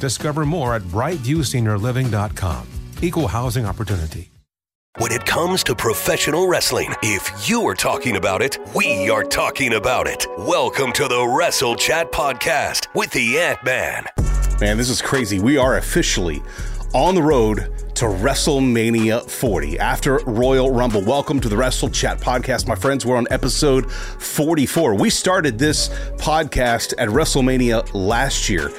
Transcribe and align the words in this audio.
Discover 0.00 0.46
more 0.46 0.74
at 0.74 0.82
brightviewseniorliving.com. 0.82 2.66
Equal 3.02 3.28
housing 3.28 3.64
opportunity. 3.66 4.30
When 4.98 5.10
it 5.10 5.26
comes 5.26 5.64
to 5.64 5.74
professional 5.74 6.46
wrestling, 6.46 6.94
if 7.02 7.48
you 7.48 7.66
are 7.66 7.74
talking 7.74 8.16
about 8.16 8.42
it, 8.42 8.58
we 8.76 9.10
are 9.10 9.24
talking 9.24 9.74
about 9.74 10.06
it. 10.06 10.24
Welcome 10.38 10.92
to 10.92 11.08
the 11.08 11.26
Wrestle 11.26 11.74
Chat 11.74 12.12
Podcast 12.12 12.86
with 12.94 13.10
the 13.10 13.40
Ant 13.40 13.64
Man. 13.64 14.04
Man, 14.60 14.76
this 14.76 14.88
is 14.88 15.02
crazy. 15.02 15.40
We 15.40 15.56
are 15.56 15.78
officially 15.78 16.40
on 16.94 17.16
the 17.16 17.22
road 17.22 17.72
to 17.96 18.04
WrestleMania 18.04 19.28
40 19.28 19.80
after 19.80 20.18
Royal 20.18 20.70
Rumble. 20.70 21.04
Welcome 21.04 21.40
to 21.40 21.48
the 21.48 21.56
Wrestle 21.56 21.88
Chat 21.88 22.20
podcast, 22.20 22.68
my 22.68 22.76
friends. 22.76 23.04
We're 23.04 23.16
on 23.16 23.26
episode 23.32 23.90
44. 23.90 24.94
We 24.94 25.10
started 25.10 25.58
this 25.58 25.88
podcast 26.18 26.94
at 26.98 27.08
WrestleMania 27.08 27.90
last 27.94 28.48
year 28.48 28.70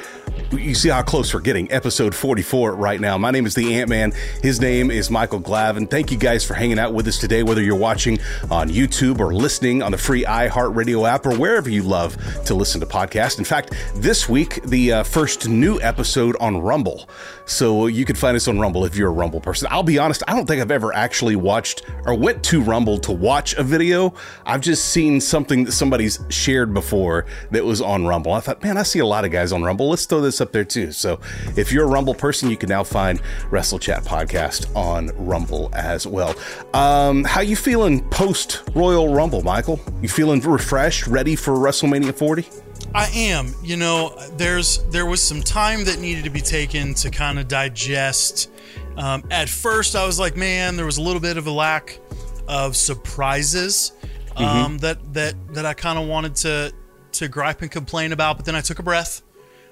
you 0.51 0.75
see 0.75 0.89
how 0.89 1.01
close 1.01 1.33
we're 1.33 1.39
getting. 1.39 1.71
Episode 1.71 2.15
44 2.15 2.75
right 2.75 2.99
now. 2.99 3.17
My 3.17 3.31
name 3.31 3.45
is 3.45 3.55
the 3.55 3.75
Ant 3.75 3.89
Man. 3.89 4.13
His 4.41 4.59
name 4.59 4.91
is 4.91 5.09
Michael 5.09 5.39
Glavin. 5.39 5.89
Thank 5.89 6.11
you 6.11 6.17
guys 6.17 6.43
for 6.45 6.53
hanging 6.53 6.79
out 6.79 6.93
with 6.93 7.07
us 7.07 7.17
today, 7.17 7.43
whether 7.43 7.61
you're 7.61 7.75
watching 7.75 8.19
on 8.49 8.69
YouTube 8.69 9.19
or 9.19 9.33
listening 9.33 9.81
on 9.81 9.91
the 9.91 9.97
free 9.97 10.23
iHeartRadio 10.23 11.07
app 11.09 11.25
or 11.25 11.37
wherever 11.37 11.69
you 11.69 11.83
love 11.83 12.17
to 12.45 12.53
listen 12.53 12.79
to 12.81 12.87
podcasts. 12.87 13.37
In 13.37 13.45
fact, 13.45 13.73
this 13.95 14.29
week, 14.29 14.61
the 14.63 14.93
uh, 14.93 15.03
first 15.03 15.47
new 15.47 15.79
episode 15.81 16.35
on 16.39 16.57
Rumble. 16.57 17.09
So 17.45 17.87
you 17.87 18.05
can 18.05 18.15
find 18.15 18.35
us 18.35 18.47
on 18.47 18.59
Rumble 18.59 18.85
if 18.85 18.95
you're 18.95 19.09
a 19.09 19.13
Rumble 19.13 19.39
person. 19.39 19.67
I'll 19.69 19.83
be 19.83 19.99
honest, 19.99 20.23
I 20.27 20.33
don't 20.33 20.47
think 20.47 20.61
I've 20.61 20.71
ever 20.71 20.93
actually 20.93 21.35
watched 21.35 21.83
or 22.05 22.15
went 22.15 22.43
to 22.45 22.61
Rumble 22.61 22.97
to 22.99 23.11
watch 23.11 23.53
a 23.55 23.63
video. 23.63 24.13
I've 24.45 24.61
just 24.61 24.85
seen 24.85 25.21
something 25.21 25.65
that 25.65 25.71
somebody's 25.73 26.19
shared 26.29 26.73
before 26.73 27.25
that 27.51 27.63
was 27.63 27.81
on 27.81 28.05
Rumble. 28.05 28.33
I 28.33 28.39
thought, 28.39 28.63
man, 28.63 28.77
I 28.77 28.83
see 28.83 28.99
a 28.99 29.05
lot 29.05 29.25
of 29.25 29.31
guys 29.31 29.51
on 29.51 29.63
Rumble. 29.63 29.89
Let's 29.89 30.01
throw 30.15 30.21
this 30.21 30.39
up 30.39 30.53
there 30.53 30.63
too. 30.63 30.93
So 30.93 31.19
if 31.57 31.73
you're 31.73 31.83
a 31.83 31.87
Rumble 31.87 32.13
person, 32.13 32.49
you 32.49 32.55
can 32.55 32.69
now 32.69 32.85
find 32.85 33.21
Wrestle 33.51 33.79
Chat 33.79 34.05
Podcast 34.05 34.73
on 34.73 35.11
Rumble 35.17 35.69
as 35.73 36.07
well. 36.07 36.35
Um, 36.73 37.25
how 37.25 37.41
you 37.41 37.57
feeling 37.57 38.07
post 38.09 38.63
Royal 38.73 39.13
Rumble, 39.13 39.41
Michael? 39.41 39.77
You 40.01 40.07
feeling 40.07 40.39
refreshed, 40.39 41.07
ready 41.07 41.35
for 41.35 41.53
WrestleMania 41.55 42.15
40? 42.15 42.47
I 42.93 43.09
am. 43.13 43.53
You 43.61 43.75
know, 43.75 44.15
there's 44.37 44.85
there 44.85 45.05
was 45.05 45.21
some 45.21 45.41
time 45.41 45.83
that 45.83 45.99
needed 45.99 46.23
to 46.23 46.29
be 46.29 46.41
taken 46.41 46.93
to 46.95 47.09
kind 47.09 47.37
of 47.37 47.49
digest. 47.49 48.49
Um, 48.95 49.21
at 49.31 49.49
first, 49.49 49.97
I 49.97 50.05
was 50.05 50.17
like, 50.17 50.37
man, 50.37 50.77
there 50.77 50.85
was 50.85 50.97
a 50.97 51.01
little 51.01 51.19
bit 51.19 51.35
of 51.35 51.45
a 51.47 51.51
lack 51.51 51.99
of 52.47 52.77
surprises 52.77 53.91
um, 54.37 54.45
mm-hmm. 54.45 54.77
that 54.77 55.13
that 55.13 55.53
that 55.55 55.65
I 55.65 55.73
kind 55.73 55.99
of 55.99 56.07
wanted 56.07 56.35
to 56.35 56.73
to 57.13 57.27
gripe 57.27 57.61
and 57.61 57.69
complain 57.69 58.13
about. 58.13 58.37
But 58.37 58.45
then 58.45 58.55
I 58.55 58.61
took 58.61 58.79
a 58.79 58.83
breath. 58.83 59.21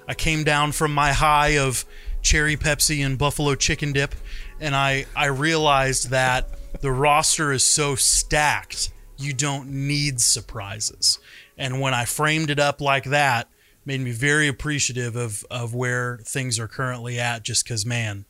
I 0.06 0.14
came 0.14 0.44
down 0.44 0.72
from 0.72 0.92
my 0.92 1.12
high 1.12 1.58
of 1.58 1.84
cherry 2.22 2.56
Pepsi 2.56 3.04
and 3.04 3.18
buffalo 3.18 3.54
chicken 3.54 3.92
dip, 3.92 4.14
and 4.60 4.74
I 4.74 5.06
I 5.16 5.26
realized 5.26 6.10
that 6.10 6.48
the 6.80 6.92
roster 6.92 7.52
is 7.52 7.64
so 7.64 7.94
stacked, 7.94 8.92
you 9.16 9.32
don't 9.32 9.70
need 9.70 10.20
surprises. 10.20 11.18
And 11.56 11.80
when 11.80 11.94
I 11.94 12.04
framed 12.04 12.50
it 12.50 12.58
up 12.58 12.80
like 12.80 13.04
that, 13.04 13.48
made 13.84 14.00
me 14.00 14.10
very 14.10 14.48
appreciative 14.48 15.16
of 15.16 15.44
of 15.50 15.74
where 15.74 16.18
things 16.24 16.58
are 16.58 16.68
currently 16.68 17.18
at. 17.18 17.42
Just 17.42 17.64
because, 17.64 17.86
man, 17.86 18.24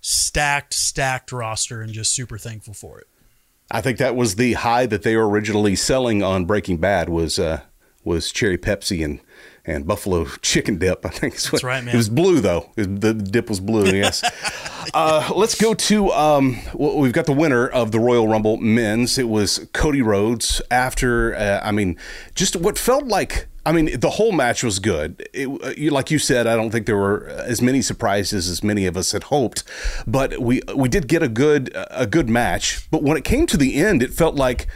stacked, 0.00 0.74
stacked 0.74 1.32
roster, 1.32 1.82
and 1.82 1.92
just 1.92 2.14
super 2.14 2.38
thankful 2.38 2.74
for 2.74 2.98
it. 3.00 3.06
I 3.70 3.80
think 3.80 3.98
that 3.98 4.16
was 4.16 4.36
the 4.36 4.54
high 4.54 4.86
that 4.86 5.02
they 5.02 5.16
were 5.16 5.28
originally 5.28 5.76
selling 5.76 6.22
on 6.22 6.46
Breaking 6.46 6.78
Bad 6.78 7.08
was 7.08 7.38
uh, 7.38 7.62
was 8.04 8.32
cherry 8.32 8.58
Pepsi 8.58 9.04
and 9.04 9.20
and 9.68 9.86
buffalo 9.86 10.24
chicken 10.40 10.78
dip. 10.78 11.04
I 11.04 11.10
think 11.10 11.34
that's 11.34 11.62
right, 11.62 11.84
man. 11.84 11.94
It 11.94 11.96
was 11.96 12.08
blue 12.08 12.40
though. 12.40 12.70
The 12.76 13.14
dip 13.14 13.48
was 13.48 13.60
blue. 13.60 13.78
Yes. 13.98 14.22
uh, 14.94 15.32
let's 15.34 15.56
go 15.56 15.74
to. 15.74 16.12
Um, 16.12 16.58
well, 16.72 16.98
we've 16.98 17.12
got 17.12 17.26
the 17.26 17.32
winner 17.32 17.66
of 17.66 17.90
the 17.90 17.98
Royal 17.98 18.28
Rumble 18.28 18.56
men's. 18.56 19.18
It 19.18 19.28
was 19.28 19.66
Cody 19.72 20.02
Rhodes. 20.02 20.62
After, 20.70 21.34
uh, 21.34 21.60
I 21.64 21.72
mean, 21.72 21.96
just 22.34 22.54
what 22.54 22.78
felt 22.78 23.06
like. 23.06 23.48
I 23.66 23.72
mean, 23.72 23.98
the 23.98 24.10
whole 24.10 24.30
match 24.30 24.62
was 24.62 24.78
good. 24.78 25.28
It, 25.34 25.48
uh, 25.48 25.92
like 25.92 26.10
you 26.10 26.18
said, 26.18 26.46
I 26.46 26.54
don't 26.54 26.70
think 26.70 26.86
there 26.86 26.96
were 26.96 27.26
as 27.28 27.60
many 27.60 27.82
surprises 27.82 28.48
as 28.48 28.62
many 28.62 28.86
of 28.86 28.96
us 28.96 29.12
had 29.12 29.24
hoped, 29.24 29.64
but 30.06 30.38
we 30.38 30.62
we 30.74 30.88
did 30.88 31.08
get 31.08 31.22
a 31.22 31.28
good 31.28 31.72
a 31.74 32.06
good 32.06 32.28
match. 32.28 32.88
But 32.90 33.02
when 33.02 33.16
it 33.16 33.24
came 33.24 33.46
to 33.46 33.56
the 33.56 33.74
end, 33.74 34.02
it 34.02 34.12
felt 34.12 34.36
like 34.36 34.68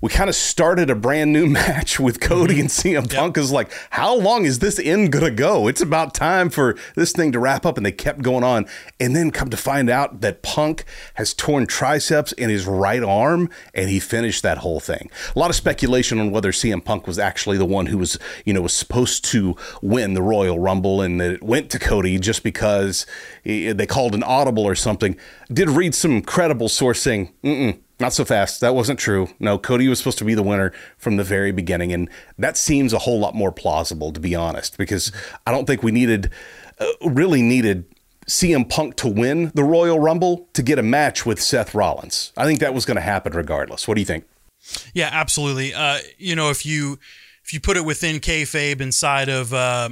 we 0.00 0.08
kind 0.08 0.30
of 0.30 0.36
started 0.36 0.88
a 0.88 0.94
brand 0.94 1.32
new 1.32 1.46
match 1.48 2.00
with 2.00 2.20
Cody 2.20 2.54
mm-hmm. 2.54 2.60
and 2.60 2.68
CM 2.70 3.14
Punk. 3.14 3.36
Yep. 3.36 3.42
Is 3.42 3.52
like, 3.52 3.72
how 3.90 4.14
long 4.14 4.44
is 4.44 4.58
this 4.58 4.78
end 4.78 5.12
gonna 5.12 5.30
go? 5.30 5.68
It's 5.68 5.80
about 5.80 6.14
time 6.14 6.50
for 6.50 6.76
this 6.96 7.12
thing 7.12 7.32
to 7.32 7.38
wrap 7.38 7.66
up, 7.66 7.76
and 7.76 7.84
they 7.84 7.92
kept 7.92 8.22
going 8.22 8.44
on. 8.44 8.66
And 8.98 9.14
then 9.14 9.30
come 9.30 9.50
to 9.50 9.56
find 9.56 9.90
out 9.90 10.20
that 10.20 10.42
Punk 10.42 10.84
has 11.14 11.34
torn 11.34 11.66
triceps 11.66 12.32
in 12.32 12.50
his 12.50 12.66
right 12.66 13.02
arm, 13.02 13.50
and 13.74 13.90
he 13.90 14.00
finished 14.00 14.42
that 14.42 14.58
whole 14.58 14.80
thing. 14.80 15.10
A 15.34 15.38
lot 15.38 15.50
of 15.50 15.56
speculation 15.56 16.18
on 16.18 16.30
whether 16.30 16.52
CM 16.52 16.84
Punk 16.84 17.06
was 17.06 17.18
actually 17.18 17.58
the 17.58 17.64
one 17.64 17.86
who 17.86 17.98
was, 17.98 18.18
you 18.44 18.52
know, 18.52 18.62
was 18.62 18.72
supposed 18.72 19.24
to 19.26 19.56
win 19.82 20.14
the 20.14 20.22
Royal 20.22 20.58
Rumble, 20.58 21.00
and 21.02 21.20
that 21.20 21.30
it 21.30 21.42
went 21.42 21.70
to 21.70 21.78
Cody 21.78 22.18
just 22.18 22.42
because 22.42 23.06
they 23.44 23.86
called 23.86 24.14
an 24.14 24.22
audible 24.22 24.64
or 24.64 24.74
something. 24.74 25.16
Did 25.52 25.68
read 25.68 25.94
some 25.94 26.22
credible 26.22 26.68
source 26.68 27.00
saying, 27.00 27.32
mm 27.42 27.78
not 28.00 28.12
so 28.12 28.24
fast. 28.24 28.60
That 28.60 28.74
wasn't 28.74 28.98
true. 28.98 29.28
No, 29.38 29.58
Cody 29.58 29.88
was 29.88 29.98
supposed 29.98 30.18
to 30.18 30.24
be 30.24 30.34
the 30.34 30.42
winner 30.42 30.72
from 30.98 31.16
the 31.16 31.24
very 31.24 31.52
beginning. 31.52 31.92
And 31.92 32.08
that 32.38 32.56
seems 32.56 32.92
a 32.92 32.98
whole 32.98 33.18
lot 33.18 33.34
more 33.34 33.52
plausible, 33.52 34.12
to 34.12 34.20
be 34.20 34.34
honest, 34.34 34.78
because 34.78 35.12
I 35.46 35.52
don't 35.52 35.66
think 35.66 35.82
we 35.82 35.92
needed, 35.92 36.30
uh, 36.78 36.86
really 37.02 37.42
needed 37.42 37.84
CM 38.26 38.68
Punk 38.68 38.96
to 38.96 39.08
win 39.08 39.50
the 39.54 39.64
Royal 39.64 39.98
Rumble 39.98 40.48
to 40.52 40.62
get 40.62 40.78
a 40.78 40.82
match 40.82 41.26
with 41.26 41.40
Seth 41.40 41.74
Rollins. 41.74 42.32
I 42.36 42.44
think 42.44 42.60
that 42.60 42.74
was 42.74 42.84
going 42.84 42.96
to 42.96 43.02
happen 43.02 43.32
regardless. 43.32 43.88
What 43.88 43.94
do 43.94 44.00
you 44.00 44.06
think? 44.06 44.24
Yeah, 44.94 45.08
absolutely. 45.12 45.74
Uh, 45.74 45.98
you 46.18 46.36
know, 46.36 46.50
if 46.50 46.64
you 46.64 46.98
if 47.44 47.52
you 47.52 47.60
put 47.60 47.76
it 47.76 47.84
within 47.84 48.20
kayfabe 48.20 48.80
inside 48.80 49.28
of 49.28 49.52
uh, 49.52 49.90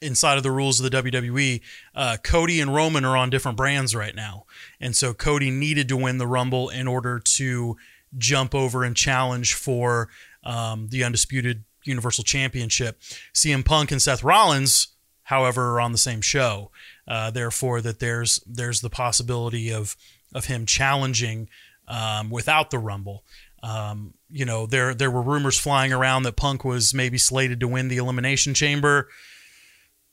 inside 0.00 0.36
of 0.36 0.42
the 0.42 0.50
rules 0.50 0.80
of 0.80 0.90
the 0.90 1.02
WWE, 1.02 1.60
uh, 1.94 2.16
Cody 2.22 2.60
and 2.60 2.74
Roman 2.74 3.04
are 3.04 3.16
on 3.16 3.30
different 3.30 3.56
brands 3.56 3.94
right 3.94 4.14
now. 4.14 4.44
And 4.80 4.94
so 4.94 5.14
Cody 5.14 5.50
needed 5.50 5.88
to 5.88 5.96
win 5.96 6.18
the 6.18 6.26
Rumble 6.26 6.68
in 6.68 6.86
order 6.86 7.18
to 7.18 7.76
jump 8.18 8.54
over 8.54 8.84
and 8.84 8.96
challenge 8.96 9.54
for 9.54 10.08
um, 10.44 10.88
the 10.88 11.02
undisputed 11.04 11.64
Universal 11.84 12.24
Championship. 12.24 13.00
CM 13.34 13.64
Punk 13.64 13.90
and 13.92 14.02
Seth 14.02 14.22
Rollins, 14.22 14.88
however, 15.24 15.74
are 15.74 15.80
on 15.80 15.92
the 15.92 15.98
same 15.98 16.20
show. 16.20 16.70
Uh, 17.08 17.30
therefore, 17.30 17.80
that 17.80 18.00
there's 18.00 18.40
there's 18.46 18.80
the 18.80 18.90
possibility 18.90 19.72
of 19.72 19.96
of 20.34 20.46
him 20.46 20.66
challenging 20.66 21.48
um, 21.88 22.30
without 22.30 22.70
the 22.70 22.78
Rumble. 22.78 23.24
Um, 23.62 24.14
you 24.28 24.44
know, 24.44 24.66
there 24.66 24.94
there 24.94 25.10
were 25.10 25.22
rumors 25.22 25.58
flying 25.58 25.92
around 25.92 26.24
that 26.24 26.36
Punk 26.36 26.64
was 26.64 26.92
maybe 26.92 27.18
slated 27.18 27.60
to 27.60 27.68
win 27.68 27.88
the 27.88 27.96
Elimination 27.96 28.54
Chamber, 28.54 29.08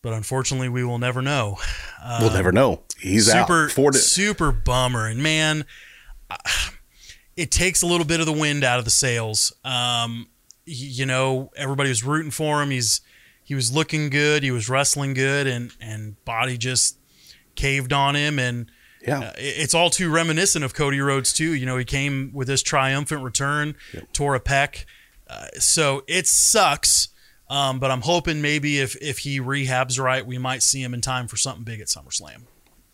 but 0.03 0.13
unfortunately, 0.13 0.69
we 0.69 0.83
will 0.83 0.99
never 0.99 1.23
know. 1.23 1.57
we'll 2.19 2.33
never 2.33 2.51
know. 2.51 2.83
He's 2.99 3.31
super 3.31 3.65
out. 3.65 3.71
Super 3.95 4.51
bummer, 4.51 5.07
and 5.07 5.23
man, 5.23 5.65
it 7.35 7.49
takes 7.49 7.81
a 7.81 7.87
little 7.87 8.05
bit 8.05 8.19
of 8.19 8.27
the 8.27 8.33
wind 8.33 8.63
out 8.63 8.77
of 8.77 8.85
the 8.85 8.91
sails. 8.91 9.51
Um, 9.65 10.27
you 10.65 11.07
know, 11.07 11.51
everybody 11.55 11.89
was 11.89 12.03
rooting 12.03 12.31
for 12.31 12.61
him. 12.61 12.69
He's 12.69 13.01
he 13.43 13.55
was 13.55 13.73
looking 13.73 14.09
good. 14.09 14.43
He 14.43 14.51
was 14.51 14.69
wrestling 14.69 15.15
good, 15.15 15.47
and 15.47 15.71
and 15.81 16.23
body 16.25 16.57
just 16.57 16.99
caved 17.55 17.91
on 17.91 18.15
him 18.15 18.37
and. 18.37 18.69
Yeah. 19.05 19.19
Uh, 19.19 19.31
it's 19.35 19.73
all 19.73 19.89
too 19.89 20.09
reminiscent 20.09 20.63
of 20.63 20.73
Cody 20.73 21.01
Rhodes 21.01 21.33
too. 21.33 21.53
You 21.53 21.65
know, 21.65 21.75
he 21.75 21.83
came 21.83 22.31
with 22.33 22.47
this 22.47 22.63
triumphant 22.63 23.21
return, 23.21 23.75
tore 24.13 24.33
a 24.33 24.39
pec, 24.39 24.85
uh, 25.27 25.47
so 25.59 26.03
it 26.07 26.25
sucks. 26.25 27.09
Um, 27.49 27.79
but 27.79 27.91
I'm 27.91 28.01
hoping 28.01 28.41
maybe 28.41 28.79
if 28.79 28.95
if 29.01 29.19
he 29.19 29.39
rehabs 29.39 29.99
right, 29.99 30.25
we 30.25 30.37
might 30.37 30.63
see 30.63 30.81
him 30.81 30.93
in 30.93 31.01
time 31.01 31.27
for 31.27 31.37
something 31.37 31.63
big 31.63 31.81
at 31.81 31.87
SummerSlam. 31.87 32.43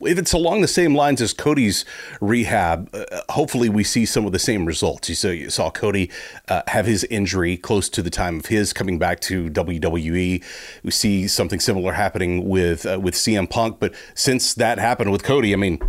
if 0.01 0.17
it's 0.17 0.33
along 0.33 0.61
the 0.61 0.67
same 0.67 0.95
lines 0.95 1.21
as 1.21 1.33
Cody's 1.33 1.85
rehab, 2.19 2.89
uh, 2.93 3.05
hopefully 3.29 3.69
we 3.69 3.83
see 3.83 4.05
some 4.05 4.25
of 4.25 4.31
the 4.31 4.39
same 4.39 4.65
results. 4.65 5.09
You 5.09 5.15
saw, 5.15 5.27
you 5.29 5.49
saw 5.49 5.69
Cody 5.69 6.09
uh, 6.47 6.63
have 6.67 6.85
his 6.85 7.03
injury 7.05 7.57
close 7.57 7.89
to 7.89 8.01
the 8.01 8.09
time 8.09 8.39
of 8.39 8.47
his 8.47 8.73
coming 8.73 8.97
back 8.97 9.19
to 9.21 9.49
WWE. 9.49 10.43
We 10.83 10.91
see 10.91 11.27
something 11.27 11.59
similar 11.59 11.93
happening 11.93 12.47
with 12.47 12.85
uh, 12.85 12.99
with 12.99 13.13
CM 13.13 13.49
Punk, 13.49 13.77
but 13.79 13.93
since 14.15 14.53
that 14.55 14.79
happened 14.79 15.11
with 15.11 15.23
Cody, 15.23 15.53
I 15.53 15.57
mean. 15.57 15.79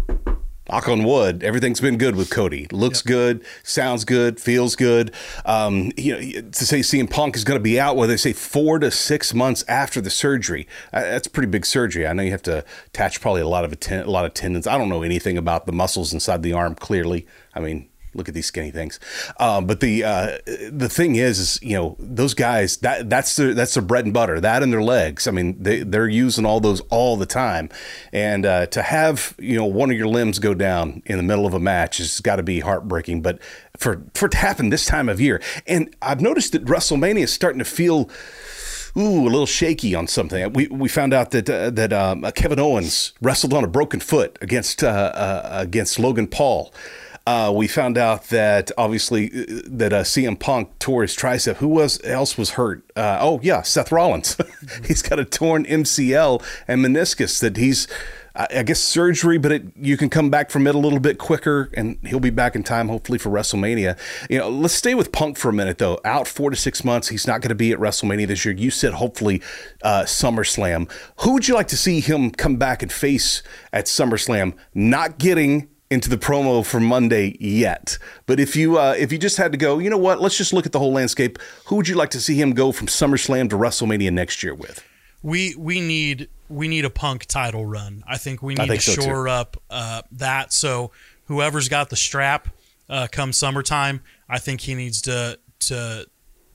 Knock 0.70 0.88
on 0.88 1.02
wood, 1.02 1.42
everything's 1.42 1.80
been 1.80 1.98
good 1.98 2.14
with 2.14 2.30
Cody. 2.30 2.68
Looks 2.70 3.02
good, 3.02 3.44
sounds 3.64 4.04
good, 4.04 4.38
feels 4.38 4.76
good. 4.76 5.12
Um, 5.44 5.90
you 5.96 6.12
know, 6.12 6.20
to 6.48 6.64
say 6.64 6.78
CM 6.78 7.10
Punk 7.10 7.34
is 7.34 7.42
going 7.42 7.58
to 7.58 7.62
be 7.62 7.80
out, 7.80 7.96
where 7.96 8.06
they 8.06 8.16
say 8.16 8.32
four 8.32 8.78
to 8.78 8.92
six 8.92 9.34
months 9.34 9.64
after 9.66 10.00
the 10.00 10.10
surgery, 10.10 10.68
uh, 10.92 11.00
that's 11.00 11.26
pretty 11.26 11.48
big 11.50 11.66
surgery. 11.66 12.06
I 12.06 12.12
know 12.12 12.22
you 12.22 12.30
have 12.30 12.42
to 12.42 12.64
attach 12.86 13.20
probably 13.20 13.40
a 13.40 13.48
lot 13.48 13.64
of 13.64 13.72
atten- 13.72 14.06
a 14.06 14.10
lot 14.10 14.24
of 14.24 14.32
tendons. 14.32 14.68
I 14.68 14.78
don't 14.78 14.88
know 14.88 15.02
anything 15.02 15.36
about 15.36 15.66
the 15.66 15.72
muscles 15.72 16.12
inside 16.12 16.44
the 16.44 16.52
arm. 16.52 16.76
Clearly, 16.76 17.26
I 17.52 17.58
mean, 17.58 17.89
look 18.14 18.28
at 18.28 18.34
these 18.34 18.46
skinny 18.46 18.70
things. 18.70 18.98
Um, 19.38 19.66
but 19.66 19.80
the 19.80 20.04
uh, 20.04 20.38
the 20.70 20.88
thing 20.88 21.16
is, 21.16 21.38
is 21.38 21.58
you 21.62 21.76
know 21.76 21.96
those 21.98 22.34
guys 22.34 22.78
that 22.78 23.08
that's 23.08 23.36
their 23.36 23.54
that's 23.54 23.74
their 23.74 23.82
bread 23.82 24.04
and 24.04 24.14
butter. 24.14 24.40
That 24.40 24.62
and 24.62 24.72
their 24.72 24.82
legs. 24.82 25.26
I 25.26 25.30
mean, 25.30 25.62
they 25.62 25.82
they're 25.82 26.08
using 26.08 26.44
all 26.44 26.60
those 26.60 26.80
all 26.90 27.16
the 27.16 27.26
time, 27.26 27.70
and 28.12 28.46
uh, 28.46 28.66
to 28.66 28.82
have 28.82 29.34
you 29.38 29.56
know 29.56 29.66
one 29.66 29.90
of 29.90 29.96
your 29.96 30.08
limbs 30.08 30.38
go 30.38 30.54
down 30.54 31.02
in 31.06 31.16
the 31.16 31.22
middle 31.22 31.46
of 31.46 31.54
a 31.54 31.60
match 31.60 31.98
has 31.98 32.20
got 32.20 32.36
to 32.36 32.42
be 32.42 32.60
heartbreaking. 32.60 33.22
But 33.22 33.38
for 33.76 34.02
for 34.14 34.26
it 34.26 34.32
to 34.32 34.38
happen 34.38 34.70
this 34.70 34.86
time 34.86 35.08
of 35.08 35.20
year, 35.20 35.42
and 35.66 35.94
I've 36.02 36.20
noticed 36.20 36.52
that 36.52 36.64
WrestleMania 36.64 37.24
is 37.24 37.32
starting 37.32 37.58
to 37.60 37.64
feel 37.64 38.10
ooh, 38.96 39.22
a 39.22 39.30
little 39.30 39.46
shaky 39.46 39.94
on 39.94 40.06
something. 40.06 40.52
We 40.52 40.68
we 40.68 40.88
found 40.88 41.14
out 41.14 41.30
that 41.32 41.48
uh, 41.48 41.70
that 41.70 41.92
um, 41.92 42.22
Kevin 42.34 42.58
Owens 42.58 43.12
wrestled 43.20 43.54
on 43.54 43.64
a 43.64 43.68
broken 43.68 44.00
foot 44.00 44.38
against 44.40 44.82
uh, 44.82 44.88
uh, 44.88 45.48
against 45.52 45.98
Logan 45.98 46.26
Paul. 46.26 46.72
Uh, 47.30 47.52
we 47.52 47.68
found 47.68 47.96
out 47.96 48.24
that 48.24 48.72
obviously 48.76 49.26
uh, 49.28 49.62
that 49.66 49.92
uh, 49.92 50.02
CM 50.02 50.36
Punk 50.36 50.76
tore 50.80 51.02
his 51.02 51.16
tricep. 51.16 51.58
Who 51.58 51.68
was 51.68 52.00
else 52.02 52.36
was 52.36 52.50
hurt? 52.50 52.82
Uh, 52.96 53.18
oh 53.20 53.38
yeah, 53.40 53.62
Seth 53.62 53.92
Rollins. 53.92 54.36
he's 54.84 55.00
got 55.00 55.20
a 55.20 55.24
torn 55.24 55.64
MCL 55.64 56.44
and 56.66 56.84
meniscus 56.84 57.38
that 57.40 57.56
he's. 57.56 57.86
I 58.34 58.48
I 58.50 58.62
guess 58.64 58.80
surgery, 58.80 59.38
but 59.38 59.52
it, 59.52 59.62
you 59.76 59.96
can 59.96 60.10
come 60.10 60.28
back 60.28 60.50
from 60.50 60.66
it 60.66 60.74
a 60.74 60.78
little 60.78 60.98
bit 60.98 61.18
quicker, 61.18 61.70
and 61.74 61.98
he'll 62.04 62.18
be 62.18 62.30
back 62.30 62.56
in 62.56 62.64
time, 62.64 62.88
hopefully 62.88 63.18
for 63.18 63.30
WrestleMania. 63.30 63.96
You 64.28 64.38
know, 64.38 64.48
let's 64.48 64.74
stay 64.74 64.96
with 64.96 65.12
Punk 65.12 65.38
for 65.38 65.50
a 65.50 65.52
minute, 65.52 65.78
though. 65.78 66.00
Out 66.04 66.26
four 66.26 66.50
to 66.50 66.56
six 66.56 66.84
months, 66.84 67.08
he's 67.08 67.28
not 67.28 67.42
going 67.42 67.50
to 67.50 67.54
be 67.54 67.70
at 67.70 67.78
WrestleMania 67.78 68.26
this 68.26 68.44
year. 68.44 68.54
You 68.56 68.70
said 68.70 68.94
hopefully 68.94 69.40
uh, 69.82 70.02
SummerSlam. 70.02 70.90
Who 71.20 71.34
would 71.34 71.46
you 71.46 71.54
like 71.54 71.68
to 71.68 71.76
see 71.76 72.00
him 72.00 72.32
come 72.32 72.56
back 72.56 72.82
and 72.82 72.92
face 72.92 73.44
at 73.72 73.86
SummerSlam? 73.86 74.54
Not 74.74 75.18
getting 75.18 75.68
into 75.90 76.08
the 76.08 76.16
promo 76.16 76.64
for 76.64 76.80
Monday 76.80 77.36
yet, 77.40 77.98
but 78.26 78.38
if 78.38 78.54
you 78.54 78.78
uh, 78.78 78.94
if 78.98 79.10
you 79.12 79.18
just 79.18 79.36
had 79.36 79.52
to 79.52 79.58
go, 79.58 79.78
you 79.78 79.90
know 79.90 79.98
what? 79.98 80.20
Let's 80.20 80.36
just 80.36 80.52
look 80.52 80.66
at 80.66 80.72
the 80.72 80.78
whole 80.78 80.92
landscape. 80.92 81.38
Who 81.66 81.76
would 81.76 81.88
you 81.88 81.96
like 81.96 82.10
to 82.10 82.20
see 82.20 82.40
him 82.40 82.52
go 82.52 82.72
from 82.72 82.86
SummerSlam 82.86 83.50
to 83.50 83.56
WrestleMania 83.56 84.12
next 84.12 84.42
year 84.42 84.54
with? 84.54 84.84
we 85.22 85.54
we 85.56 85.80
need 85.80 86.28
we 86.48 86.68
need 86.68 86.84
a 86.84 86.90
punk 86.90 87.26
title 87.26 87.64
run. 87.64 88.02
I 88.06 88.18
think 88.18 88.42
we 88.42 88.54
need 88.54 88.68
think 88.68 88.82
to 88.82 88.90
so, 88.90 88.96
too. 88.96 89.02
shore 89.02 89.28
up 89.28 89.56
uh, 89.68 90.02
that. 90.12 90.52
So 90.52 90.92
whoever's 91.26 91.68
got 91.68 91.90
the 91.90 91.96
strap 91.96 92.48
uh, 92.88 93.06
come 93.10 93.32
summertime, 93.32 94.02
I 94.28 94.38
think 94.38 94.62
he 94.62 94.74
needs 94.74 95.02
to 95.02 95.38
to 95.60 96.06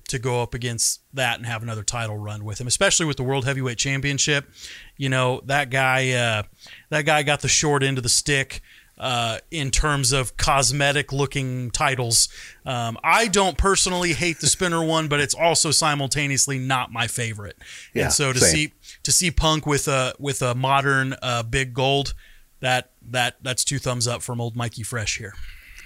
to 0.07 0.19
go 0.19 0.41
up 0.41 0.53
against 0.53 1.01
that 1.15 1.37
and 1.37 1.45
have 1.47 1.63
another 1.63 1.83
title 1.83 2.17
run 2.17 2.45
with 2.45 2.61
him, 2.61 2.67
especially 2.67 3.07
with 3.07 3.17
the 3.17 3.23
World 3.23 3.45
Heavyweight 3.45 3.77
Championship. 3.77 4.49
You 4.97 5.09
know 5.09 5.41
that 5.45 5.69
guy 5.69 6.11
uh, 6.11 6.43
that 6.89 7.05
guy 7.05 7.23
got 7.23 7.41
the 7.41 7.47
short 7.47 7.83
end 7.83 7.97
of 7.97 8.03
the 8.03 8.09
stick. 8.09 8.61
Uh, 8.97 9.39
in 9.51 9.71
terms 9.71 10.13
of 10.13 10.38
cosmetic 10.38 11.12
looking 11.12 11.69
titles, 11.71 12.30
um, 12.65 12.97
I 13.03 13.27
don't 13.27 13.57
personally 13.57 14.13
hate 14.13 14.39
the 14.39 14.47
spinner 14.47 14.81
one, 14.81 15.09
but 15.09 15.19
it's 15.19 15.33
also 15.33 15.71
simultaneously 15.71 16.59
not 16.59 16.94
my 16.94 17.07
favorite. 17.07 17.57
Yeah, 17.94 18.06
and 18.06 18.13
so 18.13 18.31
to 18.31 18.39
same. 18.39 18.50
see 18.56 18.74
to 19.03 19.12
see 19.12 19.31
Punk 19.31 19.65
with 19.65 19.89
a 19.89 20.13
with 20.18 20.42
a 20.42 20.56
modern 20.56 21.13
uh, 21.21 21.44
big 21.44 21.74
gold, 21.74 22.13
that 22.62 22.92
that 23.09 23.36
that's 23.42 23.65
two 23.65 23.80
thumbs 23.80 24.07
up 24.07 24.21
from 24.21 24.39
old 24.39 24.56
Mikey 24.56 24.83
Fresh 24.83 25.18
here. 25.18 25.33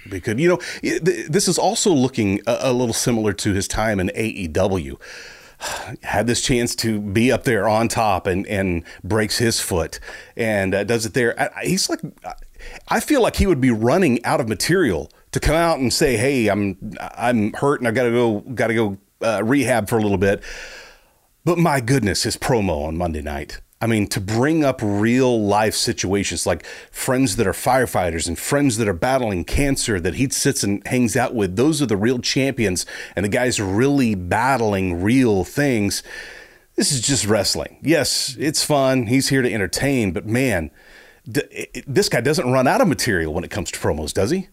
Be 0.08 0.20
good. 0.20 0.38
You 0.38 0.48
know, 0.48 0.60
this 1.02 1.48
is 1.48 1.58
also 1.58 1.92
looking 1.92 2.40
a, 2.46 2.58
a 2.60 2.72
little 2.72 2.94
similar 2.94 3.32
to 3.34 3.52
his 3.52 3.66
time 3.68 3.98
in 3.98 4.08
AEW. 4.14 4.98
Had 6.02 6.26
this 6.26 6.40
chance 6.42 6.74
to 6.76 7.00
be 7.00 7.30
up 7.30 7.44
there 7.44 7.68
on 7.68 7.88
top 7.88 8.26
and, 8.26 8.46
and 8.46 8.82
breaks 9.04 9.36
his 9.38 9.60
foot 9.60 10.00
and 10.36 10.74
uh, 10.74 10.84
does 10.84 11.04
it 11.04 11.12
there. 11.14 11.38
I, 11.38 11.50
I- 11.60 11.64
he's 11.66 11.90
like, 11.90 12.00
I 12.88 13.00
feel 13.00 13.22
like 13.22 13.36
he 13.36 13.46
would 13.46 13.60
be 13.60 13.70
running 13.70 14.24
out 14.24 14.40
of 14.40 14.48
material 14.48 15.10
to 15.32 15.40
come 15.40 15.56
out 15.56 15.78
and 15.78 15.92
say, 15.92 16.16
"Hey, 16.16 16.48
I'm 16.48 16.96
I'm 17.00 17.52
hurt 17.54 17.80
and 17.80 17.88
I 17.88 17.92
got 17.92 18.04
to 18.04 18.10
go 18.10 18.40
got 18.40 18.68
to 18.68 18.74
go 18.74 18.98
uh, 19.22 19.42
rehab 19.44 19.88
for 19.88 19.98
a 19.98 20.02
little 20.02 20.18
bit." 20.18 20.42
But 21.44 21.58
my 21.58 21.80
goodness, 21.80 22.24
his 22.24 22.36
promo 22.36 22.86
on 22.86 22.96
Monday 22.96 23.22
night. 23.22 23.60
I 23.82 23.86
mean, 23.86 24.08
to 24.08 24.20
bring 24.20 24.62
up 24.62 24.80
real 24.82 25.42
life 25.42 25.74
situations 25.74 26.46
like 26.46 26.66
friends 26.90 27.36
that 27.36 27.46
are 27.46 27.52
firefighters 27.52 28.28
and 28.28 28.38
friends 28.38 28.76
that 28.76 28.86
are 28.86 28.92
battling 28.92 29.44
cancer 29.44 29.98
that 30.00 30.16
he 30.16 30.28
sits 30.28 30.62
and 30.62 30.86
hangs 30.86 31.16
out 31.16 31.34
with, 31.34 31.56
those 31.56 31.80
are 31.80 31.86
the 31.86 31.96
real 31.96 32.18
champions. 32.18 32.84
And 33.16 33.24
the 33.24 33.30
guys 33.30 33.58
really 33.58 34.14
battling 34.14 35.02
real 35.02 35.44
things. 35.44 36.02
This 36.76 36.92
is 36.92 37.00
just 37.00 37.26
wrestling. 37.26 37.78
Yes, 37.82 38.36
it's 38.38 38.62
fun. 38.62 39.06
He's 39.06 39.30
here 39.30 39.40
to 39.40 39.52
entertain, 39.52 40.12
but 40.12 40.26
man, 40.26 40.70
this 41.24 42.08
guy 42.08 42.20
doesn't 42.20 42.50
run 42.50 42.66
out 42.66 42.80
of 42.80 42.88
material 42.88 43.32
when 43.32 43.44
it 43.44 43.50
comes 43.50 43.70
to 43.70 43.78
promos, 43.78 44.12
does 44.12 44.30
he? 44.30 44.48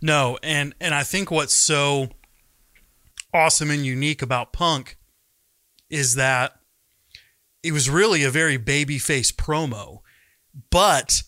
No, 0.00 0.38
and 0.42 0.74
and 0.80 0.94
I 0.94 1.02
think 1.02 1.30
what's 1.30 1.54
so 1.54 2.08
awesome 3.34 3.70
and 3.70 3.84
unique 3.84 4.22
about 4.22 4.52
Punk 4.52 4.96
is 5.90 6.14
that 6.14 6.60
it 7.62 7.72
was 7.72 7.90
really 7.90 8.24
a 8.24 8.30
very 8.30 8.58
babyface 8.58 9.32
promo, 9.32 10.00
but 10.70 11.22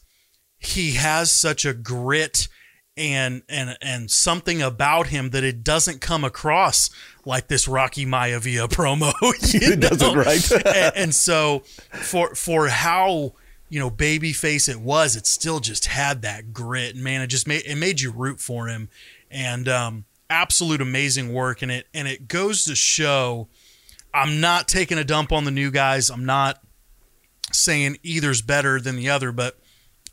he 0.59 0.93
has 0.93 1.31
such 1.31 1.65
a 1.65 1.75
grit 1.75 2.49
and 2.97 3.43
and 3.49 3.77
and 3.81 4.11
something 4.11 4.61
about 4.61 5.09
him 5.09 5.31
that 5.31 5.43
it 5.43 5.65
doesn't 5.65 6.01
come 6.01 6.25
across 6.25 6.91
like 7.25 7.49
this 7.49 7.67
Rocky 7.67 8.05
Maivia 8.07 8.69
promo. 8.71 9.13
It 9.23 9.81
doesn't, 9.81 10.17
right? 10.17 10.67
and, 10.67 10.97
and 10.97 11.15
so 11.15 11.61
for 11.93 12.35
for 12.35 12.69
how 12.69 13.35
you 13.71 13.79
know 13.81 13.91
babyface 13.91 14.69
it 14.69 14.81
was, 14.81 15.17
it 15.17 15.27
still 15.27 15.61
just 15.61 15.87
had 15.87 16.21
that 16.23 16.53
grit. 16.53 16.95
And 16.95 17.03
man, 17.03 17.23
it 17.23 17.29
just 17.29 17.49
made 17.49 17.63
it 17.65 17.77
made 17.77 18.01
you 18.01 18.11
root 18.11 18.41
for 18.41 18.67
him. 18.67 18.91
And 19.31 19.69
um, 19.69 20.05
absolute 20.29 20.83
amazing 20.83 21.33
work. 21.33 21.63
And 21.63 21.73
it 21.73 21.87
and 21.95 22.07
it 22.07 22.29
goes 22.29 22.65
to 22.65 22.75
show. 22.75 23.49
I'm 24.13 24.41
not 24.41 24.67
taking 24.67 24.99
a 24.99 25.05
dump 25.05 25.31
on 25.31 25.45
the 25.45 25.53
new 25.53 25.71
guys. 25.71 26.11
I'm 26.11 26.27
not 26.27 26.61
saying 27.53 27.99
either's 28.03 28.43
better 28.43 28.81
than 28.81 28.97
the 28.97 29.09
other, 29.09 29.31
but 29.31 29.57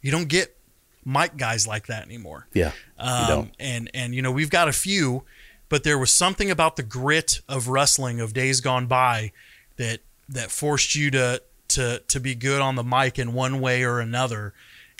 you 0.01 0.11
don't 0.11 0.27
get 0.27 0.55
mic 1.03 1.35
guys 1.35 1.65
like 1.65 1.87
that 1.87 2.05
anymore. 2.05 2.47
Yeah. 2.53 2.73
Um, 2.99 3.27
don't. 3.27 3.51
and 3.59 3.91
and 3.95 4.13
you 4.13 4.21
know 4.21 4.31
we've 4.31 4.51
got 4.51 4.67
a 4.67 4.73
few, 4.73 5.23
but 5.67 5.83
there 5.83 5.97
was 5.97 6.11
something 6.11 6.51
about 6.51 6.75
the 6.75 6.83
grit 6.83 7.41
of 7.49 7.69
wrestling 7.69 8.19
of 8.19 8.33
days 8.33 8.61
gone 8.61 8.85
by 8.85 9.31
that 9.77 10.01
that 10.29 10.51
forced 10.51 10.95
you 10.95 11.09
to 11.11 11.41
to 11.77 12.01
to 12.07 12.19
be 12.19 12.35
good 12.35 12.61
on 12.61 12.75
the 12.75 12.83
mic 12.83 13.17
in 13.17 13.33
one 13.33 13.59
way 13.61 13.83
or 13.83 13.99
another, 13.99 14.53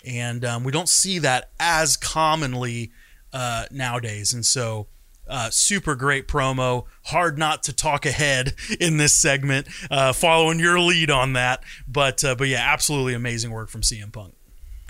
and 0.04 0.44
um, 0.44 0.64
we 0.64 0.72
don't 0.72 0.88
see 0.88 1.18
that 1.20 1.50
as 1.60 1.96
commonly 1.96 2.90
uh, 3.32 3.66
nowadays. 3.70 4.32
And 4.32 4.44
so 4.44 4.86
Uh, 5.30 5.50
super 5.50 5.94
great 5.94 6.26
promo. 6.26 6.86
Hard 7.12 7.36
not 7.36 7.62
to 7.64 7.72
talk 7.74 8.06
ahead 8.06 8.54
in 8.80 8.96
this 8.96 9.12
segment, 9.12 9.66
uh, 9.90 10.14
following 10.14 10.58
your 10.58 10.80
lead 10.80 11.10
on 11.10 11.34
that. 11.34 11.62
But 11.86 12.24
uh, 12.24 12.34
but 12.34 12.48
yeah, 12.48 12.64
absolutely 12.72 13.12
amazing 13.12 13.50
work 13.50 13.68
from 13.68 13.82
CM 13.82 14.10
Punk. 14.10 14.32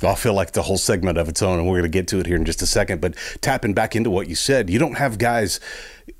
I'll 0.02 0.14
feel 0.14 0.34
like 0.34 0.52
the 0.52 0.62
whole 0.62 0.78
segment 0.78 1.18
of 1.18 1.28
its 1.28 1.42
own, 1.42 1.58
and 1.58 1.66
we're 1.66 1.80
going 1.80 1.90
to 1.90 1.98
get 1.98 2.06
to 2.08 2.20
it 2.20 2.26
here 2.26 2.36
in 2.36 2.44
just 2.44 2.62
a 2.62 2.66
second. 2.66 3.00
But 3.00 3.14
tapping 3.40 3.74
back 3.74 3.96
into 3.96 4.10
what 4.10 4.28
you 4.28 4.34
said, 4.34 4.70
you 4.70 4.78
don't 4.78 4.96
have 4.96 5.18
guys 5.18 5.58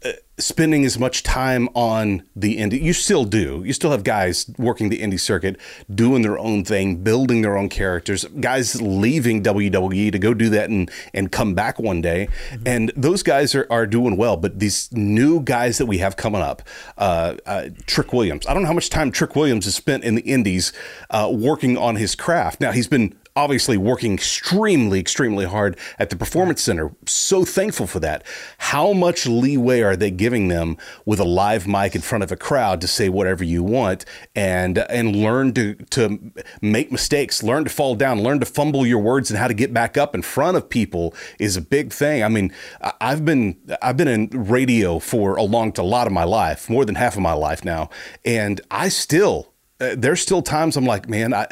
uh, 0.05 0.13
spending 0.39 0.85
as 0.85 0.99
much 0.99 1.23
time 1.23 1.69
on 1.75 2.23
the 2.35 2.59
indie. 2.59 2.81
You 2.81 2.93
still 2.93 3.25
do. 3.25 3.63
You 3.65 3.73
still 3.73 3.91
have 3.91 4.05
guys 4.05 4.51
working 4.59 4.89
the 4.89 5.01
indie 5.01 5.19
circuit, 5.19 5.59
doing 5.93 6.23
their 6.23 6.39
own 6.39 6.65
thing, 6.65 7.03
building 7.03 7.43
their 7.43 7.57
own 7.57 7.69
characters. 7.69 8.25
Guys 8.41 8.81
leaving 8.81 9.43
WWE 9.43 10.13
to 10.13 10.19
go 10.19 10.35
do 10.35 10.49
that 10.51 10.71
and 10.71 10.91
and 11.15 11.31
come 11.31 11.55
back 11.55 11.79
one 11.79 12.01
day, 12.01 12.29
mm-hmm. 12.51 12.63
and 12.67 12.93
those 12.97 13.23
guys 13.23 13.55
are, 13.55 13.67
are 13.71 13.87
doing 13.87 14.17
well. 14.17 14.37
But 14.37 14.59
these 14.59 14.91
new 14.93 15.41
guys 15.41 15.79
that 15.79 15.87
we 15.87 15.99
have 15.99 16.17
coming 16.17 16.43
up, 16.43 16.63
uh, 16.97 17.37
uh, 17.47 17.69
Trick 17.87 18.13
Williams. 18.13 18.47
I 18.47 18.55
don't 18.55 18.63
know 18.63 18.69
how 18.69 18.75
much 18.75 18.91
time 18.91 19.11
Trick 19.13 19.37
Williams 19.37 19.65
has 19.65 19.75
spent 19.75 20.05
in 20.05 20.15
the 20.15 20.23
indies 20.23 20.73
uh, 21.11 21.31
working 21.33 21.77
on 21.77 21.97
his 21.97 22.15
craft. 22.15 22.61
Now 22.61 22.73
he's 22.73 22.89
been 22.89 23.17
obviously 23.39 23.77
working 23.77 24.15
extremely, 24.15 24.99
extremely 24.99 25.45
hard 25.45 25.79
at 26.01 26.11
the 26.11 26.17
Performance 26.17 26.61
Center. 26.61 26.91
So 27.07 27.45
thankful 27.45 27.87
for 27.87 28.01
that. 28.01 28.27
How 28.59 28.93
much 28.93 29.27
leeway 29.29 29.81
are 29.81 29.95
they 29.95 30.11
giving 30.11 30.49
them 30.49 30.77
with 31.05 31.21
a 31.21 31.25
live 31.25 31.69
mic 31.69 31.95
in 31.95 32.01
front 32.01 32.25
of 32.25 32.33
a 32.33 32.37
crowd 32.37 32.81
to 32.81 32.89
say 32.89 33.09
whatever 33.09 33.45
you 33.45 33.63
want 33.63 34.05
and 34.35 34.79
and 34.79 35.15
learn 35.15 35.55
to 35.55 35.75
to 35.91 36.33
make 36.61 36.91
mistakes, 36.91 37.45
learn 37.45 37.63
to 37.63 37.71
fall 37.71 37.95
down, 37.95 38.23
learn 38.23 38.41
to 38.41 38.47
fumble 38.47 38.85
your 38.85 38.99
words 38.99 39.31
and 39.31 39.39
how 39.39 39.47
to 39.47 39.55
get 39.55 39.73
back 39.73 39.97
up 39.97 40.17
in 40.17 40.23
front 40.23 40.57
of 40.57 40.69
people 40.69 41.15
is 41.39 41.57
a 41.57 41.63
big 41.63 41.93
thing. 41.93 42.25
I 42.25 42.29
mean, 42.29 42.53
I've 43.01 43.25
been 43.25 43.57
I've 43.81 43.97
been 43.97 44.09
in 44.09 44.31
radio 44.33 44.99
for 44.99 45.37
a 45.37 45.45
long 45.45 45.73
a 45.79 45.83
lot 45.83 46.09
of 46.09 46.13
my 46.13 46.25
life, 46.25 46.69
more 46.69 46.85
than 46.85 46.97
half 46.97 47.15
of 47.15 47.23
my 47.23 47.35
life 47.35 47.65
now, 47.65 47.89
and 48.25 48.61
I 48.69 48.89
still 48.89 49.55
uh, 49.81 49.95
there's 49.97 50.21
still 50.21 50.43
times 50.43 50.77
I'm 50.77 50.87
like, 50.87 51.09
man, 51.09 51.33
I 51.33 51.47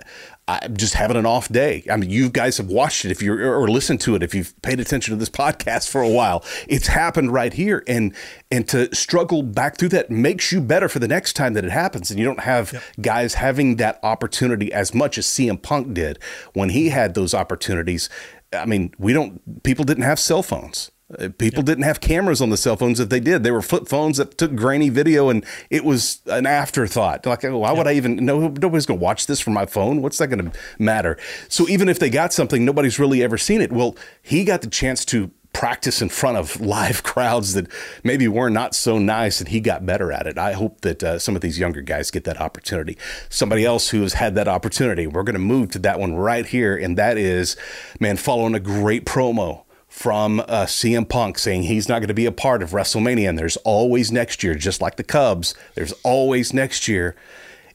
I'm 0.49 0.77
just 0.77 0.95
having 0.95 1.17
an 1.17 1.27
off 1.27 1.49
day. 1.49 1.85
I 1.91 1.97
mean, 1.97 2.09
you 2.09 2.31
guys 2.31 2.59
have 2.59 2.69
watched 2.69 3.05
it 3.05 3.11
if 3.11 3.21
you're 3.21 3.53
or 3.53 3.69
listened 3.69 4.01
to 4.03 4.15
it 4.15 4.23
if 4.23 4.33
you've 4.33 4.55
paid 4.63 4.79
attention 4.79 5.13
to 5.13 5.19
this 5.19 5.29
podcast 5.29 5.89
for 5.89 6.03
a 6.03 6.09
while. 6.09 6.45
It's 6.69 6.87
happened 6.87 7.33
right 7.33 7.53
here, 7.53 7.83
and 7.89 8.15
and 8.51 8.69
to 8.69 8.95
struggle 8.95 9.43
back 9.43 9.77
through 9.77 9.89
that 9.91 10.09
makes 10.09 10.53
you 10.53 10.61
better 10.61 10.89
for 10.89 11.01
the 11.01 11.09
next 11.09 11.33
time 11.33 11.55
that 11.55 11.65
it 11.65 11.73
happens. 11.73 12.11
And 12.11 12.21
you 12.21 12.25
don't 12.25 12.41
have 12.41 12.73
yep. 12.73 12.83
guys 13.01 13.35
having 13.35 13.77
that 13.77 13.99
opportunity 14.05 14.73
as 14.73 14.95
much 14.95 15.19
as 15.19 15.27
CM 15.27 15.61
Punk 15.61 15.95
did 15.95 16.21
when 16.53 16.69
he 16.69 16.91
had 16.91 17.15
those 17.15 17.35
opportunities. 17.35 18.09
I 18.53 18.67
mean, 18.67 18.95
we 18.99 19.13
don't. 19.13 19.65
People 19.65 19.85
didn't 19.85 20.05
have 20.05 20.21
cell 20.21 20.45
phones. 20.45 20.93
Uh, 21.09 21.29
people 21.39 21.61
yep. 21.61 21.67
didn't 21.67 21.85
have 21.85 22.01
cameras 22.01 22.41
on 22.41 22.51
the 22.51 22.57
cell 22.57 22.77
phones. 22.77 22.99
If 22.99 23.11
they 23.11 23.21
did, 23.21 23.45
they 23.45 23.53
were 23.53 23.63
flip 23.63 23.87
phones 23.87 24.17
that 24.17 24.37
took 24.37 24.57
grainy 24.57 24.89
video, 24.89 25.29
and 25.29 25.45
it 25.71 25.85
was 25.85 26.21
an 26.27 26.47
afterthought. 26.47 27.25
Like, 27.25 27.45
why 27.45 27.69
yep. 27.69 27.77
would 27.77 27.87
I 27.87 27.93
even? 27.93 28.17
No, 28.25 28.41
nobody's 28.49 28.87
going 28.87 28.99
to 28.99 29.05
watch 29.05 29.27
this 29.27 29.39
from 29.41 29.53
my 29.53 29.67
phone. 29.67 30.03
What's 30.03 30.19
that 30.19 30.29
going 30.29 30.51
to 30.51 30.59
matter? 30.81 31.17
So 31.49 31.69
even 31.69 31.89
if 31.89 32.01
they 32.01 32.11
got 32.11 32.33
something, 32.33 32.65
nobody's 32.65 32.99
really 32.99 33.23
ever 33.23 33.39
seen 33.39 33.61
it. 33.61 33.71
Well, 33.71 33.97
he 34.21 34.45
got 34.45 34.63
the 34.63 34.69
chance 34.69 35.05
to 35.07 35.31
practice 35.53 36.03
in 36.03 36.09
front 36.09 36.37
of 36.37 36.61
live 36.61 37.05
crowds 37.05 37.55
that 37.55 37.69
maybe 38.03 38.27
were 38.27 38.51
not 38.51 38.75
so 38.75 38.99
nice, 38.99 39.41
and 39.41 39.49
he 39.49 39.61
got 39.61 39.87
better 39.87 40.11
at 40.11 40.27
it. 40.27 40.37
I 40.37 40.55
hope 40.55 40.81
that 40.81 41.05
uh, 41.05 41.19
some 41.21 41.37
of 41.37 41.41
these 41.41 41.57
younger 41.57 41.83
guys 41.83 42.11
get 42.11 42.25
that 42.25 42.41
opportunity. 42.41 42.99
Somebody 43.29 43.65
else 43.65 43.91
who 43.91 44.03
has 44.03 44.15
had 44.15 44.35
that 44.35 44.49
opportunity, 44.49 45.07
we're 45.07 45.23
going 45.23 45.35
to 45.35 45.39
move 45.39 45.71
to 45.71 45.79
that 45.81 46.01
one 46.01 46.17
right 46.17 46.47
here, 46.47 46.77
and 46.77 46.99
that 46.99 47.17
is, 47.17 47.57
man, 48.01 48.17
following 48.17 48.57
a 48.57 48.61
great 48.61 49.07
promo 49.07 49.66
from 49.97 50.41
uh, 50.41 50.67
CM 50.67 51.09
Punk 51.09 51.39
saying 51.39 51.63
he's 51.63 51.89
not 51.89 52.01
going 52.01 52.09
to 52.09 52.13
be 52.15 52.27
a 52.27 52.31
part 52.31 52.63
of 52.63 52.73
WrestleMania 52.73 53.31
and 53.31 53.39
there's 53.39 53.57
always 53.59 54.13
next 54.13 54.43
year, 54.43 54.55
just 54.55 54.83
like 54.83 54.97
the 54.97 55.03
Cubs, 55.03 55.55
there's 55.75 55.93
always 56.05 56.53
next 56.53 56.87
year. 56.87 57.17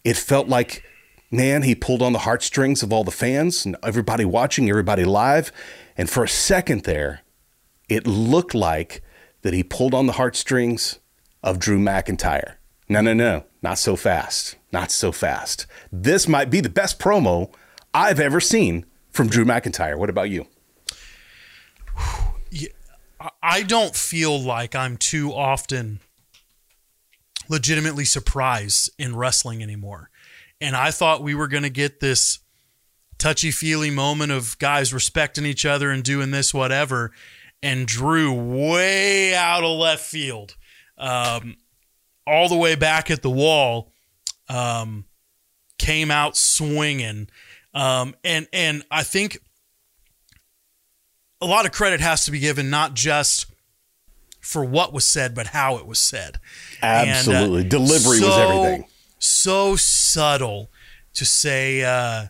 It 0.03 0.17
felt 0.17 0.47
like, 0.47 0.83
man, 1.31 1.63
he 1.63 1.73
pulled 1.73 2.03
on 2.03 2.13
the 2.13 2.19
heartstrings 2.19 2.83
of 2.83 2.93
all 2.93 3.03
the 3.03 3.09
fans 3.09 3.65
and 3.65 3.75
everybody 3.81 4.23
watching, 4.23 4.69
everybody 4.69 5.03
live. 5.03 5.51
And 5.97 6.11
for 6.11 6.23
a 6.23 6.29
second 6.29 6.83
there, 6.83 7.21
it 7.89 8.05
looked 8.05 8.53
like 8.53 9.01
that 9.41 9.55
he 9.55 9.63
pulled 9.63 9.95
on 9.95 10.05
the 10.05 10.13
heartstrings 10.13 10.99
of 11.41 11.57
Drew 11.57 11.79
McIntyre. 11.79 12.53
No, 12.87 13.01
no, 13.01 13.15
no, 13.15 13.45
not 13.63 13.79
so 13.79 13.95
fast. 13.95 14.57
Not 14.71 14.91
so 14.91 15.11
fast. 15.11 15.65
This 15.91 16.27
might 16.27 16.51
be 16.51 16.61
the 16.61 16.69
best 16.69 16.99
promo 16.99 17.51
I've 17.95 18.19
ever 18.19 18.39
seen 18.39 18.85
from 19.09 19.27
Drew 19.27 19.43
McIntyre. 19.43 19.97
What 19.97 20.11
about 20.11 20.29
you? 20.29 20.45
I 23.41 23.63
don't 23.63 23.95
feel 23.95 24.39
like 24.39 24.75
I'm 24.75 24.97
too 24.97 25.33
often 25.33 25.99
legitimately 27.47 28.05
surprised 28.05 28.89
in 28.97 29.15
wrestling 29.15 29.61
anymore. 29.61 30.09
And 30.59 30.75
I 30.75 30.91
thought 30.91 31.23
we 31.23 31.35
were 31.35 31.47
going 31.47 31.63
to 31.63 31.69
get 31.69 31.99
this 31.99 32.39
touchy 33.17 33.51
feely 33.51 33.91
moment 33.91 34.31
of 34.31 34.57
guys 34.57 34.93
respecting 34.93 35.45
each 35.45 35.65
other 35.65 35.91
and 35.91 36.03
doing 36.03 36.31
this, 36.31 36.53
whatever. 36.53 37.11
And 37.61 37.87
Drew, 37.87 38.33
way 38.33 39.35
out 39.35 39.63
of 39.63 39.77
left 39.77 40.03
field, 40.03 40.55
um, 40.97 41.57
all 42.25 42.49
the 42.49 42.55
way 42.55 42.75
back 42.75 43.11
at 43.11 43.21
the 43.21 43.29
wall, 43.29 43.91
um, 44.49 45.05
came 45.77 46.09
out 46.09 46.35
swinging. 46.35 47.29
Um, 47.73 48.15
and 48.23 48.47
and 48.51 48.83
I 48.89 49.03
think 49.03 49.39
a 51.41 51.45
lot 51.45 51.65
of 51.65 51.71
credit 51.71 51.99
has 52.01 52.25
to 52.25 52.31
be 52.31 52.39
given 52.39 52.69
not 52.69 52.93
just 52.93 53.47
for 54.39 54.63
what 54.63 54.93
was 54.93 55.05
said, 55.05 55.35
but 55.35 55.47
how 55.47 55.77
it 55.77 55.85
was 55.85 55.99
said. 55.99 56.39
Absolutely, 56.81 57.61
and, 57.61 57.73
uh, 57.73 57.77
delivery 57.77 58.17
so, 58.19 58.27
was 58.27 58.37
everything. 58.37 58.85
So 59.19 59.75
subtle 59.75 60.69
to 61.13 61.25
say. 61.25 61.83
Uh, 61.83 62.27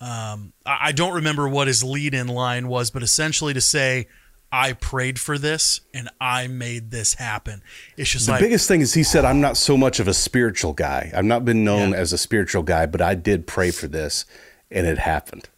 um, 0.00 0.52
I 0.64 0.92
don't 0.92 1.14
remember 1.14 1.48
what 1.48 1.66
his 1.66 1.82
lead-in 1.82 2.28
line 2.28 2.68
was, 2.68 2.90
but 2.90 3.02
essentially 3.02 3.52
to 3.52 3.60
say, 3.60 4.06
"I 4.52 4.72
prayed 4.74 5.18
for 5.18 5.38
this 5.38 5.80
and 5.92 6.08
I 6.20 6.46
made 6.46 6.92
this 6.92 7.14
happen." 7.14 7.62
It's 7.96 8.10
just 8.10 8.26
the 8.26 8.32
like, 8.32 8.40
biggest 8.40 8.68
thing 8.68 8.80
is 8.80 8.94
he 8.94 9.02
said, 9.02 9.24
"I'm 9.24 9.40
not 9.40 9.56
so 9.56 9.76
much 9.76 9.98
of 9.98 10.06
a 10.06 10.14
spiritual 10.14 10.72
guy. 10.72 11.10
I've 11.14 11.24
not 11.24 11.44
been 11.44 11.64
known 11.64 11.90
yeah. 11.90 11.96
as 11.96 12.12
a 12.12 12.18
spiritual 12.18 12.62
guy, 12.62 12.86
but 12.86 13.02
I 13.02 13.16
did 13.16 13.48
pray 13.48 13.72
for 13.72 13.88
this, 13.88 14.24
and 14.70 14.86
it 14.86 14.98
happened." 14.98 15.48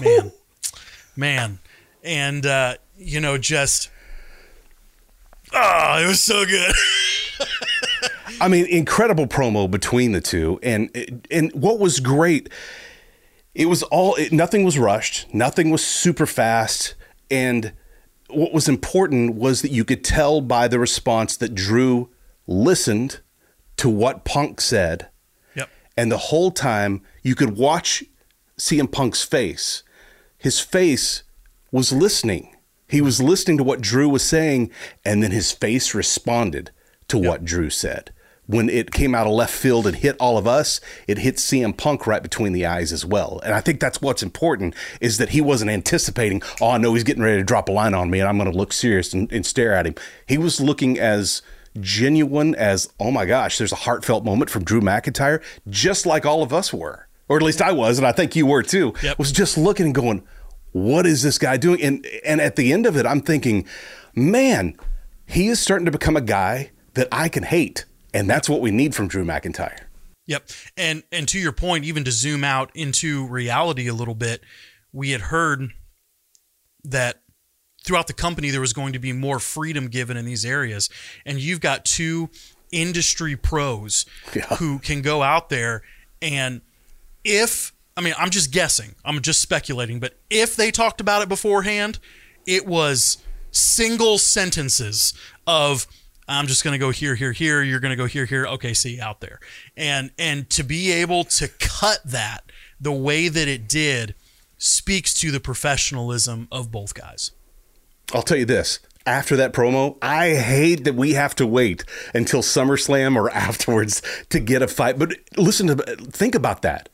Man, 0.00 0.32
man, 1.16 1.58
and 2.04 2.44
uh, 2.46 2.76
you 2.96 3.20
know 3.20 3.38
just 3.38 3.90
oh, 5.52 6.02
it 6.02 6.06
was 6.06 6.20
so 6.20 6.44
good. 6.44 6.74
I 8.40 8.48
mean, 8.48 8.66
incredible 8.66 9.26
promo 9.26 9.70
between 9.70 10.12
the 10.12 10.20
two, 10.20 10.58
and 10.62 11.24
and 11.30 11.52
what 11.52 11.78
was 11.78 12.00
great, 12.00 12.48
it 13.54 13.66
was 13.66 13.82
all 13.84 14.14
it, 14.16 14.32
nothing 14.32 14.64
was 14.64 14.78
rushed, 14.78 15.32
nothing 15.34 15.70
was 15.70 15.84
super 15.84 16.26
fast, 16.26 16.94
and 17.30 17.72
what 18.28 18.52
was 18.52 18.68
important 18.68 19.34
was 19.34 19.62
that 19.62 19.70
you 19.70 19.84
could 19.84 20.04
tell 20.04 20.40
by 20.40 20.68
the 20.68 20.78
response 20.78 21.36
that 21.38 21.54
Drew 21.54 22.10
listened 22.46 23.20
to 23.78 23.88
what 23.88 24.24
Punk 24.24 24.60
said. 24.60 25.08
Yep. 25.54 25.70
And 25.96 26.12
the 26.12 26.18
whole 26.18 26.50
time 26.50 27.02
you 27.22 27.34
could 27.34 27.56
watch 27.56 28.04
CM 28.58 28.90
Punk's 28.90 29.24
face. 29.24 29.82
His 30.36 30.60
face 30.60 31.22
was 31.70 31.92
listening. 31.92 32.56
He 32.88 33.00
was 33.00 33.20
listening 33.20 33.58
to 33.58 33.64
what 33.64 33.80
Drew 33.80 34.08
was 34.08 34.22
saying, 34.22 34.70
and 35.04 35.22
then 35.22 35.30
his 35.30 35.52
face 35.52 35.94
responded 35.94 36.70
to 37.08 37.18
yep. 37.18 37.26
what 37.26 37.44
Drew 37.44 37.70
said. 37.70 38.12
When 38.46 38.70
it 38.70 38.92
came 38.92 39.14
out 39.14 39.26
of 39.26 39.34
left 39.34 39.52
field 39.52 39.86
and 39.86 39.94
hit 39.94 40.16
all 40.18 40.38
of 40.38 40.46
us, 40.46 40.80
it 41.06 41.18
hit 41.18 41.36
CM 41.36 41.76
Punk 41.76 42.06
right 42.06 42.22
between 42.22 42.54
the 42.54 42.64
eyes 42.64 42.92
as 42.92 43.04
well. 43.04 43.40
And 43.44 43.52
I 43.52 43.60
think 43.60 43.78
that's 43.78 44.00
what's 44.00 44.22
important 44.22 44.74
is 45.02 45.18
that 45.18 45.30
he 45.30 45.42
wasn't 45.42 45.70
anticipating, 45.70 46.40
oh, 46.62 46.70
I 46.70 46.78
know 46.78 46.94
he's 46.94 47.04
getting 47.04 47.22
ready 47.22 47.36
to 47.36 47.44
drop 47.44 47.68
a 47.68 47.72
line 47.72 47.92
on 47.92 48.08
me 48.08 48.20
and 48.20 48.28
I'm 48.28 48.38
going 48.38 48.50
to 48.50 48.56
look 48.56 48.72
serious 48.72 49.12
and, 49.12 49.30
and 49.30 49.44
stare 49.44 49.74
at 49.74 49.86
him. 49.86 49.96
He 50.26 50.38
was 50.38 50.62
looking 50.62 50.98
as 50.98 51.42
genuine 51.78 52.54
as, 52.54 52.88
oh 52.98 53.10
my 53.10 53.26
gosh, 53.26 53.58
there's 53.58 53.72
a 53.72 53.76
heartfelt 53.76 54.24
moment 54.24 54.48
from 54.48 54.64
Drew 54.64 54.80
McIntyre, 54.80 55.42
just 55.68 56.06
like 56.06 56.24
all 56.24 56.42
of 56.42 56.50
us 56.50 56.72
were. 56.72 57.06
Or 57.28 57.36
at 57.36 57.42
least 57.42 57.60
I 57.60 57.72
was, 57.72 57.98
and 57.98 58.06
I 58.06 58.12
think 58.12 58.34
you 58.34 58.46
were 58.46 58.62
too. 58.62 58.94
Yep. 59.02 59.18
Was 59.18 59.30
just 59.30 59.58
looking 59.58 59.86
and 59.86 59.94
going, 59.94 60.24
what 60.84 61.06
is 61.06 61.22
this 61.22 61.38
guy 61.38 61.56
doing? 61.56 61.82
And 61.82 62.06
and 62.24 62.40
at 62.40 62.56
the 62.56 62.72
end 62.72 62.86
of 62.86 62.96
it, 62.96 63.06
I'm 63.06 63.20
thinking, 63.20 63.66
man, 64.14 64.76
he 65.26 65.48
is 65.48 65.60
starting 65.60 65.84
to 65.86 65.90
become 65.90 66.16
a 66.16 66.22
guy 66.22 66.70
that 66.94 67.08
I 67.12 67.28
can 67.28 67.42
hate, 67.42 67.84
and 68.12 68.28
that's 68.28 68.48
what 68.48 68.60
we 68.60 68.70
need 68.70 68.94
from 68.94 69.08
Drew 69.08 69.24
McIntyre. 69.24 69.80
Yep, 70.26 70.50
and 70.76 71.02
and 71.12 71.28
to 71.28 71.38
your 71.38 71.52
point, 71.52 71.84
even 71.84 72.04
to 72.04 72.10
zoom 72.10 72.44
out 72.44 72.70
into 72.74 73.26
reality 73.26 73.88
a 73.88 73.94
little 73.94 74.14
bit, 74.14 74.42
we 74.92 75.10
had 75.10 75.22
heard 75.22 75.70
that 76.84 77.22
throughout 77.84 78.06
the 78.06 78.12
company 78.12 78.50
there 78.50 78.60
was 78.60 78.72
going 78.72 78.92
to 78.92 78.98
be 78.98 79.12
more 79.12 79.38
freedom 79.38 79.88
given 79.88 80.16
in 80.16 80.24
these 80.24 80.44
areas, 80.44 80.88
and 81.24 81.38
you've 81.38 81.60
got 81.60 81.84
two 81.84 82.30
industry 82.70 83.34
pros 83.34 84.04
yeah. 84.34 84.44
who 84.56 84.78
can 84.78 85.00
go 85.00 85.22
out 85.22 85.48
there 85.48 85.82
and 86.20 86.60
if 87.24 87.72
I 87.98 88.00
mean, 88.00 88.14
I'm 88.16 88.30
just 88.30 88.52
guessing. 88.52 88.94
I'm 89.04 89.20
just 89.20 89.40
speculating. 89.40 89.98
But 89.98 90.14
if 90.30 90.54
they 90.54 90.70
talked 90.70 91.00
about 91.00 91.20
it 91.20 91.28
beforehand, 91.28 91.98
it 92.46 92.64
was 92.64 93.18
single 93.50 94.18
sentences 94.18 95.12
of 95.48 95.88
I'm 96.28 96.46
just 96.46 96.62
going 96.62 96.72
to 96.74 96.78
go 96.78 96.92
here, 96.92 97.16
here, 97.16 97.32
here. 97.32 97.60
You're 97.60 97.80
going 97.80 97.90
to 97.90 97.96
go 97.96 98.06
here, 98.06 98.24
here. 98.24 98.46
Okay, 98.46 98.72
see 98.72 99.00
out 99.00 99.20
there, 99.20 99.40
and 99.76 100.12
and 100.16 100.48
to 100.50 100.62
be 100.62 100.92
able 100.92 101.24
to 101.24 101.48
cut 101.58 101.98
that 102.04 102.44
the 102.80 102.92
way 102.92 103.26
that 103.26 103.48
it 103.48 103.68
did 103.68 104.14
speaks 104.58 105.12
to 105.14 105.32
the 105.32 105.40
professionalism 105.40 106.46
of 106.52 106.70
both 106.70 106.94
guys. 106.94 107.32
I'll 108.14 108.22
tell 108.22 108.38
you 108.38 108.44
this. 108.44 108.78
After 109.06 109.34
that 109.36 109.52
promo, 109.52 109.96
I 110.02 110.34
hate 110.34 110.84
that 110.84 110.94
we 110.94 111.14
have 111.14 111.34
to 111.36 111.46
wait 111.46 111.84
until 112.14 112.42
SummerSlam 112.42 113.16
or 113.16 113.28
afterwards 113.34 114.02
to 114.28 114.38
get 114.38 114.62
a 114.62 114.68
fight. 114.68 115.00
But 115.00 115.14
listen 115.36 115.66
to 115.66 115.76
think 115.96 116.36
about 116.36 116.62
that. 116.62 116.90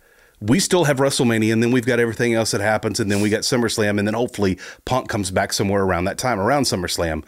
We 0.46 0.60
still 0.60 0.84
have 0.84 0.98
WrestleMania, 0.98 1.52
and 1.52 1.62
then 1.62 1.70
we've 1.70 1.86
got 1.86 2.00
everything 2.00 2.34
else 2.34 2.50
that 2.50 2.60
happens, 2.60 3.00
and 3.00 3.10
then 3.10 3.20
we 3.20 3.30
got 3.30 3.40
SummerSlam, 3.40 3.98
and 3.98 4.06
then 4.06 4.14
hopefully 4.14 4.58
Punk 4.84 5.08
comes 5.08 5.30
back 5.30 5.52
somewhere 5.52 5.82
around 5.82 6.04
that 6.04 6.18
time, 6.18 6.38
around 6.38 6.64
SummerSlam. 6.64 7.24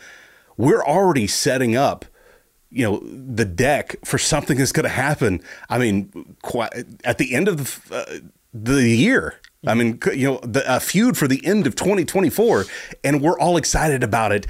We're 0.57 0.85
already 0.85 1.27
setting 1.27 1.77
up 1.77 2.05
you 2.71 2.85
know 2.85 2.99
the 2.99 3.45
deck 3.45 3.97
for 4.05 4.19
something 4.19 4.59
that's 4.59 4.73
going 4.73 4.85
to 4.85 4.91
happen. 4.91 5.41
I 5.69 5.79
mean, 5.79 6.37
quite, 6.43 6.73
at 7.05 7.19
the 7.19 7.35
end 7.35 7.49
of 7.49 7.57
the, 7.89 7.97
uh, 7.97 8.19
the 8.53 8.89
year. 8.89 9.41
I 9.67 9.75
mean, 9.75 9.99
you 10.15 10.31
know, 10.31 10.39
the 10.45 10.63
a 10.73 10.79
feud 10.79 11.17
for 11.17 11.27
the 11.27 11.45
end 11.45 11.67
of 11.67 11.75
2024, 11.75 12.67
and 13.03 13.21
we're 13.21 13.39
all 13.39 13.57
excited 13.57 14.05
about 14.05 14.31
it 14.31 14.47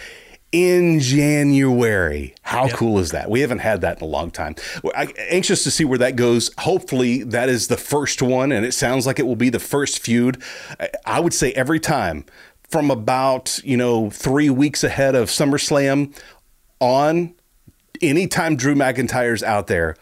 in 0.56 1.00
January. 1.00 2.34
How 2.40 2.64
yep. 2.64 2.76
cool 2.76 2.98
is 2.98 3.10
that? 3.10 3.28
We 3.28 3.42
haven't 3.42 3.58
had 3.58 3.82
that 3.82 3.98
in 3.98 4.04
a 4.04 4.06
long 4.08 4.30
time. 4.30 4.54
I, 4.94 5.12
anxious 5.28 5.62
to 5.64 5.70
see 5.70 5.84
where 5.84 5.98
that 5.98 6.16
goes. 6.16 6.50
Hopefully, 6.56 7.22
that 7.24 7.50
is 7.50 7.68
the 7.68 7.76
first 7.76 8.22
one, 8.22 8.52
and 8.52 8.64
it 8.64 8.72
sounds 8.72 9.06
like 9.06 9.18
it 9.18 9.26
will 9.26 9.36
be 9.36 9.50
the 9.50 9.58
first 9.58 9.98
feud. 9.98 10.42
I 11.04 11.20
would 11.20 11.34
say 11.34 11.52
every 11.52 11.78
time 11.78 12.24
from 12.70 12.90
about 12.90 13.60
you 13.64 13.76
know 13.76 14.08
three 14.08 14.48
weeks 14.48 14.82
ahead 14.82 15.14
of 15.14 15.28
SummerSlam 15.28 16.16
on. 16.80 17.34
Anytime 18.02 18.56
Drew 18.56 18.74
McIntyre's 18.74 19.42
out 19.42 19.68
there, 19.68 19.96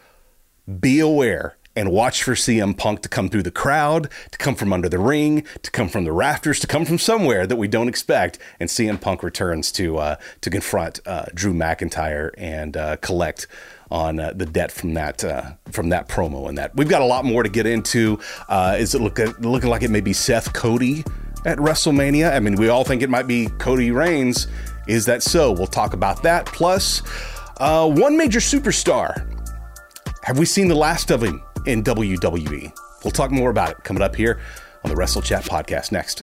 be 0.81 0.99
aware 0.99 1.55
and 1.75 1.91
watch 1.91 2.23
for 2.23 2.33
CM 2.33 2.77
Punk 2.77 3.01
to 3.01 3.09
come 3.09 3.29
through 3.29 3.43
the 3.43 3.51
crowd, 3.51 4.09
to 4.31 4.37
come 4.37 4.55
from 4.55 4.71
under 4.71 4.87
the 4.87 4.99
ring, 4.99 5.45
to 5.61 5.71
come 5.71 5.89
from 5.89 6.05
the 6.05 6.11
rafters, 6.11 6.59
to 6.61 6.67
come 6.67 6.85
from 6.85 6.97
somewhere 6.97 7.45
that 7.45 7.57
we 7.57 7.67
don't 7.67 7.89
expect. 7.89 8.39
And 8.59 8.69
CM 8.69 8.99
Punk 8.99 9.23
returns 9.23 9.71
to 9.73 9.97
uh, 9.97 10.15
to 10.41 10.49
confront 10.49 10.99
uh, 11.05 11.25
Drew 11.33 11.53
McIntyre 11.53 12.31
and 12.37 12.77
uh, 12.77 12.95
collect 12.97 13.47
on 13.91 14.19
uh, 14.19 14.33
the 14.33 14.45
debt 14.45 14.71
from 14.71 14.93
that 14.95 15.23
uh, 15.23 15.51
from 15.71 15.89
that 15.89 16.07
promo 16.07 16.49
and 16.49 16.57
that 16.57 16.75
we've 16.75 16.89
got 16.89 17.01
a 17.01 17.05
lot 17.05 17.25
more 17.25 17.43
to 17.43 17.49
get 17.49 17.65
into. 17.65 18.19
Uh, 18.47 18.75
is 18.79 18.95
it 18.95 19.01
look, 19.01 19.19
looking 19.39 19.69
like 19.69 19.83
it 19.83 19.91
may 19.91 20.01
be 20.01 20.13
Seth 20.13 20.53
Cody 20.53 21.03
at 21.45 21.57
WrestleMania? 21.57 22.33
I 22.33 22.39
mean, 22.39 22.55
we 22.55 22.69
all 22.69 22.83
think 22.83 23.01
it 23.01 23.09
might 23.09 23.27
be 23.27 23.47
Cody 23.59 23.91
Reigns. 23.91 24.47
Is 24.87 25.05
that 25.05 25.23
so? 25.23 25.51
We'll 25.51 25.67
talk 25.67 25.93
about 25.93 26.23
that. 26.23 26.45
Plus, 26.45 26.99
one 27.59 28.17
major 28.17 28.39
superstar. 28.39 29.31
Have 30.23 30.39
we 30.39 30.45
seen 30.45 30.67
the 30.67 30.75
last 30.75 31.11
of 31.11 31.21
him? 31.21 31.43
In 31.65 31.83
WWE. 31.83 32.71
We'll 33.03 33.11
talk 33.11 33.31
more 33.31 33.49
about 33.49 33.71
it 33.71 33.83
coming 33.83 34.03
up 34.03 34.15
here 34.15 34.39
on 34.83 34.89
the 34.89 34.95
Wrestle 34.95 35.21
Chat 35.21 35.43
podcast 35.45 35.91
next. 35.91 36.21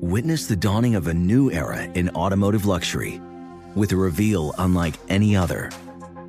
Witness 0.00 0.46
the 0.46 0.56
dawning 0.56 0.96
of 0.96 1.06
a 1.06 1.14
new 1.14 1.50
era 1.50 1.84
in 1.94 2.10
automotive 2.10 2.66
luxury 2.66 3.22
with 3.74 3.92
a 3.92 3.96
reveal 3.96 4.54
unlike 4.58 4.94
any 5.08 5.34
other 5.34 5.70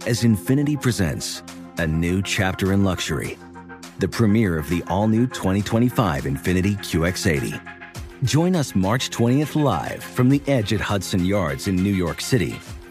as 0.07 0.23
Infiniti 0.23 0.81
presents 0.81 1.43
a 1.77 1.85
new 1.85 2.21
chapter 2.21 2.71
in 2.71 2.85
luxury, 2.85 3.37
the 3.99 4.07
premiere 4.07 4.57
of 4.57 4.69
the 4.69 4.81
all 4.87 5.09
new 5.09 5.27
2025 5.27 6.23
Infiniti 6.23 6.77
QX80. 6.77 7.59
Join 8.23 8.55
us 8.55 8.75
March 8.75 9.09
20th 9.09 9.61
live 9.61 10.01
from 10.01 10.29
the 10.29 10.41
edge 10.47 10.71
at 10.71 10.79
Hudson 10.79 11.25
Yards 11.25 11.67
in 11.67 11.75
New 11.75 11.93
York 11.93 12.21
City 12.21 12.55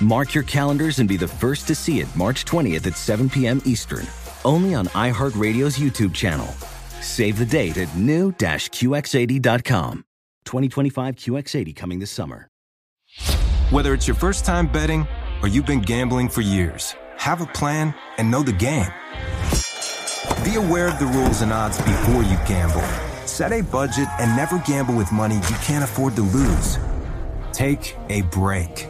Mark 0.00 0.34
your 0.34 0.44
calendars 0.44 0.98
and 0.98 1.06
be 1.06 1.18
the 1.18 1.28
first 1.28 1.68
to 1.68 1.74
see 1.74 2.00
it 2.00 2.08
March 2.16 2.46
20th 2.46 2.86
at 2.86 2.96
7 2.96 3.28
p.m. 3.28 3.60
Eastern, 3.66 4.06
only 4.46 4.74
on 4.74 4.86
iHeartRadio's 4.88 5.78
YouTube 5.78 6.14
channel. 6.14 6.46
Save 7.02 7.38
the 7.38 7.44
date 7.44 7.76
at 7.76 7.94
new-QX80.com. 7.96 10.04
2025 10.46 11.16
QX80 11.16 11.76
coming 11.76 11.98
this 11.98 12.10
summer. 12.10 12.48
Whether 13.68 13.92
it's 13.92 14.08
your 14.08 14.14
first 14.14 14.46
time 14.46 14.66
betting 14.66 15.06
or 15.42 15.48
you've 15.48 15.66
been 15.66 15.82
gambling 15.82 16.30
for 16.30 16.40
years, 16.40 16.94
have 17.18 17.42
a 17.42 17.46
plan 17.46 17.94
and 18.16 18.30
know 18.30 18.42
the 18.42 18.52
game. 18.52 18.88
Be 20.44 20.54
aware 20.56 20.88
of 20.88 20.98
the 20.98 21.10
rules 21.14 21.42
and 21.42 21.52
odds 21.52 21.76
before 21.76 22.22
you 22.22 22.38
gamble. 22.48 22.80
Set 23.26 23.52
a 23.52 23.60
budget 23.60 24.08
and 24.18 24.34
never 24.34 24.60
gamble 24.60 24.94
with 24.94 25.12
money 25.12 25.34
you 25.34 25.56
can't 25.62 25.84
afford 25.84 26.16
to 26.16 26.22
lose. 26.22 26.78
Take 27.52 27.94
a 28.08 28.22
break 28.22 28.89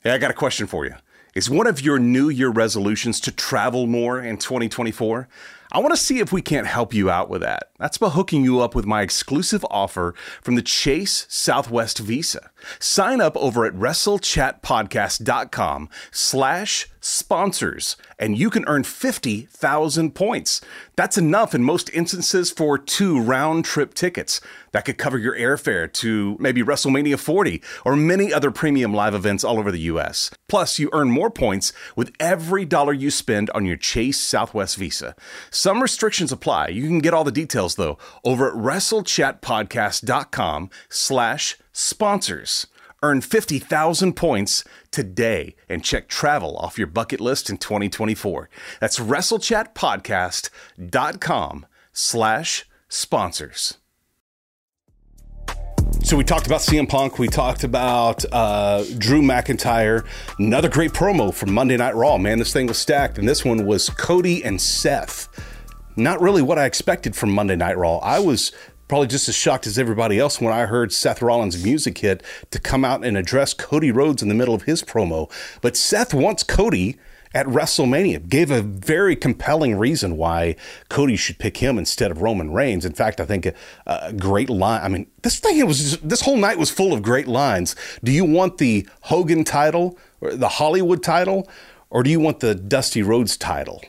Hey, 0.00 0.12
I 0.12 0.18
got 0.18 0.30
a 0.30 0.34
question 0.34 0.66
for 0.66 0.84
you. 0.84 0.94
Is 1.34 1.50
one 1.50 1.66
of 1.66 1.82
your 1.82 1.98
New 1.98 2.30
Year 2.30 2.48
resolutions 2.48 3.20
to 3.20 3.30
travel 3.30 3.86
more 3.86 4.18
in 4.20 4.38
2024? 4.38 5.28
I 5.72 5.80
want 5.80 5.92
to 5.92 6.00
see 6.00 6.20
if 6.20 6.32
we 6.32 6.40
can't 6.40 6.66
help 6.66 6.94
you 6.94 7.10
out 7.10 7.28
with 7.28 7.42
that. 7.42 7.64
That's 7.78 7.98
by 7.98 8.08
hooking 8.08 8.42
you 8.42 8.60
up 8.60 8.74
with 8.74 8.86
my 8.86 9.02
exclusive 9.02 9.66
offer 9.70 10.14
from 10.40 10.54
the 10.54 10.62
Chase 10.62 11.26
Southwest 11.28 11.98
Visa. 11.98 12.50
Sign 12.78 13.20
up 13.20 13.36
over 13.36 13.66
at 13.66 13.74
WrestleChatPodcast.com 13.74 15.90
slash 16.10 16.88
sponsors, 17.06 17.96
and 18.18 18.36
you 18.36 18.50
can 18.50 18.64
earn 18.66 18.82
50,000 18.82 20.14
points. 20.14 20.60
That's 20.96 21.16
enough 21.16 21.54
in 21.54 21.62
most 21.62 21.88
instances 21.90 22.50
for 22.50 22.76
two 22.76 23.20
round 23.20 23.64
trip 23.64 23.94
tickets. 23.94 24.40
That 24.72 24.84
could 24.84 24.98
cover 24.98 25.16
your 25.16 25.36
airfare 25.36 25.92
to 25.94 26.36
maybe 26.40 26.62
WrestleMania 26.62 27.18
40 27.18 27.62
or 27.84 27.94
many 27.94 28.32
other 28.32 28.50
premium 28.50 28.92
live 28.92 29.14
events 29.14 29.44
all 29.44 29.58
over 29.58 29.70
the 29.70 29.78
US. 29.80 30.30
Plus, 30.48 30.80
you 30.80 30.90
earn 30.92 31.10
more 31.10 31.30
points 31.30 31.72
with 31.94 32.12
every 32.18 32.64
dollar 32.64 32.92
you 32.92 33.10
spend 33.10 33.50
on 33.50 33.64
your 33.64 33.76
Chase 33.76 34.18
Southwest 34.18 34.76
Visa. 34.76 35.14
Some 35.50 35.80
restrictions 35.80 36.32
apply. 36.32 36.68
You 36.68 36.88
can 36.88 36.98
get 36.98 37.14
all 37.14 37.24
the 37.24 37.30
details 37.30 37.76
though 37.76 37.98
over 38.24 38.50
at 38.50 38.56
WrestleChatPodcast.com 38.56 40.70
slash 40.88 41.56
sponsors. 41.72 42.66
Earn 43.02 43.20
50,000 43.20 44.14
points 44.14 44.64
today 44.90 45.54
and 45.68 45.84
check 45.84 46.08
travel 46.08 46.56
off 46.56 46.78
your 46.78 46.86
bucket 46.86 47.20
list 47.20 47.50
in 47.50 47.58
2024. 47.58 48.48
That's 48.80 48.98
WrestleChatPodcast.com 48.98 51.66
slash 51.92 52.64
sponsors. 52.88 53.76
So 56.02 56.16
we 56.16 56.24
talked 56.24 56.46
about 56.46 56.60
CM 56.60 56.88
Punk. 56.88 57.18
We 57.18 57.26
talked 57.26 57.64
about 57.64 58.24
uh, 58.32 58.84
Drew 58.96 59.22
McIntyre. 59.22 60.06
Another 60.38 60.68
great 60.68 60.92
promo 60.92 61.34
from 61.34 61.52
Monday 61.52 61.76
Night 61.76 61.96
Raw. 61.96 62.16
Man, 62.16 62.38
this 62.38 62.52
thing 62.52 62.66
was 62.66 62.78
stacked. 62.78 63.18
And 63.18 63.28
this 63.28 63.44
one 63.44 63.66
was 63.66 63.90
Cody 63.90 64.44
and 64.44 64.60
Seth. 64.60 65.28
Not 65.96 66.20
really 66.20 66.42
what 66.42 66.58
I 66.58 66.66
expected 66.66 67.16
from 67.16 67.32
Monday 67.32 67.56
Night 67.56 67.76
Raw. 67.76 67.96
I 67.98 68.20
was 68.20 68.52
probably 68.88 69.08
just 69.08 69.28
as 69.28 69.34
shocked 69.34 69.66
as 69.66 69.78
everybody 69.78 70.18
else 70.18 70.40
when 70.40 70.52
I 70.52 70.66
heard 70.66 70.92
Seth 70.92 71.22
Rollins' 71.22 71.62
music 71.62 71.98
hit 71.98 72.22
to 72.50 72.58
come 72.58 72.84
out 72.84 73.04
and 73.04 73.16
address 73.16 73.54
Cody 73.54 73.90
Rhodes 73.90 74.22
in 74.22 74.28
the 74.28 74.34
middle 74.34 74.54
of 74.54 74.62
his 74.62 74.82
promo. 74.82 75.30
But 75.60 75.76
Seth 75.76 76.14
wants 76.14 76.42
Cody 76.42 76.98
at 77.34 77.46
WrestleMania. 77.46 78.28
Gave 78.28 78.50
a 78.50 78.62
very 78.62 79.14
compelling 79.14 79.76
reason 79.76 80.16
why 80.16 80.56
Cody 80.88 81.16
should 81.16 81.38
pick 81.38 81.58
him 81.58 81.78
instead 81.78 82.10
of 82.10 82.22
Roman 82.22 82.52
Reigns. 82.52 82.84
In 82.84 82.94
fact, 82.94 83.20
I 83.20 83.26
think 83.26 83.44
a, 83.44 83.54
a 83.86 84.12
great 84.12 84.48
line. 84.48 84.80
I 84.82 84.88
mean, 84.88 85.06
this 85.22 85.38
thing 85.38 85.64
was 85.66 85.78
just, 85.78 86.08
this 86.08 86.22
whole 86.22 86.38
night 86.38 86.58
was 86.58 86.70
full 86.70 86.92
of 86.92 87.02
great 87.02 87.28
lines. 87.28 87.76
Do 88.02 88.12
you 88.12 88.24
want 88.24 88.58
the 88.58 88.88
Hogan 89.02 89.44
title 89.44 89.98
or 90.20 90.34
the 90.34 90.48
Hollywood 90.48 91.02
title, 91.02 91.48
or 91.90 92.02
do 92.02 92.10
you 92.10 92.20
want 92.20 92.40
the 92.40 92.54
Dusty 92.54 93.02
Rhodes 93.02 93.36
title? 93.36 93.82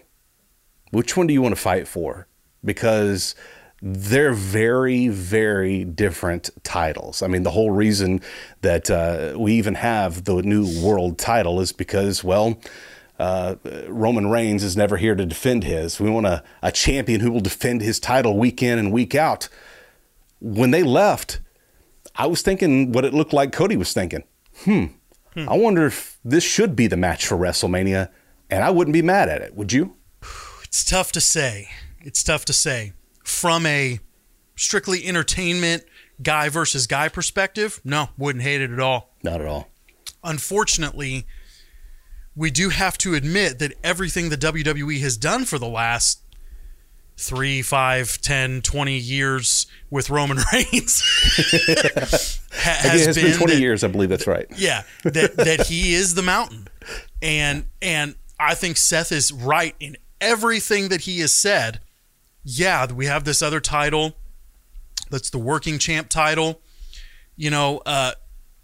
Which 0.91 1.15
one 1.15 1.27
do 1.27 1.33
you 1.33 1.41
want 1.41 1.55
to 1.55 1.61
fight 1.61 1.87
for? 1.87 2.27
Because 2.65 3.33
they're 3.81 4.33
very, 4.33 5.07
very 5.07 5.83
different 5.83 6.49
titles. 6.63 7.21
I 7.21 7.27
mean, 7.27 7.43
the 7.43 7.51
whole 7.51 7.71
reason 7.71 8.21
that 8.61 8.89
uh, 8.89 9.37
we 9.37 9.53
even 9.53 9.75
have 9.75 10.23
the 10.23 10.41
new 10.41 10.81
world 10.81 11.19
title 11.19 11.59
is 11.59 11.71
because, 11.71 12.23
well, 12.23 12.59
uh, 13.19 13.55
Roman 13.87 14.29
Reigns 14.29 14.63
is 14.63 14.75
never 14.75 14.97
here 14.97 15.15
to 15.15 15.25
defend 15.25 15.63
his. 15.63 15.99
We 15.99 16.09
want 16.09 16.25
a, 16.25 16.43
a 16.61 16.71
champion 16.71 17.21
who 17.21 17.31
will 17.31 17.39
defend 17.39 17.81
his 17.81 17.99
title 17.99 18.37
week 18.37 18.63
in 18.63 18.79
and 18.79 18.91
week 18.91 19.13
out. 19.15 19.47
When 20.39 20.71
they 20.71 20.83
left, 20.83 21.39
I 22.15 22.27
was 22.27 22.41
thinking 22.41 22.91
what 22.91 23.05
it 23.05 23.13
looked 23.13 23.33
like 23.33 23.51
Cody 23.51 23.77
was 23.77 23.93
thinking. 23.93 24.23
Hmm, 24.63 24.85
hmm. 25.33 25.49
I 25.49 25.55
wonder 25.55 25.85
if 25.85 26.17
this 26.23 26.43
should 26.43 26.75
be 26.75 26.87
the 26.87 26.97
match 26.97 27.27
for 27.27 27.35
WrestleMania, 27.35 28.09
and 28.49 28.63
I 28.63 28.71
wouldn't 28.71 28.93
be 28.93 29.01
mad 29.03 29.29
at 29.29 29.41
it. 29.41 29.55
Would 29.55 29.71
you? 29.71 29.95
It's 30.63 30.83
tough 30.83 31.11
to 31.13 31.21
say. 31.21 31.69
It's 32.01 32.23
tough 32.23 32.45
to 32.45 32.53
say. 32.53 32.93
From 33.27 33.65
a 33.65 33.99
strictly 34.55 35.05
entertainment 35.05 35.83
guy 36.21 36.49
versus 36.49 36.87
guy 36.87 37.09
perspective, 37.09 37.81
no, 37.83 38.09
wouldn't 38.17 38.43
hate 38.43 38.61
it 38.61 38.71
at 38.71 38.79
all. 38.79 39.13
Not 39.21 39.41
at 39.41 39.47
all. 39.47 39.67
Unfortunately, 40.23 41.25
we 42.35 42.49
do 42.51 42.69
have 42.69 42.97
to 42.99 43.15
admit 43.15 43.59
that 43.59 43.73
everything 43.83 44.29
the 44.29 44.37
WWE 44.37 45.01
has 45.01 45.17
done 45.17 45.45
for 45.45 45.59
the 45.59 45.67
last 45.67 46.21
three, 47.17 47.61
five, 47.61 48.21
10, 48.21 48.61
20 48.61 48.97
years 48.97 49.67
with 49.89 50.09
Roman 50.09 50.37
Reigns 50.53 51.01
has, 52.51 53.15
been, 53.15 53.25
been, 53.25 53.37
20 53.37 53.53
that, 53.53 53.59
years, 53.59 53.83
I 53.83 53.87
believe 53.87 54.09
that's 54.09 54.27
right. 54.27 54.45
Yeah, 54.55 54.83
that, 55.03 55.35
that 55.37 55.67
he 55.67 55.93
is 55.93 56.15
the 56.15 56.21
mountain. 56.21 56.67
And 57.21 57.65
and 57.81 58.15
I 58.39 58.53
think 58.53 58.77
Seth 58.77 59.11
is 59.11 59.33
right 59.33 59.75
in 59.79 59.97
everything 60.21 60.89
that 60.89 61.01
he 61.01 61.19
has 61.19 61.31
said. 61.31 61.81
Yeah, 62.49 62.91
we 62.91 63.07
have 63.07 63.25
this 63.25 63.41
other 63.41 63.59
title 63.59 64.15
that's 65.09 65.29
the 65.29 65.37
working 65.37 65.79
champ 65.79 66.09
title. 66.09 66.61
You 67.35 67.49
know, 67.49 67.81
uh, 67.85 68.13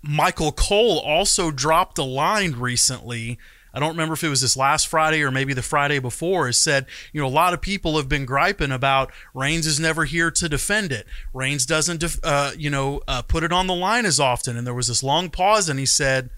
Michael 0.01 0.51
Cole 0.51 0.99
also 0.99 1.51
dropped 1.51 1.97
a 1.97 2.03
line 2.03 2.53
recently 2.53 3.37
I 3.73 3.79
don't 3.79 3.89
remember 3.89 4.13
if 4.13 4.23
it 4.23 4.29
was 4.29 4.41
this 4.41 4.55
last 4.55 4.87
Friday 4.87 5.23
or 5.23 5.31
maybe 5.31 5.53
the 5.53 5.63
Friday 5.63 5.97
before, 5.97 6.45
has 6.45 6.57
said, 6.57 6.85
you 7.11 7.19
know, 7.19 7.27
a 7.27 7.29
lot 7.29 7.53
of 7.53 7.61
people 7.61 7.97
have 7.97 8.07
been 8.07 8.25
griping 8.25 8.71
about 8.71 9.11
Reigns 9.33 9.65
is 9.65 9.79
never 9.79 10.05
here 10.05 10.29
to 10.29 10.47
defend 10.47 10.91
it. 10.91 11.07
Reigns 11.33 11.65
doesn't, 11.65 11.99
def- 11.99 12.19
uh, 12.23 12.51
you 12.55 12.69
know, 12.69 13.01
uh, 13.07 13.23
put 13.23 13.43
it 13.43 13.51
on 13.51 13.65
the 13.65 13.73
line 13.73 14.05
as 14.05 14.19
often. 14.19 14.57
And 14.57 14.67
there 14.67 14.75
was 14.75 14.89
this 14.89 15.01
long 15.01 15.31
pause, 15.31 15.69
and 15.69 15.79
he 15.79 15.87
said, 15.87 16.29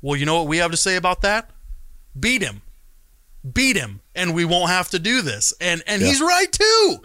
well, 0.00 0.16
you 0.16 0.24
know 0.24 0.36
what 0.36 0.48
we 0.48 0.56
have 0.56 0.70
to 0.70 0.78
say 0.78 0.96
about 0.96 1.20
that? 1.20 1.50
Beat 2.18 2.42
him. 2.42 2.62
Beat 3.52 3.76
him, 3.76 4.00
and 4.14 4.34
we 4.34 4.44
won't 4.44 4.70
have 4.70 4.88
to 4.90 4.98
do 4.98 5.22
this. 5.22 5.52
And 5.60 5.82
and 5.86 6.00
yeah. 6.00 6.08
he's 6.08 6.20
right 6.20 6.50
too. 6.50 6.96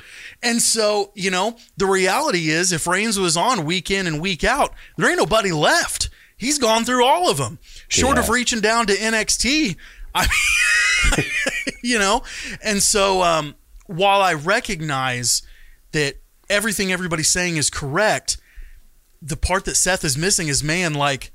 And 0.42 0.62
so, 0.62 1.12
you 1.14 1.30
know, 1.30 1.58
the 1.78 1.86
reality 1.86 2.50
is 2.50 2.72
if 2.72 2.88
Reigns 2.88 3.20
was 3.20 3.38
on 3.38 3.66
week 3.66 3.92
in 3.92 4.08
and 4.08 4.22
week 4.22 4.44
out, 4.44 4.74
there 4.98 5.10
ain't 5.10 5.20
nobody 5.20 5.52
left. 5.52 6.10
He's 6.38 6.58
gone 6.58 6.86
through 6.86 7.06
all 7.06 7.30
of 7.30 7.38
them. 7.38 7.60
Short 7.88 8.18
yeah. 8.18 8.24
of 8.24 8.30
reaching 8.30 8.62
down 8.62 8.88
to 8.88 8.94
NXT, 8.94 9.76
I 10.16 10.28
mean, 11.18 11.26
you 11.84 12.00
know. 12.00 12.24
And 12.64 12.82
so, 12.82 13.22
um, 13.22 13.56
while 13.86 14.22
I 14.22 14.34
recognize 14.34 15.44
that 15.92 16.16
everything 16.50 16.92
everybody's 16.92 17.30
saying 17.30 17.58
is 17.58 17.70
correct, 17.70 18.38
the 19.22 19.38
part 19.38 19.66
that 19.66 19.76
Seth 19.76 20.04
is 20.04 20.18
missing 20.18 20.48
is 20.48 20.64
man, 20.64 20.94
like 20.94 21.32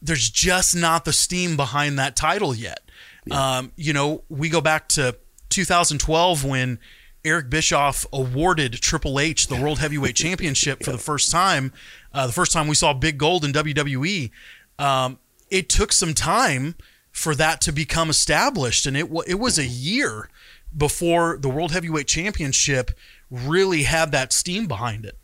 there's 0.00 0.30
just 0.30 0.76
not 0.76 1.04
the 1.04 1.12
steam 1.12 1.56
behind 1.56 1.98
that 1.98 2.14
title 2.16 2.54
yet. 2.54 2.80
Yeah. 3.28 3.58
Um, 3.58 3.72
you 3.76 3.92
know, 3.92 4.22
we 4.28 4.48
go 4.48 4.60
back 4.60 4.88
to 4.90 5.16
2012 5.50 6.44
when 6.44 6.78
Eric 7.24 7.50
Bischoff 7.50 8.06
awarded 8.12 8.74
Triple 8.74 9.18
H 9.20 9.48
the 9.48 9.60
World 9.60 9.78
Heavyweight 9.78 10.16
Championship 10.24 10.82
for 10.82 10.92
the 10.92 10.98
first 10.98 11.30
time. 11.30 11.72
Uh, 12.12 12.26
the 12.26 12.32
first 12.32 12.52
time 12.52 12.68
we 12.68 12.74
saw 12.74 12.92
Big 12.92 13.18
Gold 13.18 13.44
in 13.44 13.52
WWE. 13.52 14.30
Um, 14.78 15.18
it 15.50 15.68
took 15.68 15.92
some 15.92 16.14
time 16.14 16.74
for 17.10 17.34
that 17.34 17.60
to 17.62 17.72
become 17.72 18.10
established, 18.10 18.86
and 18.86 18.96
it 18.96 19.08
it 19.26 19.38
was 19.38 19.58
a 19.58 19.66
year 19.66 20.28
before 20.76 21.38
the 21.38 21.48
World 21.48 21.72
Heavyweight 21.72 22.06
Championship 22.06 22.92
really 23.30 23.84
had 23.84 24.12
that 24.12 24.32
steam 24.32 24.66
behind 24.66 25.04
it. 25.04 25.16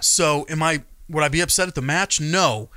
So, 0.00 0.46
am 0.48 0.62
I 0.62 0.82
would 1.08 1.24
I 1.24 1.28
be 1.28 1.40
upset 1.40 1.68
at 1.68 1.74
the 1.74 1.82
match? 1.82 2.20
No. 2.20 2.68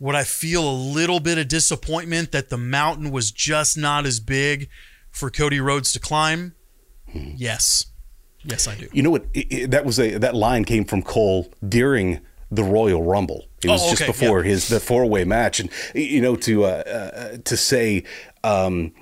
Would 0.00 0.14
I 0.14 0.24
feel 0.24 0.68
a 0.68 0.72
little 0.72 1.20
bit 1.20 1.36
of 1.36 1.46
disappointment 1.46 2.32
that 2.32 2.48
the 2.48 2.56
mountain 2.56 3.10
was 3.10 3.30
just 3.30 3.76
not 3.76 4.06
as 4.06 4.18
big 4.18 4.70
for 5.10 5.30
Cody 5.30 5.60
Rhodes 5.60 5.92
to 5.92 6.00
climb? 6.00 6.54
Hmm. 7.12 7.32
Yes. 7.36 7.84
Yes, 8.42 8.66
I 8.66 8.76
do. 8.76 8.88
You 8.92 9.02
know 9.02 9.10
what? 9.10 9.26
It, 9.34 9.52
it, 9.52 9.70
that 9.72 9.84
was 9.84 10.00
a 10.00 10.16
that 10.16 10.34
line 10.34 10.64
came 10.64 10.86
from 10.86 11.02
Cole 11.02 11.52
during 11.66 12.20
the 12.50 12.64
Royal 12.64 13.02
Rumble. 13.02 13.46
It 13.62 13.68
was 13.68 13.82
oh, 13.82 13.88
okay. 13.88 14.06
just 14.06 14.06
before 14.06 14.42
yeah. 14.42 14.50
his 14.52 14.68
the 14.68 14.80
four 14.80 15.04
way 15.04 15.24
match, 15.24 15.60
and 15.60 15.68
you 15.94 16.22
know 16.22 16.34
to 16.36 16.64
uh, 16.64 16.68
uh, 16.68 17.36
to 17.44 17.56
say. 17.56 18.04
Um, 18.42 18.92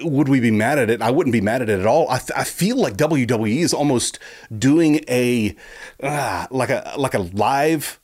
would 0.00 0.28
we 0.28 0.40
be 0.40 0.52
mad 0.52 0.78
at 0.78 0.88
it? 0.88 1.02
I 1.02 1.10
wouldn't 1.10 1.32
be 1.32 1.40
mad 1.40 1.60
at 1.60 1.68
it 1.68 1.80
at 1.80 1.86
all. 1.86 2.08
I, 2.08 2.18
th- 2.18 2.30
I 2.34 2.44
feel 2.44 2.76
like 2.76 2.96
WWE 2.96 3.58
is 3.58 3.74
almost 3.74 4.18
doing 4.56 5.00
a 5.08 5.54
uh, 6.02 6.46
like 6.50 6.70
a 6.70 6.94
like 6.96 7.12
a 7.12 7.18
live 7.18 8.00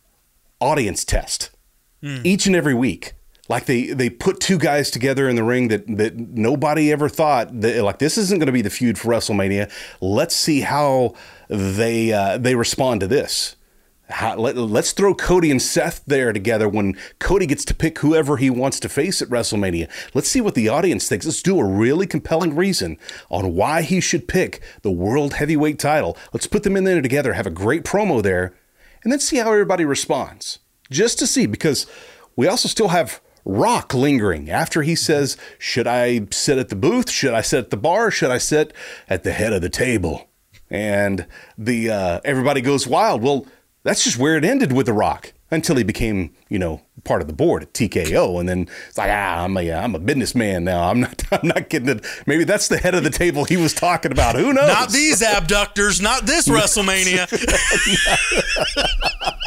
audience 0.61 1.05
test 1.05 1.51
mm. 2.03 2.25
each 2.25 2.47
and 2.47 2.57
every 2.57 2.75
week 2.75 3.15
like 3.51 3.67
they 3.67 3.89
they 3.89 4.09
put 4.09 4.39
two 4.39 4.57
guys 4.57 4.91
together 4.91 5.29
in 5.29 5.35
the 5.35 5.43
ring 5.43 5.69
that 5.69 5.85
that 5.99 6.17
nobody 6.17 6.93
ever 6.93 7.09
thought 7.09 7.61
that 7.61 7.83
like 7.83 7.99
this 7.99 8.17
isn't 8.17 8.39
going 8.39 8.47
to 8.47 8.53
be 8.53 8.63
the 8.63 8.71
feud 8.71 8.97
for 8.97 9.09
WrestleMania. 9.09 9.71
Let's 10.01 10.37
see 10.37 10.61
how 10.61 11.15
they 11.49 12.13
uh, 12.13 12.39
they 12.39 12.55
respond 12.55 13.01
to 13.01 13.09
this. 13.09 13.57
How, 14.09 14.35
let, 14.37 14.57
us 14.57 14.93
throw 14.93 15.15
Cody 15.15 15.53
and 15.53 15.63
Seth 15.63 16.05
there 16.05 16.33
together 16.33 16.69
when 16.69 16.97
Cody 17.21 17.47
gets 17.47 17.65
to 17.67 17.75
pick 17.75 18.01
whoever 18.01 18.39
he 18.39 18.51
wants 18.51 18.81
to 18.81 18.89
face 18.89 19.23
at 19.23 19.29
WrestleMania. 19.29 19.89
Let's 20.15 20.29
see 20.29 20.41
what 20.41 20.57
the 20.57 20.69
audience 20.69 21.09
thinks. 21.09 21.27
Let's 21.27 21.43
do 21.43 21.61
a 21.61 21.65
really 21.65 22.09
compelling 22.09 22.57
reason 22.57 22.99
on 23.31 23.55
why 23.55 23.83
he 23.83 24.01
should 24.01 24.27
pick 24.27 24.61
the 24.83 24.91
World 24.91 25.35
Heavyweight 25.35 25.79
title. 25.79 26.17
Let's 26.33 26.49
put 26.49 26.65
them 26.65 26.77
in 26.77 26.83
there 26.83 27.01
together, 27.01 27.35
have 27.35 27.47
a 27.47 27.51
great 27.51 27.85
promo 27.85 28.21
there, 28.21 28.53
and 29.05 29.13
then 29.13 29.21
see 29.21 29.37
how 29.37 29.53
everybody 29.53 29.85
responds. 29.85 30.59
Just 30.91 31.19
to 31.21 31.27
see, 31.27 31.47
because 31.47 31.87
we 32.37 32.47
also 32.49 32.69
still 32.69 32.89
have 32.89 33.21
Rock 33.45 33.95
lingering 33.95 34.51
after 34.51 34.83
he 34.83 34.95
says, 34.95 35.37
Should 35.59 35.87
I 35.87 36.27
sit 36.31 36.59
at 36.59 36.69
the 36.69 36.77
booth? 36.77 37.11
Should 37.11 37.35
I 37.35 37.41
sit 37.41 37.59
at 37.65 37.71
the 37.71 37.77
bar? 37.77 38.11
Should 38.11 38.31
I 38.31 38.39
sit 38.39 38.73
at 39.09 39.23
the 39.25 39.33
head 39.33 39.53
of 39.53 39.63
the 39.63 39.69
table? 39.71 40.29
And 40.69 41.27
the 41.59 41.91
uh, 41.91 42.21
everybody 42.25 42.61
goes 42.61 42.87
wild. 42.87 43.23
Well, 43.23 43.47
that's 43.83 44.05
just 44.05 44.19
where 44.19 44.37
it 44.37 44.45
ended 44.45 44.73
with 44.73 44.87
The 44.87 44.93
Rock 44.93 45.33
until 45.51 45.77
he 45.77 45.83
became, 45.83 46.33
you 46.49 46.59
know, 46.59 46.81
part 47.03 47.21
of 47.23 47.27
the 47.27 47.33
board 47.33 47.63
at 47.63 47.73
TKO, 47.73 48.39
and 48.39 48.49
then 48.49 48.69
it's 48.89 48.99
like, 48.99 49.11
ah, 49.11 49.45
I'm 49.45 49.57
a, 49.57 49.73
I'm 49.73 49.95
a 49.95 49.99
businessman 49.99 50.65
now. 50.65 50.89
I'm 50.89 51.01
not, 51.01 51.25
I'm 51.33 51.49
not 51.49 51.69
getting 51.69 51.89
it. 51.89 52.07
Maybe 52.27 52.45
that's 52.45 52.69
the 52.69 52.79
head 52.79 52.95
of 52.95 53.03
the 53.05 53.11
table 53.11 53.45
he 53.45 53.57
was 53.57 53.75
talking 53.75 54.13
about. 54.13 54.37
Who 54.37 54.53
knows? 54.53 54.69
Not 54.69 54.91
these 54.91 55.23
abductors. 55.23 56.01
Not 56.01 56.27
this 56.27 56.49
WrestleMania. 56.51 57.27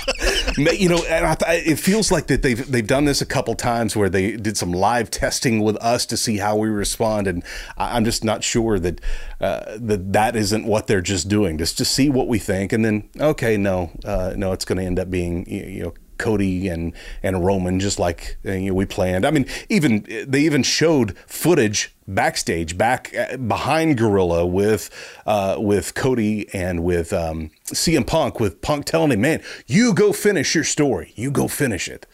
you 0.57 0.89
know, 0.89 1.03
and 1.09 1.37
it 1.47 1.77
feels 1.77 2.11
like 2.11 2.27
that 2.27 2.41
they've 2.41 2.69
they've 2.69 2.85
done 2.87 3.05
this 3.05 3.21
a 3.21 3.25
couple 3.25 3.55
times 3.55 3.95
where 3.95 4.09
they 4.09 4.35
did 4.35 4.57
some 4.57 4.71
live 4.71 5.09
testing 5.11 5.61
with 5.61 5.77
us 5.77 6.05
to 6.07 6.17
see 6.17 6.37
how 6.37 6.55
we 6.55 6.69
respond, 6.69 7.27
and 7.27 7.43
I'm 7.77 8.05
just 8.05 8.23
not 8.23 8.43
sure 8.43 8.79
that 8.79 9.01
uh, 9.41 9.77
that 9.77 10.13
that 10.13 10.35
isn't 10.35 10.65
what 10.65 10.87
they're 10.87 11.01
just 11.01 11.27
doing. 11.27 11.57
Just 11.57 11.77
to 11.77 11.85
see 11.85 12.09
what 12.09 12.27
we 12.27 12.39
think, 12.39 12.73
and 12.73 12.83
then 12.83 13.09
okay, 13.19 13.57
no, 13.57 13.91
uh, 14.05 14.33
no, 14.35 14.51
it's 14.51 14.65
going 14.65 14.77
to 14.77 14.85
end 14.85 14.99
up 14.99 15.09
being 15.09 15.49
you 15.49 15.83
know 15.83 15.93
Cody 16.17 16.67
and 16.67 16.93
and 17.21 17.45
Roman, 17.45 17.79
just 17.79 17.99
like 17.99 18.37
uh, 18.45 18.51
you 18.51 18.69
know, 18.69 18.73
we 18.73 18.85
planned. 18.85 19.25
I 19.25 19.31
mean, 19.31 19.45
even 19.69 20.05
they 20.27 20.41
even 20.41 20.63
showed 20.63 21.17
footage 21.27 21.93
backstage, 22.07 22.77
back 22.77 23.13
uh, 23.15 23.37
behind 23.37 23.97
Gorilla 23.97 24.45
with 24.45 24.89
uh, 25.25 25.57
with 25.59 25.95
Cody 25.95 26.47
and 26.53 26.83
with 26.83 27.13
um, 27.13 27.51
CM 27.65 28.05
Punk, 28.05 28.39
with 28.39 28.61
Punk 28.61 28.85
telling 28.85 29.11
him, 29.11 29.21
"Man, 29.21 29.41
you 29.67 29.93
go 29.93 30.13
finish 30.13 30.55
your 30.55 30.63
story. 30.63 31.13
You 31.15 31.31
go 31.31 31.47
finish 31.47 31.87
it." 31.87 32.05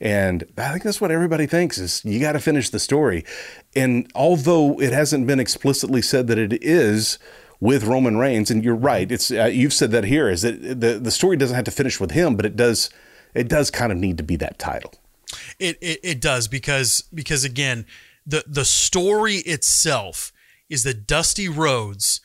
And 0.00 0.44
I 0.56 0.70
think 0.70 0.84
that's 0.84 1.00
what 1.00 1.10
everybody 1.10 1.46
thinks 1.46 1.76
is 1.76 2.04
you 2.04 2.20
got 2.20 2.32
to 2.32 2.38
finish 2.38 2.70
the 2.70 2.78
story. 2.78 3.24
And 3.74 4.08
although 4.14 4.80
it 4.80 4.92
hasn't 4.92 5.26
been 5.26 5.40
explicitly 5.40 6.02
said 6.02 6.28
that 6.28 6.38
it 6.38 6.52
is, 6.62 7.18
with 7.60 7.84
Roman 7.84 8.16
Reigns. 8.16 8.50
And 8.50 8.64
you're 8.64 8.74
right. 8.74 9.10
It's 9.10 9.30
uh, 9.30 9.46
you've 9.46 9.72
said 9.72 9.90
that 9.92 10.04
here 10.04 10.28
is 10.28 10.42
that 10.42 10.80
the 10.80 10.98
the 10.98 11.10
story 11.10 11.36
doesn't 11.36 11.56
have 11.56 11.64
to 11.64 11.70
finish 11.70 12.00
with 12.00 12.12
him, 12.12 12.36
but 12.36 12.46
it 12.46 12.56
does 12.56 12.90
it 13.34 13.48
does 13.48 13.70
kind 13.70 13.92
of 13.92 13.98
need 13.98 14.16
to 14.18 14.22
be 14.22 14.36
that 14.36 14.58
title. 14.58 14.94
It, 15.58 15.78
it 15.80 16.00
it 16.02 16.20
does 16.20 16.48
because 16.48 17.04
because 17.12 17.44
again 17.44 17.86
the 18.26 18.44
the 18.46 18.64
story 18.64 19.36
itself 19.36 20.32
is 20.68 20.84
that 20.84 21.06
Dusty 21.06 21.48
Rhodes 21.48 22.20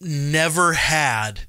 never 0.00 0.74
had 0.74 1.42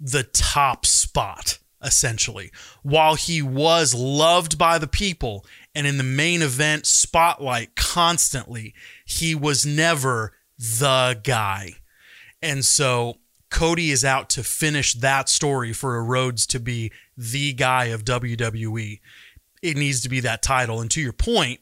the 0.00 0.22
top 0.22 0.86
spot 0.86 1.58
essentially 1.82 2.50
while 2.82 3.14
he 3.14 3.42
was 3.42 3.94
loved 3.94 4.56
by 4.56 4.78
the 4.78 4.86
people 4.86 5.44
and 5.74 5.86
in 5.86 5.96
the 5.96 6.04
main 6.04 6.40
event 6.40 6.86
spotlight 6.86 7.74
constantly 7.74 8.72
he 9.04 9.34
was 9.34 9.66
never 9.66 10.32
the 10.58 11.20
guy 11.24 11.72
and 12.40 12.64
so 12.64 13.18
Cody 13.52 13.90
is 13.90 14.04
out 14.04 14.28
to 14.30 14.42
finish 14.42 14.94
that 14.94 15.28
story 15.28 15.72
for 15.72 15.96
a 15.96 16.02
Rhodes 16.02 16.46
to 16.48 16.58
be 16.58 16.90
the 17.16 17.52
guy 17.52 17.86
of 17.86 18.04
WWE 18.04 18.98
it 19.62 19.76
needs 19.76 20.00
to 20.00 20.08
be 20.08 20.18
that 20.18 20.42
title. 20.42 20.80
And 20.80 20.90
to 20.90 21.00
your 21.00 21.12
point, 21.12 21.60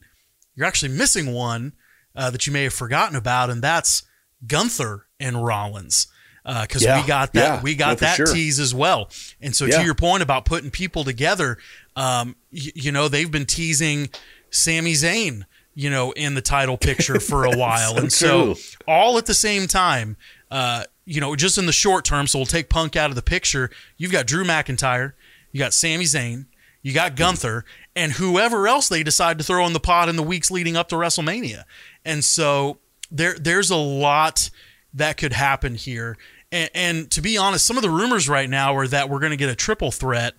you're 0.55 0.65
actually 0.65 0.91
missing 0.91 1.33
one 1.33 1.73
uh, 2.15 2.31
that 2.31 2.47
you 2.47 2.51
may 2.53 2.63
have 2.63 2.73
forgotten 2.73 3.15
about, 3.15 3.51
and 3.51 3.61
that's 3.61 4.01
Gunther 4.47 5.05
and 5.19 5.45
Rollins. 5.45 6.07
Because 6.43 6.83
uh, 6.83 6.87
Yeah, 6.89 7.01
we 7.01 7.07
got 7.07 7.33
that, 7.33 7.39
yeah, 7.57 7.61
we 7.61 7.75
got 7.75 7.99
for 7.99 8.05
that 8.05 8.15
sure. 8.15 8.25
tease 8.25 8.59
as 8.59 8.73
well. 8.73 9.07
And 9.39 9.55
so, 9.55 9.65
Yeah. 9.65 9.77
to 9.77 9.85
your 9.85 9.93
point 9.93 10.23
about 10.23 10.45
putting 10.45 10.71
people 10.71 11.03
together, 11.03 11.59
um, 11.95 12.35
y- 12.51 12.71
you 12.73 12.91
know, 12.91 13.07
they've 13.07 13.29
been 13.29 13.45
teasing 13.45 14.09
Sami 14.49 14.93
Zayn, 14.93 15.43
you 15.75 15.91
know, 15.91 16.11
in 16.13 16.33
the 16.33 16.41
title 16.41 16.77
picture 16.77 17.19
for 17.19 17.45
a 17.45 17.51
while, 17.55 17.91
so 17.93 17.97
and 18.01 18.11
so 18.11 18.53
true. 18.55 18.63
all 18.87 19.19
at 19.19 19.27
the 19.27 19.35
same 19.35 19.67
time. 19.67 20.17
Uh, 20.49 20.85
you 21.05 21.19
know, 21.19 21.35
just 21.35 21.57
in 21.57 21.65
the 21.65 21.71
short 21.71 22.05
term, 22.05 22.27
so 22.27 22.39
we'll 22.39 22.45
take 22.45 22.69
Punk 22.69 22.95
out 22.95 23.09
of 23.09 23.15
the 23.15 23.21
picture. 23.21 23.69
You've 23.97 24.11
got 24.11 24.27
Drew 24.27 24.43
McIntyre, 24.43 25.13
you 25.51 25.59
got 25.59 25.73
Sami 25.73 26.05
Zayn, 26.05 26.45
you 26.81 26.93
got 26.93 27.15
Gunther, 27.15 27.65
and 27.95 28.13
whoever 28.13 28.67
else 28.67 28.89
they 28.89 29.03
decide 29.03 29.37
to 29.37 29.43
throw 29.43 29.65
in 29.65 29.73
the 29.73 29.79
pot 29.79 30.09
in 30.09 30.15
the 30.15 30.23
weeks 30.23 30.51
leading 30.51 30.75
up 30.75 30.89
to 30.89 30.95
WrestleMania. 30.95 31.63
And 32.05 32.23
so 32.23 32.79
there, 33.11 33.35
there's 33.37 33.69
a 33.69 33.75
lot 33.75 34.49
that 34.93 35.17
could 35.17 35.33
happen 35.33 35.75
here. 35.75 36.17
And, 36.51 36.69
and 36.73 37.11
to 37.11 37.21
be 37.21 37.37
honest, 37.37 37.65
some 37.65 37.77
of 37.77 37.83
the 37.83 37.89
rumors 37.89 38.27
right 38.27 38.49
now 38.49 38.75
are 38.75 38.87
that 38.87 39.09
we're 39.09 39.19
going 39.19 39.31
to 39.31 39.37
get 39.37 39.49
a 39.49 39.55
triple 39.55 39.91
threat: 39.91 40.33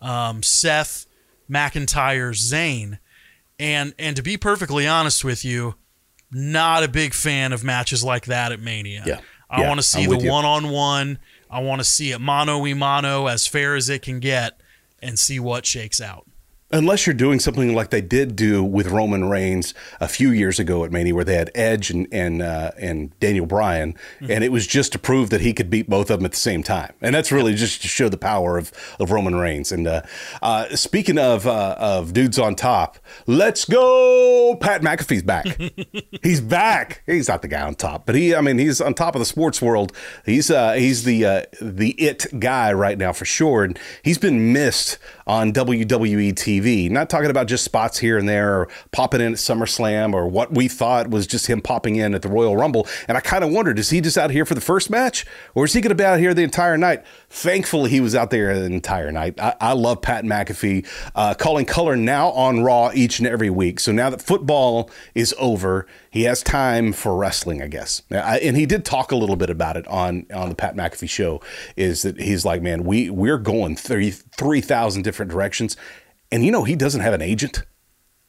um, 0.00 0.42
Seth, 0.42 1.06
McIntyre, 1.50 2.30
Zayn. 2.30 2.98
And 3.58 3.94
and 3.98 4.14
to 4.16 4.22
be 4.22 4.36
perfectly 4.36 4.86
honest 4.86 5.24
with 5.24 5.44
you, 5.44 5.74
not 6.30 6.84
a 6.84 6.88
big 6.88 7.14
fan 7.14 7.52
of 7.52 7.64
matches 7.64 8.04
like 8.04 8.26
that 8.26 8.52
at 8.52 8.60
Mania. 8.60 9.02
Yeah. 9.06 9.20
I 9.48 9.60
Yeah, 9.60 9.68
want 9.68 9.78
to 9.78 9.86
see 9.86 10.06
the 10.06 10.28
one 10.30 10.44
on 10.44 10.70
one. 10.70 11.18
I 11.50 11.60
want 11.60 11.80
to 11.80 11.84
see 11.84 12.10
it 12.12 12.20
mano 12.20 12.58
y 12.58 12.74
mano 12.74 13.26
as 13.26 13.46
fair 13.46 13.76
as 13.76 13.88
it 13.88 14.02
can 14.02 14.18
get 14.20 14.60
and 15.00 15.18
see 15.18 15.38
what 15.38 15.64
shakes 15.64 16.00
out. 16.00 16.26
Unless 16.72 17.06
you're 17.06 17.14
doing 17.14 17.38
something 17.38 17.76
like 17.76 17.90
they 17.90 18.00
did 18.00 18.34
do 18.34 18.64
with 18.64 18.88
Roman 18.88 19.28
Reigns 19.28 19.72
a 20.00 20.08
few 20.08 20.30
years 20.30 20.58
ago 20.58 20.84
at 20.84 20.90
Mania, 20.90 21.14
where 21.14 21.24
they 21.24 21.36
had 21.36 21.48
Edge 21.54 21.90
and 21.90 22.08
and 22.10 22.42
uh, 22.42 22.72
and 22.76 23.16
Daniel 23.20 23.46
Bryan, 23.46 23.94
and 24.20 24.42
it 24.42 24.50
was 24.50 24.66
just 24.66 24.90
to 24.90 24.98
prove 24.98 25.30
that 25.30 25.40
he 25.40 25.52
could 25.52 25.70
beat 25.70 25.88
both 25.88 26.10
of 26.10 26.18
them 26.18 26.24
at 26.24 26.32
the 26.32 26.38
same 26.38 26.64
time, 26.64 26.92
and 27.00 27.14
that's 27.14 27.30
really 27.30 27.54
just 27.54 27.82
to 27.82 27.88
show 27.88 28.08
the 28.08 28.18
power 28.18 28.58
of, 28.58 28.72
of 28.98 29.12
Roman 29.12 29.36
Reigns. 29.36 29.70
And 29.70 29.86
uh, 29.86 30.02
uh, 30.42 30.74
speaking 30.74 31.18
of 31.18 31.46
uh, 31.46 31.76
of 31.78 32.12
dudes 32.12 32.36
on 32.36 32.56
top, 32.56 32.98
let's 33.28 33.64
go! 33.64 34.56
Pat 34.60 34.82
McAfee's 34.82 35.22
back. 35.22 35.46
he's 36.24 36.40
back. 36.40 37.04
He's 37.06 37.28
not 37.28 37.42
the 37.42 37.48
guy 37.48 37.62
on 37.62 37.76
top, 37.76 38.06
but 38.06 38.16
he, 38.16 38.34
I 38.34 38.40
mean, 38.40 38.58
he's 38.58 38.80
on 38.80 38.94
top 38.94 39.14
of 39.14 39.20
the 39.20 39.24
sports 39.26 39.62
world. 39.62 39.92
He's 40.24 40.50
uh, 40.50 40.72
he's 40.72 41.04
the 41.04 41.26
uh, 41.26 41.42
the 41.60 41.90
it 41.92 42.26
guy 42.40 42.72
right 42.72 42.98
now 42.98 43.12
for 43.12 43.24
sure, 43.24 43.62
and 43.62 43.78
he's 44.02 44.18
been 44.18 44.52
missed 44.52 44.98
on 45.26 45.52
WWE 45.52 46.32
TV. 46.34 46.90
Not 46.90 47.10
talking 47.10 47.30
about 47.30 47.48
just 47.48 47.64
spots 47.64 47.98
here 47.98 48.18
and 48.18 48.28
there, 48.28 48.60
or 48.60 48.68
popping 48.92 49.20
in 49.20 49.32
at 49.32 49.38
SummerSlam, 49.38 50.14
or 50.14 50.26
what 50.26 50.52
we 50.52 50.68
thought 50.68 51.10
was 51.10 51.26
just 51.26 51.46
him 51.46 51.60
popping 51.60 51.96
in 51.96 52.14
at 52.14 52.22
the 52.22 52.28
Royal 52.28 52.56
Rumble. 52.56 52.86
And 53.08 53.16
I 53.16 53.20
kind 53.20 53.42
of 53.42 53.50
wondered, 53.50 53.78
is 53.78 53.90
he 53.90 54.00
just 54.00 54.16
out 54.16 54.30
here 54.30 54.44
for 54.44 54.54
the 54.54 54.60
first 54.60 54.90
match, 54.90 55.26
or 55.54 55.64
is 55.64 55.72
he 55.72 55.80
going 55.80 55.90
to 55.90 55.94
be 55.94 56.04
out 56.04 56.18
here 56.18 56.34
the 56.34 56.42
entire 56.42 56.78
night? 56.78 57.04
Thankfully, 57.36 57.90
he 57.90 58.00
was 58.00 58.14
out 58.14 58.30
there 58.30 58.58
the 58.58 58.64
entire 58.64 59.12
night. 59.12 59.38
I, 59.38 59.54
I 59.60 59.72
love 59.74 60.00
Pat 60.00 60.24
McAfee 60.24 60.86
uh, 61.14 61.34
calling 61.34 61.66
color 61.66 61.94
now 61.94 62.30
on 62.30 62.64
Raw 62.64 62.90
each 62.94 63.18
and 63.18 63.28
every 63.28 63.50
week. 63.50 63.78
So 63.78 63.92
now 63.92 64.08
that 64.08 64.22
football 64.22 64.90
is 65.14 65.34
over, 65.38 65.86
he 66.10 66.22
has 66.22 66.42
time 66.42 66.94
for 66.94 67.14
wrestling, 67.14 67.60
I 67.60 67.68
guess. 67.68 68.00
I, 68.10 68.38
and 68.38 68.56
he 68.56 68.64
did 68.64 68.86
talk 68.86 69.12
a 69.12 69.16
little 69.16 69.36
bit 69.36 69.50
about 69.50 69.76
it 69.76 69.86
on 69.86 70.24
on 70.32 70.48
the 70.48 70.54
Pat 70.54 70.76
McAfee 70.76 71.10
show. 71.10 71.42
Is 71.76 72.04
that 72.04 72.18
he's 72.18 72.46
like, 72.46 72.62
man, 72.62 72.84
we 72.84 73.10
we're 73.10 73.36
going 73.36 73.76
three 73.76 74.12
three 74.12 74.62
thousand 74.62 75.02
different 75.02 75.30
directions, 75.30 75.76
and 76.32 76.42
you 76.42 76.50
know 76.50 76.64
he 76.64 76.74
doesn't 76.74 77.02
have 77.02 77.12
an 77.12 77.20
agent. 77.20 77.64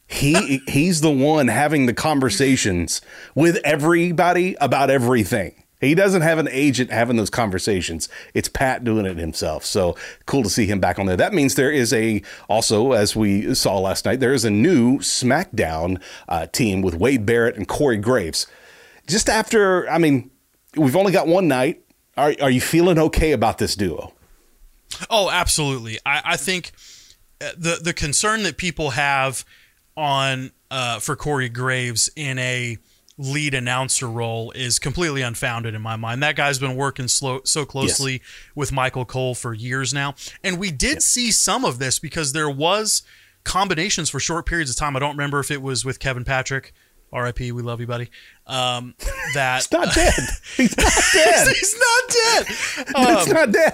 He 0.06 0.58
he's 0.68 1.00
the 1.00 1.12
one 1.12 1.48
having 1.48 1.86
the 1.86 1.94
conversations 1.94 3.00
with 3.36 3.56
everybody 3.64 4.58
about 4.60 4.90
everything. 4.90 5.64
He 5.80 5.94
doesn't 5.94 6.24
have 6.24 6.40
an 6.40 6.48
agent 6.52 6.92
having 6.92 7.18
those 7.18 7.30
conversations. 7.30 8.10
It's 8.34 8.50
Pat 8.50 8.84
doing 8.84 9.06
it 9.06 9.18
himself. 9.18 9.64
So 9.64 9.96
cool 10.26 10.44
to 10.44 10.50
see 10.50 10.66
him 10.66 10.80
back 10.80 10.98
on 10.98 11.06
there. 11.06 11.18
That 11.18 11.34
means 11.34 11.56
there 11.56 11.72
is 11.72 11.94
a 11.94 12.24
also, 12.50 12.94
as 12.94 13.16
we 13.16 13.54
saw 13.54 13.78
last 13.78 14.06
night, 14.06 14.20
there 14.20 14.34
is 14.34 14.44
a 14.44 14.50
new 14.50 14.98
SmackDown 15.00 16.02
uh, 16.28 16.48
team 16.48 16.82
with 16.82 16.96
Wade 16.96 17.26
Barrett 17.26 17.56
and 17.56 17.68
Corey 17.68 17.98
Graves. 17.98 18.48
Just 19.06 19.30
after, 19.30 19.88
I 19.90 20.00
mean, 20.00 20.32
we've 20.76 20.96
only 20.96 21.12
got 21.12 21.28
one 21.28 21.48
night. 21.48 21.84
Are 22.18 22.34
are 22.42 22.50
you 22.50 22.62
feeling 22.62 22.98
okay 22.98 23.32
about 23.32 23.60
this 23.60 23.76
duo? 23.76 24.14
Oh, 25.10 25.30
absolutely. 25.30 26.00
I, 26.06 26.22
I 26.26 26.38
think 26.38 26.72
uh, 27.40 27.52
the 27.56 27.80
the 27.84 27.94
concern 27.94 28.42
that 28.44 28.58
people 28.58 28.92
have 28.92 29.46
on 29.96 30.52
uh, 30.72 31.00
for 31.00 31.16
Corey 31.16 31.50
Graves 31.50 32.10
in 32.16 32.40
a 32.40 32.78
lead 33.18 33.54
announcer 33.54 34.08
role 34.08 34.52
is 34.52 34.80
completely 34.80 35.22
unfounded 35.22 35.74
in 35.74 35.82
my 35.82 35.96
mind. 35.96 36.22
That 36.22 36.36
guy's 36.36 36.60
been 36.60 36.76
working 36.76 37.08
slow, 37.08 37.42
so 37.44 37.66
closely 37.66 38.22
with 38.56 38.72
Michael 38.72 39.06
Cole 39.06 39.36
for 39.36 39.54
years 39.54 39.94
now, 39.94 40.16
and 40.44 40.60
we 40.60 40.72
did 40.72 41.02
see 41.02 41.32
some 41.32 41.66
of 41.66 41.80
this 41.80 42.00
because 42.00 42.34
there 42.34 42.50
was 42.50 43.04
combinations 43.44 44.10
for 44.10 44.20
short 44.20 44.46
periods 44.46 44.70
of 44.70 44.76
time. 44.76 44.96
I 44.96 45.00
don't 45.00 45.12
remember 45.12 45.40
if 45.40 45.50
it 45.50 45.62
was 45.62 45.84
with 45.86 46.00
Kevin 46.00 46.26
Patrick. 46.26 46.74
R.I.P. 47.14 47.52
We 47.54 47.62
love 47.62 47.80
you, 47.80 47.88
buddy. 47.88 48.10
Um, 48.46 48.96
that 49.34 49.64
He's 49.64 49.72
not 49.72 49.94
dead. 49.94 50.14
He's 50.58 50.78
not 50.78 50.94
dead. 51.14 51.48
he's 51.48 51.76
not 51.80 52.10
dead. 52.10 52.48
He's 52.48 53.28
not 53.34 53.52
dead. 53.52 53.74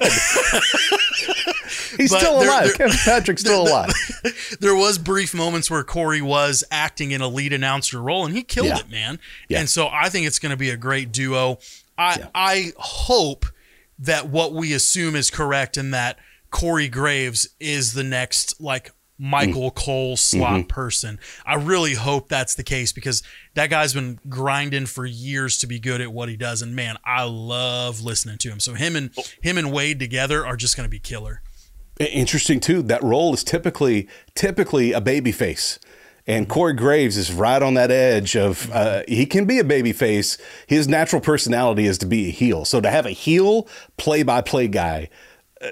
He's 1.98 2.16
still 2.16 2.40
there- 2.40 2.50
alive. 2.50 2.66
there- 2.68 2.74
Kevin 2.76 2.98
Patrick's 3.04 3.42
still 3.42 3.64
alive. 3.68 3.92
there 4.60 4.76
was 4.76 4.98
brief 4.98 5.34
moments 5.34 5.70
where 5.70 5.84
Corey 5.84 6.22
was 6.22 6.64
acting 6.72 7.12
in 7.12 7.22
a 7.22 7.28
lead 7.28 7.54
announcer 7.54 8.02
role, 8.02 8.26
and 8.26 8.36
he 8.36 8.44
killed 8.44 8.68
Yeah. 8.68 8.80
it, 8.80 8.90
man. 8.90 9.20
Yeah. 9.50 9.60
And 9.60 9.70
so 9.70 9.88
I 9.92 10.10
think 10.10 10.28
it's 10.28 10.40
going 10.40 10.52
to 10.52 10.58
be 10.58 10.70
a 10.70 10.78
great 10.78 11.12
duo. 11.12 11.60
I 11.98 12.16
Yeah. 12.20 12.28
I 12.34 12.72
hope 12.78 13.46
that 14.00 14.28
what 14.30 14.54
we 14.54 14.74
assume 14.74 15.16
is 15.16 15.30
correct, 15.30 15.78
and 15.78 15.94
that 15.94 16.18
Corey 16.50 16.88
Graves 16.90 17.48
is 17.60 17.94
the 17.94 18.04
next 18.04 18.60
like 18.62 18.92
Michael 19.20 19.72
Mm. 19.72 19.76
Cole 19.76 20.18
slot 20.18 20.60
Mm-hmm. 20.62 20.68
person. 20.68 21.20
I 21.46 21.56
really 21.56 21.94
hope 21.94 22.30
that's 22.30 22.56
the 22.56 22.64
case 22.64 22.92
because 22.92 23.22
that 23.54 23.70
guy's 23.70 23.94
been 23.94 24.20
grinding 24.28 24.88
for 24.88 25.06
years 25.06 25.58
to 25.60 25.68
be 25.68 25.80
good 25.80 26.02
at 26.02 26.12
what 26.12 26.30
he 26.30 26.36
does, 26.36 26.62
and 26.62 26.76
man, 26.76 26.98
I 27.06 27.24
love 27.24 28.02
listening 28.02 28.38
to 28.40 28.50
him. 28.50 28.60
So 28.60 28.74
him 28.74 28.96
and 28.96 29.12
him 29.42 29.58
and 29.58 29.72
Wade 29.72 30.00
together 30.00 30.46
are 30.46 30.58
just 30.58 30.76
going 30.76 30.86
to 30.86 30.92
be 30.92 31.00
killer. 31.00 31.42
Interesting 32.00 32.60
too. 32.60 32.82
That 32.82 33.04
role 33.04 33.34
is 33.36 33.44
typically 33.44 34.08
typically 34.36 34.94
a 34.94 35.00
baby 35.02 35.32
face. 35.32 35.78
And 36.26 36.48
Corey 36.50 36.74
Graves 36.74 37.18
is 37.18 37.32
right 37.34 37.62
on 37.62 37.74
that 37.76 37.92
edge 37.92 38.36
of 38.38 38.72
uh, 38.72 39.04
he 39.10 39.26
can 39.26 39.46
be 39.46 39.60
a 39.60 39.64
baby 39.64 39.92
face. 39.94 40.38
His 40.68 40.88
natural 40.88 41.22
personality 41.22 41.86
is 41.86 41.98
to 42.00 42.06
be 42.06 42.30
a 42.30 42.32
heel. 42.32 42.64
So 42.66 42.80
to 42.82 42.90
have 42.90 43.06
a 43.06 43.12
heel 43.12 43.68
play 43.98 44.24
by 44.24 44.42
play 44.42 44.70
guy, 44.70 45.10
uh, 45.62 45.68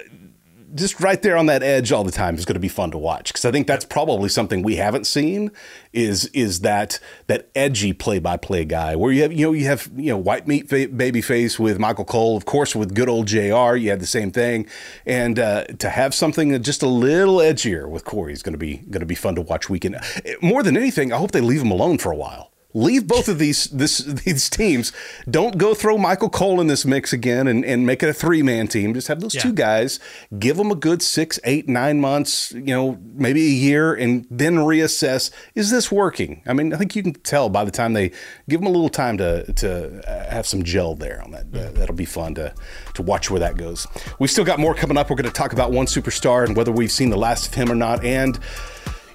just 0.74 1.00
right 1.00 1.20
there 1.22 1.36
on 1.36 1.46
that 1.46 1.62
edge 1.62 1.92
all 1.92 2.04
the 2.04 2.12
time 2.12 2.36
is 2.36 2.44
going 2.44 2.54
to 2.54 2.60
be 2.60 2.68
fun 2.68 2.90
to 2.90 2.98
watch 2.98 3.32
because 3.32 3.44
I 3.44 3.50
think 3.50 3.66
that's 3.66 3.84
probably 3.84 4.28
something 4.28 4.62
we 4.62 4.76
haven't 4.76 5.06
seen 5.06 5.50
is 5.92 6.26
is 6.26 6.60
that 6.60 6.98
that 7.26 7.48
edgy 7.54 7.92
play 7.92 8.18
by 8.18 8.36
play 8.36 8.64
guy 8.64 8.96
where 8.96 9.12
you 9.12 9.22
have 9.22 9.32
you 9.32 9.46
know 9.46 9.52
you 9.52 9.66
have 9.66 9.90
you 9.96 10.10
know 10.10 10.16
white 10.16 10.46
meat 10.46 10.68
fa- 10.68 10.88
baby 10.88 11.20
face 11.20 11.58
with 11.58 11.78
Michael 11.78 12.04
Cole 12.04 12.36
of 12.36 12.44
course 12.44 12.74
with 12.74 12.94
good 12.94 13.08
old 13.08 13.26
Jr. 13.26 13.76
You 13.76 13.90
had 13.90 14.00
the 14.00 14.06
same 14.06 14.30
thing. 14.30 14.66
And 15.06 15.38
uh, 15.38 15.64
to 15.64 15.90
have 15.90 16.14
something 16.14 16.60
just 16.62 16.82
a 16.82 16.88
little 16.88 17.36
edgier 17.36 17.88
with 17.88 18.04
Corey 18.04 18.32
is 18.32 18.42
going 18.42 18.54
to 18.54 18.58
be 18.58 18.76
going 18.76 19.00
to 19.00 19.06
be 19.06 19.14
fun 19.14 19.34
to 19.36 19.42
watch 19.42 19.68
weekend. 19.68 19.96
More 20.40 20.62
than 20.62 20.76
anything 20.76 21.12
I 21.12 21.18
hope 21.18 21.32
they 21.32 21.40
leave 21.40 21.62
him 21.62 21.70
alone 21.70 21.98
for 21.98 22.12
a 22.12 22.16
while 22.16 22.51
Leave 22.74 23.06
both 23.06 23.28
of 23.28 23.38
these 23.38 23.64
this 23.66 23.98
these 24.24 24.48
teams. 24.48 24.92
Don't 25.30 25.58
go 25.58 25.74
throw 25.74 25.98
Michael 25.98 26.30
Cole 26.30 26.60
in 26.60 26.66
this 26.68 26.84
mix 26.84 27.12
again 27.12 27.46
and, 27.46 27.64
and 27.64 27.86
make 27.86 28.02
it 28.02 28.08
a 28.08 28.12
three 28.14 28.42
man 28.42 28.66
team. 28.68 28.94
Just 28.94 29.08
have 29.08 29.20
those 29.20 29.34
Yeah. 29.34 29.42
two 29.42 29.52
guys. 29.52 30.00
Give 30.38 30.56
them 30.56 30.70
a 30.70 30.74
good 30.74 31.02
six, 31.02 31.38
eight, 31.44 31.68
nine 31.68 32.00
months. 32.00 32.52
You 32.52 32.62
know, 32.74 32.98
maybe 33.14 33.42
a 33.42 33.50
year, 33.50 33.92
and 33.94 34.26
then 34.30 34.56
reassess. 34.56 35.30
Is 35.54 35.70
this 35.70 35.92
working? 35.92 36.42
I 36.46 36.52
mean, 36.54 36.72
I 36.72 36.76
think 36.78 36.96
you 36.96 37.02
can 37.02 37.12
tell 37.14 37.48
by 37.48 37.64
the 37.64 37.70
time 37.70 37.92
they 37.92 38.10
give 38.48 38.60
them 38.60 38.66
a 38.66 38.70
little 38.70 38.88
time 38.88 39.18
to 39.18 39.52
to 39.52 40.02
have 40.30 40.46
some 40.46 40.62
gel 40.62 40.94
there 40.94 41.20
on 41.22 41.30
that. 41.32 41.52
That- 41.52 41.74
That'll 41.74 41.94
be 41.96 42.04
fun 42.04 42.34
to 42.36 42.54
to 42.94 43.02
watch 43.02 43.30
where 43.30 43.40
that 43.40 43.56
goes. 43.56 43.86
We've 44.18 44.30
still 44.30 44.44
got 44.44 44.58
more 44.58 44.74
coming 44.74 44.96
up. 44.96 45.10
We're 45.10 45.16
going 45.16 45.26
to 45.26 45.32
talk 45.32 45.52
about 45.52 45.72
one 45.72 45.86
superstar 45.86 46.44
and 46.46 46.56
whether 46.56 46.70
we've 46.72 46.92
seen 46.92 47.10
the 47.10 47.16
last 47.18 47.48
of 47.48 47.54
him 47.54 47.70
or 47.70 47.74
not, 47.74 48.04
and. 48.04 48.38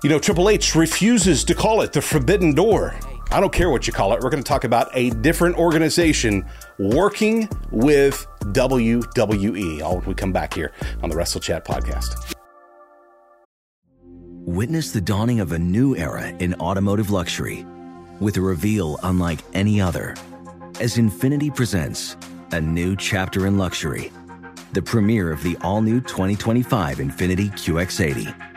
You 0.04 0.12
know, 0.12 0.20
Triple 0.20 0.48
H 0.48 0.76
refuses 0.76 1.44
to 1.46 1.56
call 1.56 1.82
it 1.82 1.92
the 1.92 2.04
Forbidden 2.04 2.54
Door. 2.54 2.94
I 3.30 3.42
don't 3.42 3.52
care 3.52 3.70
what 3.70 3.88
you 3.88 3.94
call 3.94 4.14
it. 4.14 4.22
We're 4.22 4.30
going 4.30 4.44
to 4.44 4.48
talk 4.48 4.64
about 4.64 4.90
a 4.94 5.10
different 5.10 5.58
organization 5.58 6.46
working 6.80 7.50
with 7.72 8.26
WWE. 8.54 9.82
All 9.82 9.98
when 9.98 10.06
we 10.06 10.14
come 10.14 10.32
back 10.32 10.54
here 10.54 10.72
on 11.04 11.10
the 11.10 11.16
Wrestle 11.16 11.42
Chat 11.42 11.66
podcast. 11.66 12.34
Witness 14.46 14.92
the 14.92 15.02
dawning 15.02 15.42
of 15.42 15.52
a 15.52 15.60
new 15.60 15.94
era 15.98 16.30
in 16.40 16.54
automotive 16.56 17.10
luxury 17.12 17.66
with 18.22 18.38
a 18.38 18.42
reveal 18.42 18.98
unlike 19.04 19.40
any 19.54 19.82
other 19.82 20.16
as 20.80 20.96
Infiniti 20.96 21.54
presents 21.54 22.16
a 22.52 22.62
new 22.62 22.96
chapter 22.96 23.46
in 23.46 23.58
luxury, 23.58 24.10
the 24.72 24.82
premiere 24.82 25.34
of 25.34 25.44
the 25.44 25.58
all 25.62 25.82
new 25.82 26.00
2025 26.00 27.00
Infiniti 27.00 27.52
QX80. 27.52 28.57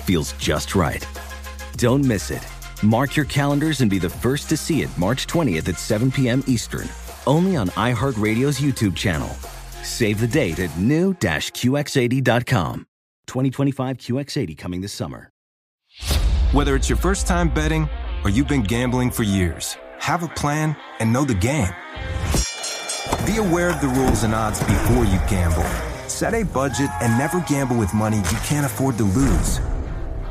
feels 0.00 0.32
just 0.34 0.74
right. 0.74 1.06
Don't 1.76 2.04
miss 2.04 2.30
it. 2.30 2.46
Mark 2.82 3.16
your 3.16 3.26
calendars 3.26 3.80
and 3.80 3.90
be 3.90 3.98
the 3.98 4.08
first 4.08 4.48
to 4.48 4.56
see 4.56 4.82
it 4.82 4.98
March 4.98 5.26
20th 5.26 5.68
at 5.68 5.78
7 5.78 6.10
p.m. 6.10 6.42
Eastern, 6.46 6.88
only 7.26 7.56
on 7.56 7.68
iHeartRadio's 7.70 8.60
YouTube 8.60 8.96
channel. 8.96 9.28
Save 9.82 10.20
the 10.20 10.26
date 10.26 10.58
at 10.58 10.76
new-QX80.com. 10.78 12.86
2025 13.26 13.96
QX80 13.98 14.58
coming 14.58 14.80
this 14.80 14.92
summer. 14.92 15.30
Whether 16.52 16.74
it's 16.74 16.88
your 16.88 16.98
first 16.98 17.26
time 17.26 17.48
betting 17.48 17.88
or 18.24 18.30
you've 18.30 18.48
been 18.48 18.62
gambling 18.62 19.10
for 19.10 19.22
years, 19.22 19.76
have 19.98 20.22
a 20.22 20.28
plan 20.28 20.76
and 20.98 21.12
know 21.12 21.24
the 21.24 21.34
game. 21.34 21.72
Be 23.24 23.36
aware 23.36 23.70
of 23.70 23.80
the 23.80 23.88
rules 23.88 24.24
and 24.24 24.34
odds 24.34 24.58
before 24.60 25.04
you 25.04 25.18
gamble. 25.28 25.64
Set 26.08 26.34
a 26.34 26.42
budget 26.42 26.90
and 27.00 27.16
never 27.16 27.40
gamble 27.42 27.76
with 27.76 27.94
money 27.94 28.16
you 28.16 28.38
can't 28.44 28.66
afford 28.66 28.96
to 28.98 29.04
lose. 29.04 29.60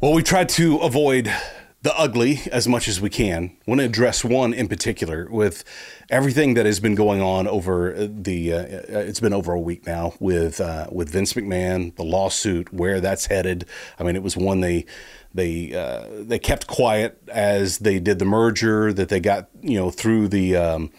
Well, 0.00 0.14
we 0.14 0.22
tried 0.22 0.48
to 0.50 0.78
avoid 0.78 1.30
the 1.82 1.94
ugly 1.94 2.40
as 2.50 2.66
much 2.66 2.88
as 2.88 3.02
we 3.02 3.10
can. 3.10 3.54
I 3.66 3.70
want 3.70 3.80
to 3.80 3.84
address 3.84 4.24
one 4.24 4.54
in 4.54 4.66
particular 4.66 5.28
with 5.30 5.62
everything 6.08 6.54
that 6.54 6.64
has 6.64 6.80
been 6.80 6.94
going 6.94 7.20
on 7.20 7.46
over 7.46 8.08
the. 8.08 8.54
Uh, 8.54 8.62
it's 8.88 9.20
been 9.20 9.34
over 9.34 9.52
a 9.52 9.60
week 9.60 9.86
now 9.86 10.14
with 10.18 10.58
uh, 10.58 10.86
with 10.90 11.10
Vince 11.10 11.34
McMahon, 11.34 11.94
the 11.96 12.02
lawsuit, 12.02 12.72
where 12.72 12.98
that's 12.98 13.26
headed. 13.26 13.66
I 13.98 14.04
mean, 14.04 14.16
it 14.16 14.22
was 14.22 14.38
one 14.38 14.62
they 14.62 14.86
they 15.34 15.74
uh, 15.74 16.06
they 16.10 16.38
kept 16.38 16.66
quiet 16.66 17.22
as 17.28 17.80
they 17.80 18.00
did 18.00 18.18
the 18.18 18.24
merger 18.24 18.94
that 18.94 19.10
they 19.10 19.20
got 19.20 19.50
you 19.60 19.78
know 19.78 19.90
through 19.90 20.28
the. 20.28 20.56
Um, 20.56 20.92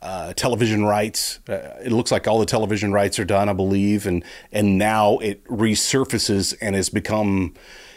uh, 0.00 0.34
television 0.34 0.84
rights. 0.84 1.40
Uh, 1.48 1.78
it 1.82 1.90
looks 1.90 2.12
like 2.12 2.28
all 2.28 2.38
the 2.38 2.44
television 2.44 2.92
rights 2.92 3.18
are 3.18 3.24
done, 3.24 3.48
I 3.48 3.54
believe, 3.54 4.06
and 4.06 4.22
and 4.52 4.76
now 4.76 5.16
it 5.16 5.42
resurfaces 5.46 6.54
and 6.60 6.76
has 6.76 6.90
become 6.90 7.54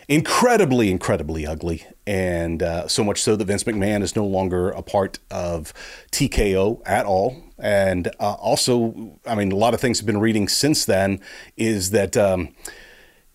incredibly, 0.08 0.90
incredibly 0.90 1.46
ugly, 1.46 1.86
and 2.06 2.64
uh, 2.64 2.88
so 2.88 3.04
much 3.04 3.22
so 3.22 3.36
that 3.36 3.46
Vince 3.46 3.64
McMahon 3.64 4.02
is 4.02 4.16
no 4.16 4.26
longer 4.26 4.70
a 4.70 4.82
part 4.82 5.20
of 5.30 5.74
TKO 6.12 6.82
at 6.86 7.06
all. 7.06 7.44
And 7.60 8.08
uh, 8.20 8.34
also, 8.34 9.20
I 9.26 9.36
mean, 9.36 9.52
a 9.52 9.56
lot 9.56 9.74
of 9.74 9.82
things 9.82 10.00
have 10.00 10.06
been 10.06 10.20
reading 10.20 10.48
since 10.48 10.86
then 10.86 11.20
is 11.56 11.92
that. 11.92 12.18
Um, 12.18 12.56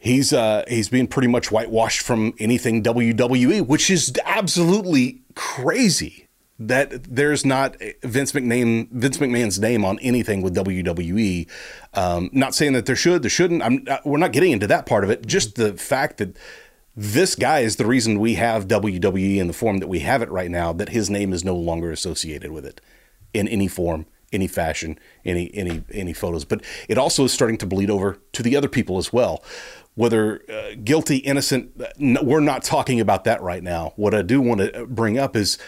He's 0.05 0.33
uh, 0.33 0.65
he's 0.67 0.89
being 0.89 1.07
pretty 1.07 1.29
much 1.29 1.53
whitewashed 1.53 2.01
from 2.01 2.35
anything 2.41 2.83
WWE, 2.83 3.65
which 3.65 3.89
is 3.89 4.13
absolutely 4.25 5.23
crazy 5.37 6.22
that 6.69 7.05
there's 7.05 7.45
not 7.45 7.77
Vince 8.03 8.33
McMahon 8.33 8.89
Vince 8.91 9.19
McMahon's 9.19 9.59
name 9.59 9.85
on 9.85 9.99
anything 10.01 10.43
with 10.43 10.55
WWE. 10.55 11.49
Um, 11.95 12.31
not 12.33 12.55
saying 12.55 12.73
that 12.75 12.87
there 12.87 12.97
should, 12.97 13.23
there 13.23 13.31
shouldn't. 13.31 13.63
I'm, 13.63 13.85
uh, 13.89 13.99
we're 14.05 14.19
not 14.19 14.33
getting 14.33 14.53
into 14.53 14.67
that 14.69 14.87
part 14.87 15.05
of 15.05 15.11
it. 15.11 15.27
Just 15.27 15.57
the 15.57 15.75
fact 15.75 16.19
that 16.19 16.37
this 16.97 17.35
guy 17.35 17.61
is 17.61 17.77
the 17.77 17.87
reason 17.87 18.21
we 18.21 18.35
have 18.35 18.69
WWE 18.69 19.39
in 19.39 19.47
the 19.47 19.53
form 19.53 19.79
that 19.79 19.89
we 19.89 20.01
have 20.01 20.23
it 20.23 20.31
right 20.31 20.51
now. 20.51 20.73
That 20.73 20.91
his 20.91 21.09
name 21.11 21.33
is 21.33 21.45
no 21.45 21.57
longer 21.57 21.91
associated 21.91 22.51
with 22.51 22.67
it 22.67 22.81
in 23.35 23.49
any 23.49 23.69
form, 23.69 24.07
any 24.33 24.47
fashion, 24.47 24.99
any 25.25 25.51
any 25.55 25.85
any 25.93 26.13
photos. 26.13 26.45
But 26.45 26.63
it 26.89 26.99
also 26.99 27.25
is 27.25 27.33
starting 27.33 27.59
to 27.59 27.67
bleed 27.67 27.91
over 27.91 28.19
to 28.33 28.43
the 28.43 28.57
other 28.57 28.69
people 28.69 28.99
as 28.99 29.13
well. 29.13 29.43
Whether 29.95 30.43
uh, 30.51 30.75
guilty, 30.83 31.19
innocent, 31.19 31.79
n- 32.01 32.17
we're 32.23 32.41
not 32.41 32.63
talking 32.63 32.99
about 32.99 33.25
that 33.25 33.43
right 33.43 33.63
now. 33.63 33.93
What 33.97 34.15
I 34.15 34.23
do 34.23 34.41
want 34.41 34.61
to 34.61 34.87
bring 34.87 35.19
up 35.19 35.37
is 35.37 35.59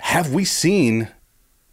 have 0.00 0.32
we 0.32 0.44
seen 0.44 1.08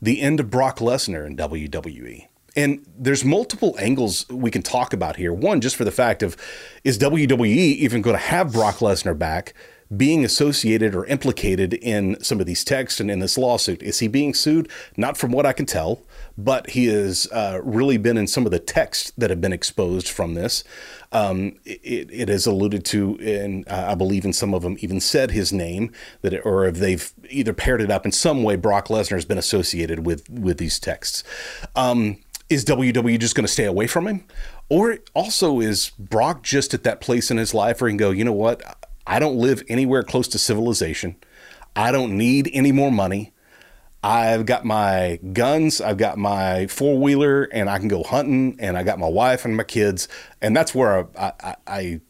the 0.02 0.22
end 0.22 0.40
of 0.40 0.50
Brock 0.50 0.80
Lesnar 0.80 1.26
in 1.26 1.38
WWE? 1.38 2.28
And 2.56 2.86
there's 2.98 3.24
multiple 3.24 3.76
angles 3.80 4.28
we 4.30 4.52
can 4.52 4.62
talk 4.62 4.94
about 4.94 5.16
here. 5.16 5.34
One, 5.34 5.62
just 5.62 5.76
for 5.76 5.86
the 5.86 5.92
fact 5.92 6.22
of 6.22 6.36
is 6.84 7.00
WWE 7.00 7.46
even 7.46 8.02
going 8.02 8.16
to 8.16 8.22
have 8.22 8.52
Brock 8.52 8.78
Lesnar 8.78 9.18
back 9.18 9.54
being 9.96 10.24
associated 10.24 10.96
or 10.96 11.06
implicated 11.06 11.74
in 11.74 12.22
some 12.24 12.40
of 12.40 12.46
these 12.46 12.64
texts 12.64 13.00
and 13.00 13.12
in 13.12 13.20
this 13.20 13.38
lawsuit? 13.38 13.84
Is 13.84 14.00
he 14.00 14.08
being 14.08 14.34
sued? 14.34 14.70
Not 14.98 15.18
from 15.18 15.32
what 15.32 15.46
I 15.46 15.54
can 15.54 15.66
tell, 15.66 16.02
but 16.38 16.72
he 16.72 16.88
has 16.88 17.28
uh, 17.32 17.60
really 17.64 17.98
been 17.98 18.18
in 18.18 18.28
some 18.28 18.46
of 18.46 18.52
the 18.52 18.60
texts 18.60 19.12
that 19.18 19.30
have 19.30 19.42
been 19.42 19.54
exposed 19.54 20.08
from 20.08 20.34
this. 20.34 20.64
Um, 21.14 21.58
it, 21.66 22.10
it 22.10 22.30
is 22.30 22.46
alluded 22.46 22.86
to, 22.86 23.18
and 23.20 23.68
uh, 23.68 23.88
I 23.90 23.96
believe 23.96 24.24
in 24.24 24.32
some 24.32 24.54
of 24.54 24.62
them 24.62 24.78
even 24.80 25.02
said 25.02 25.32
his 25.32 25.52
name 25.52 25.92
that, 26.22 26.34
it, 26.34 26.42
or 26.46 26.66
if 26.66 26.78
they've 26.78 27.12
either 27.30 27.54
paired 27.54 27.82
it 27.82 27.92
up 27.92 28.06
in 28.06 28.12
some 28.12 28.44
way, 28.44 28.56
Brock 28.56 28.88
Lesnar 28.88 29.16
has 29.16 29.26
been 29.26 29.38
associated 29.38 30.06
with 30.06 30.30
with 30.30 30.58
these 30.58 30.80
texts. 30.80 31.24
Um, 31.76 32.18
is 32.50 32.66
WWE 32.66 33.20
just 33.20 33.36
going 33.36 33.46
to 33.46 33.52
stay 33.52 33.66
away 33.66 33.88
from 33.88 34.08
him, 34.08 34.26
or 34.70 35.00
also 35.14 35.60
is 35.60 35.92
Brock 35.98 36.44
just 36.44 36.74
at 36.74 36.84
that 36.84 37.02
place 37.02 37.32
in 37.32 37.38
his 37.38 37.54
life 37.54 37.82
where 37.82 37.90
he 37.90 37.94
can 37.94 37.98
go, 37.98 38.12
you 38.12 38.24
know 38.26 38.34
what, 38.34 38.62
I 39.08 39.20
don't 39.20 39.38
live 39.38 39.64
anywhere 39.68 40.04
close 40.04 40.28
to 40.30 40.38
civilization. 40.38 41.16
I 41.76 41.92
don't 41.92 42.18
need 42.18 42.50
any 42.54 42.72
more 42.72 42.92
money. 42.92 43.34
I've 44.04 44.46
got 44.46 44.66
my 44.66 45.20
guns, 45.34 45.80
I've 45.80 45.98
got 45.98 46.18
my 46.18 46.68
four 46.68 46.98
wheeler, 46.98 47.44
and 47.44 47.70
I 47.70 47.78
can 47.78 47.88
go 47.88 48.04
hunting, 48.04 48.56
and 48.60 48.78
I 48.78 48.84
got 48.84 48.98
my 48.98 49.08
wife 49.08 49.46
and 49.46 49.56
my 49.56 49.64
kids, 49.64 50.08
and 50.42 50.56
that's 50.56 50.74
where 50.74 51.08
I, 51.18 51.34
I, 51.40 51.56
I 51.68 52.02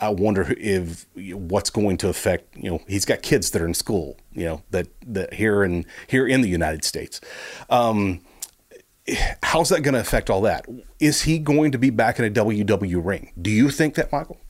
I 0.00 0.08
wonder 0.08 0.54
if 0.58 1.06
what's 1.14 1.70
going 1.70 1.98
to 1.98 2.08
affect. 2.08 2.56
You 2.56 2.70
know, 2.70 2.82
he's 2.88 3.04
got 3.04 3.22
kids 3.22 3.50
that 3.50 3.60
are 3.60 3.66
in 3.66 3.74
school. 3.74 4.16
You 4.32 4.44
know, 4.46 4.62
that 4.70 4.88
that 5.06 5.34
here 5.34 5.62
in 5.64 5.84
here 6.06 6.26
in 6.26 6.40
the 6.40 6.48
United 6.48 6.84
States. 6.84 7.20
Um, 7.68 8.22
how's 9.42 9.68
that 9.70 9.82
going 9.82 9.94
to 9.94 10.00
affect 10.00 10.30
all 10.30 10.42
that? 10.42 10.66
Is 10.98 11.22
he 11.22 11.38
going 11.38 11.72
to 11.72 11.78
be 11.78 11.90
back 11.90 12.18
in 12.18 12.24
a 12.24 12.30
WW 12.30 13.04
ring? 13.04 13.32
Do 13.40 13.50
you 13.50 13.70
think 13.70 13.94
that, 13.96 14.12
Michael? 14.12 14.40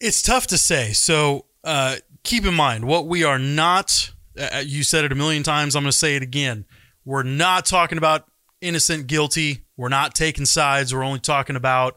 It's 0.00 0.22
tough 0.22 0.46
to 0.48 0.58
say. 0.58 0.92
So 0.92 1.44
uh, 1.62 1.96
keep 2.22 2.44
in 2.44 2.54
mind 2.54 2.84
what 2.84 3.06
we 3.06 3.24
are 3.24 3.38
not. 3.38 4.12
Uh, 4.38 4.62
you 4.64 4.82
said 4.82 5.04
it 5.04 5.12
a 5.12 5.16
million 5.16 5.42
times. 5.42 5.74
I'm 5.74 5.82
going 5.82 5.90
to 5.90 5.96
say 5.96 6.16
it 6.16 6.22
again. 6.22 6.64
We're 7.04 7.22
not 7.22 7.66
talking 7.66 7.98
about 7.98 8.26
innocent, 8.60 9.06
guilty. 9.06 9.64
We're 9.76 9.88
not 9.88 10.14
taking 10.14 10.46
sides. 10.46 10.94
We're 10.94 11.04
only 11.04 11.20
talking 11.20 11.56
about, 11.56 11.96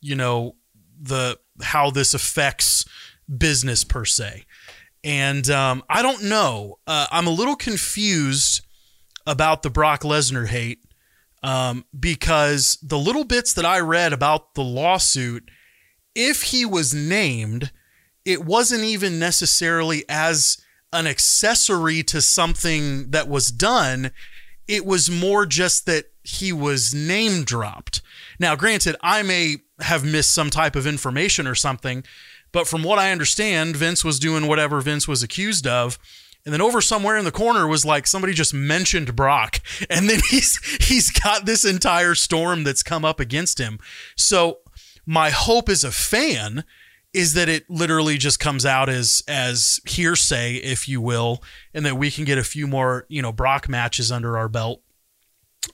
you 0.00 0.14
know, 0.14 0.56
the 1.00 1.38
how 1.62 1.90
this 1.90 2.14
affects 2.14 2.84
business 3.38 3.84
per 3.84 4.04
se. 4.04 4.44
And 5.04 5.48
um, 5.50 5.82
I 5.88 6.02
don't 6.02 6.24
know. 6.24 6.78
Uh, 6.86 7.06
I'm 7.10 7.26
a 7.26 7.30
little 7.30 7.56
confused 7.56 8.64
about 9.26 9.62
the 9.62 9.70
Brock 9.70 10.02
Lesnar 10.02 10.46
hate 10.46 10.84
um, 11.42 11.84
because 11.98 12.78
the 12.82 12.98
little 12.98 13.24
bits 13.24 13.54
that 13.54 13.64
I 13.64 13.80
read 13.80 14.12
about 14.12 14.54
the 14.54 14.62
lawsuit, 14.62 15.50
if 16.14 16.42
he 16.44 16.64
was 16.64 16.94
named, 16.94 17.72
it 18.24 18.44
wasn't 18.44 18.84
even 18.84 19.18
necessarily 19.18 20.04
as 20.08 20.58
an 20.92 21.06
accessory 21.06 22.02
to 22.04 22.20
something 22.20 23.10
that 23.10 23.28
was 23.28 23.48
done. 23.48 24.10
It 24.68 24.84
was 24.84 25.10
more 25.10 25.46
just 25.46 25.86
that 25.86 26.06
he 26.22 26.52
was 26.52 26.94
name 26.94 27.44
dropped. 27.44 28.00
Now, 28.38 28.54
granted, 28.54 28.96
I 29.02 29.22
may 29.22 29.58
have 29.80 30.04
missed 30.04 30.32
some 30.32 30.50
type 30.50 30.76
of 30.76 30.86
information 30.86 31.46
or 31.46 31.54
something, 31.54 32.04
but 32.52 32.68
from 32.68 32.82
what 32.82 32.98
I 32.98 33.10
understand, 33.10 33.76
Vince 33.76 34.04
was 34.04 34.18
doing 34.18 34.46
whatever 34.46 34.80
Vince 34.80 35.08
was 35.08 35.22
accused 35.22 35.66
of. 35.66 35.98
And 36.44 36.52
then 36.52 36.60
over 36.60 36.80
somewhere 36.80 37.16
in 37.16 37.24
the 37.24 37.30
corner 37.30 37.68
was 37.68 37.84
like 37.84 38.06
somebody 38.06 38.32
just 38.32 38.52
mentioned 38.52 39.14
Brock. 39.14 39.60
And 39.90 40.08
then 40.08 40.20
he's 40.30 40.58
he's 40.86 41.10
got 41.10 41.46
this 41.46 41.64
entire 41.64 42.14
storm 42.14 42.64
that's 42.64 42.82
come 42.82 43.04
up 43.04 43.20
against 43.20 43.58
him. 43.58 43.78
So 44.16 44.58
my 45.06 45.30
hope 45.30 45.68
as 45.68 45.84
a 45.84 45.92
fan 45.92 46.64
is 47.12 47.34
that 47.34 47.48
it 47.48 47.68
literally 47.68 48.16
just 48.16 48.40
comes 48.40 48.64
out 48.64 48.88
as 48.88 49.22
as 49.28 49.80
hearsay, 49.86 50.56
if 50.56 50.88
you 50.88 51.00
will, 51.00 51.42
and 51.74 51.84
that 51.84 51.96
we 51.96 52.10
can 52.10 52.24
get 52.24 52.38
a 52.38 52.44
few 52.44 52.66
more, 52.66 53.06
you 53.08 53.22
know, 53.22 53.32
Brock 53.32 53.68
matches 53.68 54.10
under 54.10 54.38
our 54.38 54.48
belt. 54.48 54.80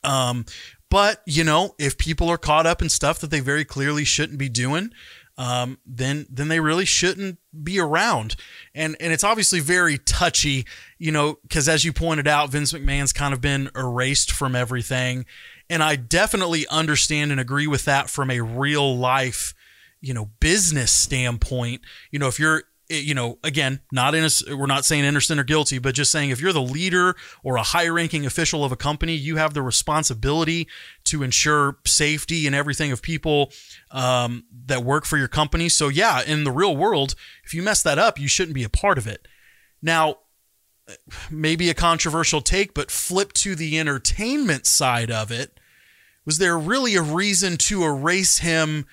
Um, 0.03 0.45
but 0.91 1.22
you 1.26 1.45
know, 1.45 1.74
if 1.78 1.99
people 1.99 2.28
are 2.28 2.39
caught 2.39 2.66
up 2.66 2.82
in 2.82 2.89
stuff 2.89 3.20
that 3.20 3.30
they 3.30 3.41
very 3.41 3.64
clearly 3.64 4.05
shouldn't 4.05 4.39
be 4.39 4.49
doing, 4.49 4.91
um, 5.39 5.78
then 5.86 6.26
then 6.28 6.49
they 6.49 6.59
really 6.59 6.84
shouldn't 6.84 7.39
be 7.62 7.78
around. 7.78 8.34
And 8.74 8.97
and 8.99 9.12
it's 9.12 9.24
obviously 9.24 9.61
very 9.61 9.99
touchy, 9.99 10.66
you 10.99 11.12
know, 11.12 11.39
because 11.43 11.68
as 11.68 11.84
you 11.84 11.93
pointed 11.93 12.26
out, 12.26 12.51
Vince 12.51 12.72
McMahon's 12.72 13.12
kind 13.12 13.32
of 13.32 13.41
been 13.41 13.70
erased 13.76 14.32
from 14.32 14.57
everything. 14.57 15.24
And 15.70 15.82
I 15.82 15.97
definitely 15.97 16.66
understand 16.68 17.30
and 17.30 17.41
agree 17.41 17.66
with 17.66 17.84
that 17.84 18.11
from 18.11 18.30
a 18.30 18.41
real 18.41 18.97
life, 18.97 19.55
you 20.01 20.15
know, 20.15 20.31
business 20.41 20.93
standpoint. 20.93 21.83
You 22.11 22.19
know, 22.19 22.29
if 22.29 22.39
you're 22.39 22.65
you 22.91 23.15
know, 23.15 23.39
again, 23.45 23.81
not 23.93 24.15
in 24.15 24.25
a, 24.25 24.57
we're 24.57 24.67
not 24.67 24.85
saying 24.85 25.05
innocent 25.05 25.39
or 25.39 25.45
guilty, 25.45 25.79
but 25.79 25.95
just 25.95 26.11
saying 26.11 26.31
if 26.31 26.41
you're 26.41 26.55
the 26.55 26.63
leader 26.63 27.17
or 27.43 27.57
a 27.57 27.63
high 27.63 27.89
ranking 27.89 28.25
official 28.25 28.65
of 28.65 28.73
a 28.73 28.77
company, 28.77 29.13
you 29.15 29.37
have 29.37 29.53
the 29.53 29.63
responsibility 29.63 30.67
to 31.05 31.23
ensure 31.23 31.79
safety 31.87 32.47
and 32.47 32.57
everything 32.57 32.91
of 32.91 33.03
people 33.03 33.53
um, 33.91 34.45
that 34.67 34.85
work 34.85 35.05
for 35.05 35.19
your 35.19 35.29
company. 35.29 35.69
So, 35.69 35.89
yeah, 35.89 36.23
in 36.23 36.45
the 36.45 36.53
real 36.53 36.77
world, 36.77 37.15
if 37.45 37.53
you 37.53 37.63
mess 37.63 37.83
that 37.83 37.99
up, 37.99 38.19
you 38.19 38.29
shouldn't 38.29 38.55
be 38.55 38.65
a 38.65 38.71
part 38.71 38.97
of 38.97 39.07
it. 39.07 39.29
Now, 39.83 40.21
maybe 41.31 41.69
a 41.69 41.75
controversial 41.75 42.41
take, 42.41 42.73
but 42.73 42.91
flip 42.91 43.35
to 43.35 43.55
the 43.55 43.79
entertainment 43.79 44.67
side 44.67 45.11
of 45.11 45.31
it. 45.31 45.61
Was 46.25 46.39
there 46.39 46.59
really 46.59 46.95
a 46.95 47.03
reason 47.03 47.57
to 47.59 47.85
erase 47.85 48.39
him 48.39 48.87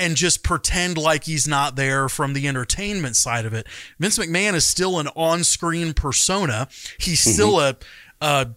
and 0.00 0.16
just 0.16 0.42
pretend 0.42 0.96
like 0.96 1.24
he's 1.24 1.46
not 1.46 1.76
there 1.76 2.08
from 2.08 2.32
the 2.32 2.48
entertainment 2.48 3.16
side 3.16 3.44
of 3.44 3.52
it. 3.52 3.66
Vince 3.98 4.18
McMahon 4.18 4.54
is 4.54 4.66
still 4.66 4.98
an 4.98 5.08
on-screen 5.14 5.92
persona. 5.92 6.68
He's 6.98 7.20
mm-hmm. 7.20 7.30
still 7.30 7.60
a, 7.60 7.76
a 8.20 8.48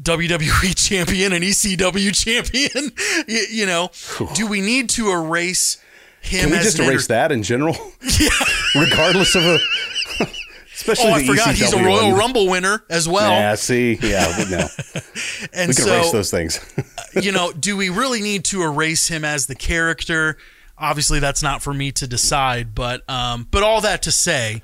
WWE 0.00 0.74
champion, 0.88 1.32
an 1.32 1.42
ECW 1.42 2.14
champion. 2.14 2.92
you, 3.28 3.46
you, 3.50 3.66
know, 3.66 3.90
do 4.34 4.46
we 4.46 4.60
need 4.60 4.88
to 4.90 5.10
erase 5.10 5.82
him? 6.20 6.42
Can 6.42 6.50
we 6.50 6.58
just 6.58 6.78
erase 6.78 6.88
enter- 6.88 7.08
that 7.08 7.32
in 7.32 7.42
general? 7.42 7.76
Yeah, 8.20 8.28
regardless 8.74 9.34
of 9.34 9.42
a. 9.44 9.58
Especially 10.74 11.10
oh, 11.10 11.14
I 11.14 11.26
forgot 11.26 11.48
ECW 11.48 11.54
he's 11.54 11.72
a 11.72 11.84
Royal 11.84 12.10
one. 12.10 12.18
Rumble 12.18 12.48
winner 12.48 12.84
as 12.90 13.08
well. 13.08 13.30
Yeah, 13.30 13.54
see, 13.54 13.98
yeah, 14.02 14.44
no. 14.50 14.66
and 15.52 15.68
we 15.68 15.74
can 15.74 15.84
so, 15.84 15.94
erase 15.94 16.12
those 16.12 16.30
things. 16.30 16.74
you 17.20 17.30
know, 17.30 17.52
do 17.52 17.76
we 17.76 17.88
really 17.88 18.20
need 18.20 18.44
to 18.46 18.62
erase 18.62 19.08
him 19.08 19.24
as 19.24 19.46
the 19.46 19.54
character? 19.54 20.38
Obviously, 20.78 21.20
that's 21.20 21.42
not 21.42 21.62
for 21.62 21.72
me 21.72 21.92
to 21.92 22.06
decide, 22.06 22.74
but 22.74 23.08
um, 23.08 23.46
but 23.50 23.62
all 23.62 23.80
that 23.80 24.02
to 24.02 24.12
say, 24.12 24.62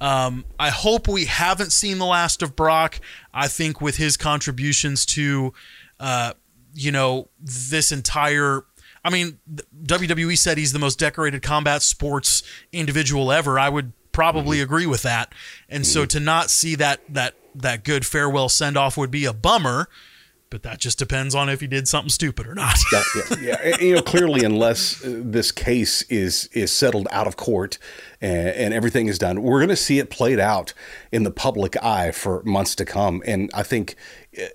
um, 0.00 0.44
I 0.58 0.70
hope 0.70 1.06
we 1.06 1.26
haven't 1.26 1.72
seen 1.72 1.98
the 1.98 2.06
last 2.06 2.42
of 2.42 2.56
Brock. 2.56 3.00
I 3.32 3.48
think 3.48 3.80
with 3.80 3.96
his 3.96 4.16
contributions 4.16 5.04
to, 5.06 5.52
uh, 5.98 6.32
you 6.74 6.92
know, 6.92 7.28
this 7.40 7.92
entire. 7.92 8.64
I 9.02 9.10
mean, 9.10 9.38
WWE 9.86 10.36
said 10.36 10.58
he's 10.58 10.72
the 10.72 10.78
most 10.78 10.98
decorated 10.98 11.42
combat 11.42 11.80
sports 11.82 12.42
individual 12.70 13.32
ever. 13.32 13.58
I 13.58 13.70
would 13.70 13.92
probably 14.12 14.58
mm-hmm. 14.58 14.64
agree 14.64 14.86
with 14.86 15.02
that. 15.02 15.32
And 15.68 15.84
mm-hmm. 15.84 15.90
so 15.90 16.04
to 16.06 16.20
not 16.20 16.50
see 16.50 16.74
that 16.74 17.00
that 17.08 17.34
that 17.54 17.84
good 17.84 18.06
farewell 18.06 18.48
send 18.48 18.76
off 18.76 18.96
would 18.96 19.10
be 19.10 19.24
a 19.24 19.32
bummer 19.32 19.88
but 20.50 20.64
that 20.64 20.80
just 20.80 20.98
depends 20.98 21.34
on 21.34 21.48
if 21.48 21.60
he 21.60 21.66
did 21.66 21.86
something 21.86 22.10
stupid 22.10 22.46
or 22.46 22.54
not. 22.54 22.76
yeah, 22.92 23.22
yeah, 23.40 23.76
you 23.80 23.94
know, 23.94 24.02
clearly, 24.02 24.44
unless 24.44 25.02
uh, 25.04 25.20
this 25.24 25.52
case 25.52 26.02
is 26.02 26.48
is 26.52 26.72
settled 26.72 27.06
out 27.12 27.26
of 27.26 27.36
court 27.36 27.78
and, 28.20 28.48
and 28.48 28.74
everything 28.74 29.06
is 29.06 29.18
done, 29.18 29.42
we're 29.42 29.60
going 29.60 29.68
to 29.68 29.76
see 29.76 30.00
it 30.00 30.10
played 30.10 30.40
out 30.40 30.74
in 31.12 31.22
the 31.22 31.30
public 31.30 31.80
eye 31.82 32.10
for 32.10 32.42
months 32.42 32.74
to 32.74 32.84
come. 32.84 33.22
And 33.24 33.50
I 33.54 33.62
think, 33.62 33.94
uh, 34.38 34.46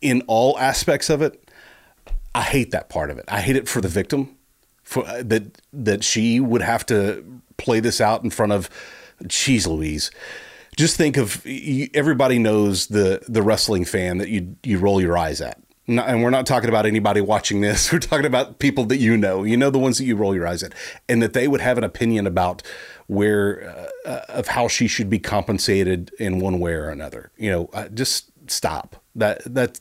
in 0.00 0.22
all 0.26 0.58
aspects 0.58 1.08
of 1.08 1.22
it, 1.22 1.50
I 2.34 2.42
hate 2.42 2.70
that 2.72 2.90
part 2.90 3.10
of 3.10 3.18
it. 3.18 3.24
I 3.28 3.40
hate 3.40 3.56
it 3.56 3.68
for 3.68 3.80
the 3.80 3.88
victim, 3.88 4.36
for 4.82 5.06
uh, 5.06 5.22
that 5.24 5.60
that 5.72 6.04
she 6.04 6.38
would 6.38 6.62
have 6.62 6.84
to 6.86 7.40
play 7.56 7.80
this 7.80 8.00
out 8.00 8.22
in 8.22 8.30
front 8.30 8.52
of. 8.52 8.68
Cheese 9.28 9.64
Louise 9.64 10.10
just 10.76 10.96
think 10.96 11.16
of 11.16 11.44
everybody 11.94 12.38
knows 12.38 12.88
the 12.88 13.22
the 13.28 13.42
wrestling 13.42 13.84
fan 13.84 14.18
that 14.18 14.28
you 14.28 14.56
you 14.62 14.78
roll 14.78 15.00
your 15.00 15.16
eyes 15.16 15.40
at. 15.40 15.60
and 15.86 16.22
we're 16.22 16.30
not 16.30 16.46
talking 16.46 16.68
about 16.68 16.86
anybody 16.86 17.20
watching 17.20 17.60
this. 17.60 17.92
We're 17.92 17.98
talking 17.98 18.24
about 18.24 18.58
people 18.58 18.84
that 18.86 18.96
you 18.96 19.16
know. 19.16 19.44
You 19.44 19.56
know 19.56 19.70
the 19.70 19.78
ones 19.78 19.98
that 19.98 20.04
you 20.04 20.16
roll 20.16 20.34
your 20.34 20.46
eyes 20.46 20.62
at, 20.62 20.72
and 21.08 21.22
that 21.22 21.34
they 21.34 21.46
would 21.46 21.60
have 21.60 21.76
an 21.76 21.84
opinion 21.84 22.26
about 22.26 22.62
where 23.06 23.68
uh, 23.68 24.08
uh 24.08 24.24
of 24.28 24.48
how 24.48 24.66
she 24.68 24.88
should 24.88 25.10
be 25.10 25.18
compensated 25.18 26.10
in 26.18 26.40
one 26.40 26.58
way 26.58 26.72
or 26.72 26.88
another. 26.88 27.30
You 27.36 27.50
know, 27.50 27.70
uh, 27.74 27.88
just 27.88 28.30
stop. 28.50 28.96
That 29.14 29.42
that 29.44 29.78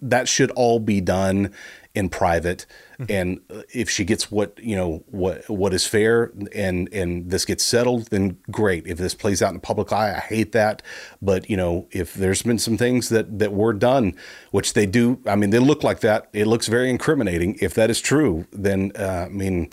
that 0.00 0.28
should 0.28 0.50
all 0.52 0.78
be 0.78 1.00
done 1.00 1.52
in 1.98 2.08
private. 2.08 2.64
Mm-hmm. 2.98 3.12
and 3.12 3.64
if 3.72 3.88
she 3.88 4.04
gets 4.04 4.28
what 4.28 4.58
you 4.60 4.74
know 4.74 5.04
what 5.06 5.48
what 5.48 5.72
is 5.72 5.86
fair 5.86 6.32
and 6.52 6.92
and 6.92 7.30
this 7.30 7.44
gets 7.44 7.62
settled 7.62 8.08
then 8.08 8.38
great. 8.50 8.86
If 8.86 8.98
this 8.98 9.14
plays 9.14 9.40
out 9.40 9.50
in 9.50 9.54
the 9.54 9.60
public 9.60 9.92
eye 9.92 10.16
i 10.16 10.20
hate 10.20 10.52
that. 10.52 10.82
But 11.22 11.48
you 11.50 11.56
know 11.56 11.86
if 11.92 12.14
there's 12.14 12.42
been 12.42 12.58
some 12.58 12.76
things 12.76 13.08
that 13.10 13.38
that 13.38 13.52
were 13.52 13.72
done 13.72 14.16
which 14.50 14.72
they 14.72 14.86
do 14.86 15.20
i 15.26 15.36
mean 15.36 15.50
they 15.50 15.60
look 15.70 15.82
like 15.84 16.00
that. 16.00 16.28
It 16.32 16.46
looks 16.46 16.66
very 16.66 16.90
incriminating. 16.90 17.56
If 17.60 17.74
that 17.74 17.88
is 17.90 18.00
true 18.00 18.46
then 18.52 18.92
uh, 18.98 19.26
i 19.26 19.28
mean 19.28 19.70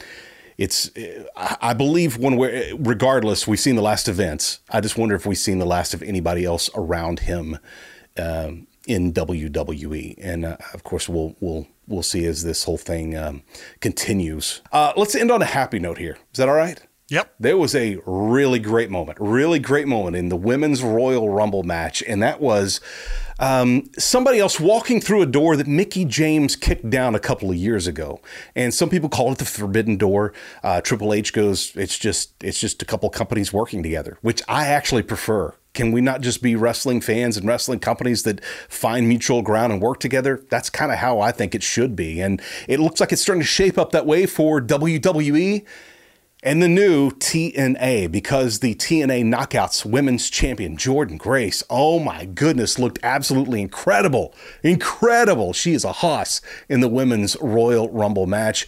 it's 0.58 0.92
I 1.36 1.74
believe 1.74 2.18
when 2.18 2.38
we're 2.38 2.76
regardless 2.78 3.48
we've 3.48 3.60
seen 3.60 3.76
the 3.76 3.82
last 3.82 4.08
events. 4.08 4.60
I 4.70 4.80
just 4.82 4.98
wonder 4.98 5.16
if 5.16 5.26
we've 5.26 5.38
seen 5.38 5.60
the 5.60 5.66
last 5.66 5.94
of 5.94 6.02
anybody 6.02 6.46
else 6.46 6.70
around 6.76 7.20
him 7.20 7.58
um, 8.18 8.68
in 8.88 9.12
WWE, 9.14 10.16
and 10.22 10.46
uh, 10.46 10.58
of 10.74 10.84
course 10.84 11.10
we'll 11.10 11.36
we'll 11.40 11.68
we'll 11.88 12.04
see 12.04 12.26
as 12.26 12.44
this 12.44 12.64
whole 12.64 12.78
thing 12.78 13.16
um, 13.16 13.44
continues. 13.80 14.62
Uh, 14.72 14.94
let's 14.96 15.16
end 15.16 15.32
on 15.32 15.42
a 15.42 15.46
happy 15.46 15.80
note 15.80 15.98
here. 15.98 16.18
Is 16.32 16.38
that 16.38 16.50
all 16.50 16.56
right? 16.56 16.82
Yep. 17.10 17.36
There 17.40 17.58
was 17.58 17.76
a 17.76 18.00
really 18.08 18.58
great 18.58 18.90
moment, 18.90 19.20
really 19.22 19.60
great 19.60 19.88
moment 19.88 20.16
in 20.16 20.30
the 20.30 20.36
women's 20.36 20.82
Royal 20.82 21.30
Rumble 21.30 21.62
match, 21.62 22.02
and 22.02 22.22
that 22.24 22.42
was 22.42 22.82
um, 23.38 23.92
somebody 23.98 24.40
else 24.40 24.60
walking 24.60 25.00
through 25.00 25.22
a 25.22 25.28
door 25.28 25.56
that 25.56 25.68
Mickie 25.68 26.06
James 26.06 26.56
kicked 26.56 26.90
down 26.90 27.14
a 27.14 27.20
couple 27.20 27.52
of 27.52 27.58
years 27.58 27.86
ago. 27.86 28.22
And 28.56 28.74
some 28.74 28.90
people 28.90 29.10
call 29.10 29.32
it 29.32 29.38
the 29.38 29.46
Forbidden 29.46 29.98
Door. 29.98 30.34
Uh, 30.64 30.82
Triple 30.82 31.14
H 31.14 31.32
goes, 31.32 31.76
it's 31.76 32.00
just 32.00 32.44
it's 32.44 32.60
just 32.60 32.82
a 32.82 32.86
couple 32.86 33.08
companies 33.12 33.54
working 33.54 33.84
together, 33.84 34.18
which 34.22 34.42
I 34.48 34.66
actually 34.66 35.04
prefer 35.04 35.54
can 35.76 35.92
we 35.92 36.02
not 36.02 36.22
just 36.22 36.42
be 36.42 36.56
wrestling 36.56 37.02
fans 37.02 37.38
and 37.38 37.48
wrestling 37.48 37.80
companies 37.80 38.24
that 38.24 38.44
find 38.70 39.08
mutual 39.08 39.42
ground 39.42 39.74
and 39.74 39.82
work 39.82 40.00
together? 40.00 40.44
That's 40.50 40.70
kind 40.70 40.92
of 40.92 40.98
how 40.98 41.20
I 41.20 41.32
think 41.32 41.54
it 41.54 41.62
should 41.64 41.96
be. 41.96 42.22
And 42.22 42.42
it 42.68 42.80
looks 42.80 43.00
like 43.00 43.12
it's 43.12 43.22
starting 43.22 43.42
to 43.42 43.48
shape 43.48 43.78
up 43.78 43.92
that 43.92 44.06
way 44.06 44.26
for 44.26 44.62
WWE. 44.62 45.66
and 46.44 46.62
the 46.62 46.68
new 46.68 47.10
TNA 47.10 48.12
because 48.12 48.60
the 48.60 48.76
TNA 48.76 49.26
Knockouts 49.26 49.84
Women's 49.84 50.30
Champion 50.30 50.78
Jordynne 50.78 51.18
Grace, 51.18 51.64
oh 51.72 51.98
my 52.00 52.26
goodness, 52.26 52.78
looked 52.78 53.00
absolutely 53.02 53.62
incredible. 53.62 54.34
Incredible. 54.64 55.54
She 55.54 55.74
is 55.74 55.84
a 55.84 55.92
hoss 55.92 56.42
in 56.70 56.82
the 56.82 56.88
Women's 56.88 57.36
Royal 57.42 57.90
Rumble 57.90 58.28
match. 58.28 58.68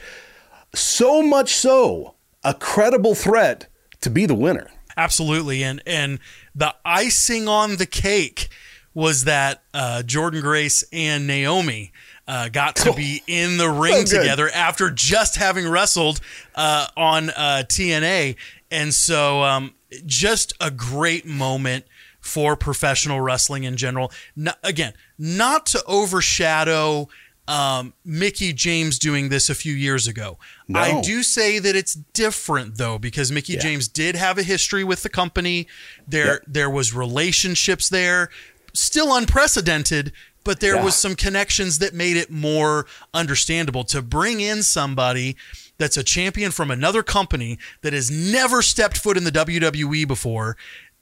So 0.73 1.21
much 1.21 1.53
so, 1.53 2.15
a 2.43 2.53
credible 2.55 3.13
threat 3.13 3.67
to 4.01 4.09
be 4.09 4.25
the 4.25 4.35
winner. 4.35 4.69
Absolutely. 4.97 5.63
And 5.63 5.81
and 5.85 6.19
the 6.57 6.75
icing 6.83 7.47
on 7.47 7.77
the 7.77 7.85
cake 7.85 8.49
was 8.93 9.25
that 9.25 9.61
uh, 9.75 10.01
Jordynne 10.03 10.41
Grace 10.41 10.83
and 10.91 11.27
Naomi 11.27 11.91
uh, 12.27 12.49
got 12.49 12.75
to 12.77 12.93
be 12.93 13.21
in 13.27 13.57
the 13.57 13.69
ring 13.69 14.07
So 14.07 14.17
together 14.17 14.49
after 14.49 14.89
just 14.89 15.35
having 15.35 15.67
wrestled 15.69 16.19
uh, 16.55 16.87
on 16.97 17.29
uh, 17.29 17.63
TNA. 17.67 18.35
And 18.71 18.93
so, 18.93 19.43
um, 19.43 19.75
just 20.05 20.51
a 20.59 20.71
great 20.71 21.25
moment 21.25 21.85
for 22.19 22.55
professional 22.57 23.21
wrestling 23.21 23.63
in 23.63 23.77
general. 23.77 24.11
No, 24.35 24.51
again, 24.63 24.93
not 25.17 25.67
to 25.67 25.83
overshadow 25.85 27.07
um, 27.47 27.93
Mickie 28.03 28.51
James 28.53 28.99
doing 28.99 29.29
this 29.29 29.49
a 29.49 29.55
few 29.55 29.73
years 29.73 30.07
ago. 30.07 30.37
No. 30.67 30.79
I 30.79 31.01
do 31.01 31.23
say 31.23 31.59
that 31.59 31.75
it's 31.75 31.93
different 31.93 32.77
though 32.77 32.97
because 32.97 33.31
Mickie 33.31 33.53
Yeah. 33.53 33.59
James 33.61 33.87
did 33.87 34.15
have 34.15 34.37
a 34.37 34.43
history 34.43 34.83
with 34.83 35.03
the 35.03 35.09
company. 35.09 35.67
There 36.07 36.25
Yep. 36.25 36.43
there 36.47 36.69
was 36.69 36.93
relationships 36.93 37.87
there, 37.89 38.29
still 38.73 39.15
unprecedented, 39.15 40.11
but 40.43 40.59
there 40.59 40.75
Yeah. 40.75 40.83
was 40.83 40.95
some 40.95 41.15
connections 41.15 41.79
that 41.79 41.93
made 41.93 42.17
it 42.17 42.29
more 42.29 42.85
understandable 43.13 43.83
to 43.85 44.01
bring 44.01 44.41
in 44.41 44.61
somebody 44.63 45.35
that's 45.77 45.95
a 45.97 46.03
champion 46.03 46.51
from 46.51 46.69
another 46.71 47.03
company 47.03 47.57
that 47.81 47.93
has 47.93 48.09
never 48.11 48.61
stepped 48.61 48.97
foot 48.97 49.15
in 49.15 49.23
the 49.23 49.31
WWE 49.31 50.05
before. 50.05 50.57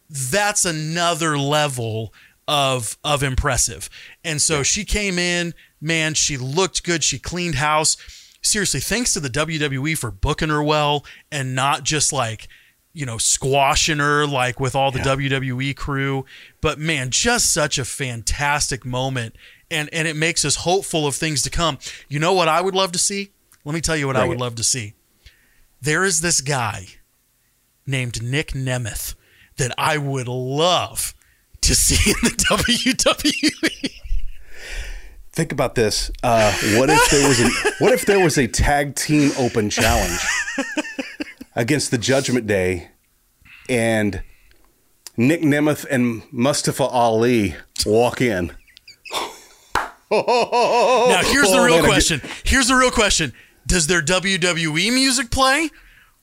That's 0.10 0.66
another 0.66 1.38
level 1.40 2.14
of 2.48 2.98
of 3.04 3.24
impressive. 3.24 3.90
And 4.24 4.42
so 4.42 4.64
she 4.64 4.86
came 4.86 5.18
in, 5.18 5.54
man, 5.82 6.14
she 6.14 6.38
looked 6.38 6.84
good, 6.84 7.04
she 7.04 7.20
cleaned 7.20 7.56
house. 7.56 7.98
Seriously, 8.42 8.80
thanks 8.80 9.14
to 9.14 9.20
the 9.20 9.30
WWE 9.30 9.98
for 9.98 10.12
booking 10.12 10.50
her 10.50 10.62
well 10.62 11.06
and 11.32 11.56
not 11.56 11.84
just 11.84 12.14
like 12.14 12.48
you 12.96 13.06
know, 13.06 13.18
squashing 13.18 14.00
her 14.00 14.26
like 14.26 14.58
with 14.58 14.74
all 14.74 14.90
the 14.90 15.00
WWE 15.00 15.76
crew. 15.76 16.26
But 16.62 16.80
man, 16.80 17.10
just 17.10 17.54
such 17.54 17.78
a 17.78 17.84
fantastic 17.84 18.86
moment. 18.86 19.36
And 19.70 19.90
and 19.92 20.08
it 20.08 20.16
makes 20.16 20.46
us 20.46 20.56
hopeful 20.56 21.06
of 21.06 21.14
things 21.14 21.42
to 21.42 21.50
come. 21.50 21.78
You 22.08 22.20
know 22.20 22.34
what 22.34 22.48
I 22.48 22.62
would 22.62 22.74
love 22.74 22.94
to 22.94 23.00
see? 23.00 23.32
Let 23.66 23.76
me 23.76 23.82
tell 23.82 23.98
you 23.98 24.08
what 24.08 24.16
I 24.16 24.26
would 24.26 24.38
it. 24.38 24.40
love 24.40 24.56
to 24.56 24.64
see. 24.64 24.94
There 25.82 26.06
is 26.06 26.22
this 26.22 26.40
guy 26.40 26.86
named 27.86 28.24
Nick 28.24 28.54
Nemeth 28.54 29.16
that 29.58 29.74
I 29.78 29.98
would 29.98 30.30
love 30.30 31.14
to 31.66 31.76
see 31.76 32.12
in 32.12 32.16
the 32.24 32.30
WWE. 32.50 33.92
Think 35.32 35.52
about 35.52 35.76
this. 35.76 36.10
Uh, 36.24 36.52
what 36.78 36.90
if 36.90 37.10
there 37.12 37.28
was 37.28 37.40
a 37.42 37.50
what 37.80 37.92
if 37.92 38.06
there 38.06 38.24
was 38.24 38.38
a 38.38 38.48
tag 38.48 38.96
team 38.96 39.32
open 39.38 39.70
challenge 39.70 40.20
against 41.56 41.92
the 41.92 41.98
Judgment 41.98 42.48
Day, 42.48 42.90
and 43.68 44.22
Nick 45.18 45.42
Nemeth 45.42 45.86
and 45.92 46.24
Mustafa 46.32 46.86
Ali 46.86 47.56
walk 47.86 48.22
in? 48.22 48.54
Now, 50.12 51.22
here's 51.24 51.50
the 51.52 51.58
Oh, 51.58 51.66
real 51.66 51.76
man, 51.76 51.80
I 51.80 51.82
get- 51.82 51.86
question. 51.88 52.22
Here's 52.44 52.68
the 52.68 52.76
real 52.76 52.92
question. 52.92 53.34
Does 53.68 53.88
their 53.88 54.02
WWE 54.02 54.94
music 54.94 55.32
play 55.32 55.70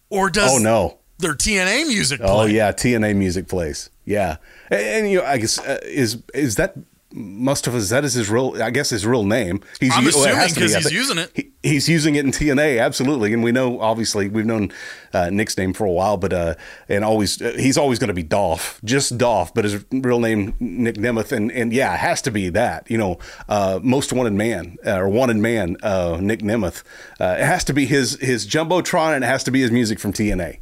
or 0.08 0.30
does 0.30 0.52
Oh 0.54 0.58
no! 0.58 0.98
Their 1.22 1.34
TNA 1.34 1.86
music? 1.86 2.20
Oh 2.22 2.44
yeah, 2.44 2.72
TNA 2.72 3.16
music 3.16 3.48
plays. 3.48 3.90
Yeah, 4.04 4.36
and, 4.70 4.80
and, 4.80 5.10
you 5.10 5.18
know, 5.18 5.24
I 5.24 5.38
guess 5.38 5.58
uh, 5.58 5.78
is 5.84 6.22
is 6.34 6.56
that 6.56 6.74
Mustafa? 7.14 7.78
That 7.78 8.04
is 8.04 8.14
his 8.14 8.30
real? 8.30 8.60
I 8.62 8.70
guess 8.70 8.90
his 8.90 9.06
real 9.06 9.24
name. 9.24 9.60
He's 9.80 9.94
I'm 9.94 10.02
u- 10.02 10.08
assuming 10.08 10.34
has 10.34 10.52
to 10.54 10.60
be, 10.60 10.66
he's 10.66 10.92
using 10.92 11.18
it. 11.18 11.30
He, 11.34 11.52
he's 11.62 11.88
using 11.88 12.14
it 12.14 12.24
in 12.24 12.32
TNA, 12.32 12.80
absolutely, 12.80 13.32
and 13.32 13.42
we 13.42 13.52
know 13.52 13.80
obviously 13.80 14.28
we've 14.28 14.46
known 14.46 14.72
uh, 15.12 15.30
Nick's 15.30 15.56
name 15.56 15.72
for 15.72 15.84
a 15.84 15.90
while, 15.90 16.16
but 16.16 16.32
uh, 16.32 16.54
and 16.88 17.04
always 17.04 17.40
uh, 17.40 17.54
he's 17.56 17.76
always 17.76 17.98
going 17.98 18.08
to 18.08 18.14
be 18.14 18.22
Dolph, 18.22 18.80
just 18.84 19.18
Dolph, 19.18 19.52
but 19.54 19.64
his 19.64 19.84
real 19.92 20.20
name 20.20 20.54
Nick 20.58 20.96
Nemeth, 20.96 21.32
and 21.32 21.52
and 21.52 21.72
yeah, 21.72 21.94
it 21.94 22.00
has 22.00 22.22
to 22.22 22.30
be 22.30 22.48
that. 22.50 22.90
You 22.90 22.98
know, 22.98 23.18
uh, 23.48 23.78
most 23.82 24.12
wanted 24.12 24.32
man 24.32 24.76
uh, 24.86 24.98
or 24.98 25.08
wanted 25.08 25.36
man, 25.36 25.76
uh, 25.82 26.18
Nick 26.20 26.40
Nemeth. 26.40 26.82
Uh, 27.20 27.36
it 27.38 27.44
has 27.44 27.64
to 27.64 27.72
be 27.72 27.86
his 27.86 28.18
his 28.20 28.46
jumbotron, 28.46 29.14
and 29.14 29.24
it 29.24 29.28
has 29.28 29.44
to 29.44 29.50
be 29.50 29.60
his 29.60 29.70
music 29.70 29.98
from 29.98 30.12
TNA. 30.12 30.58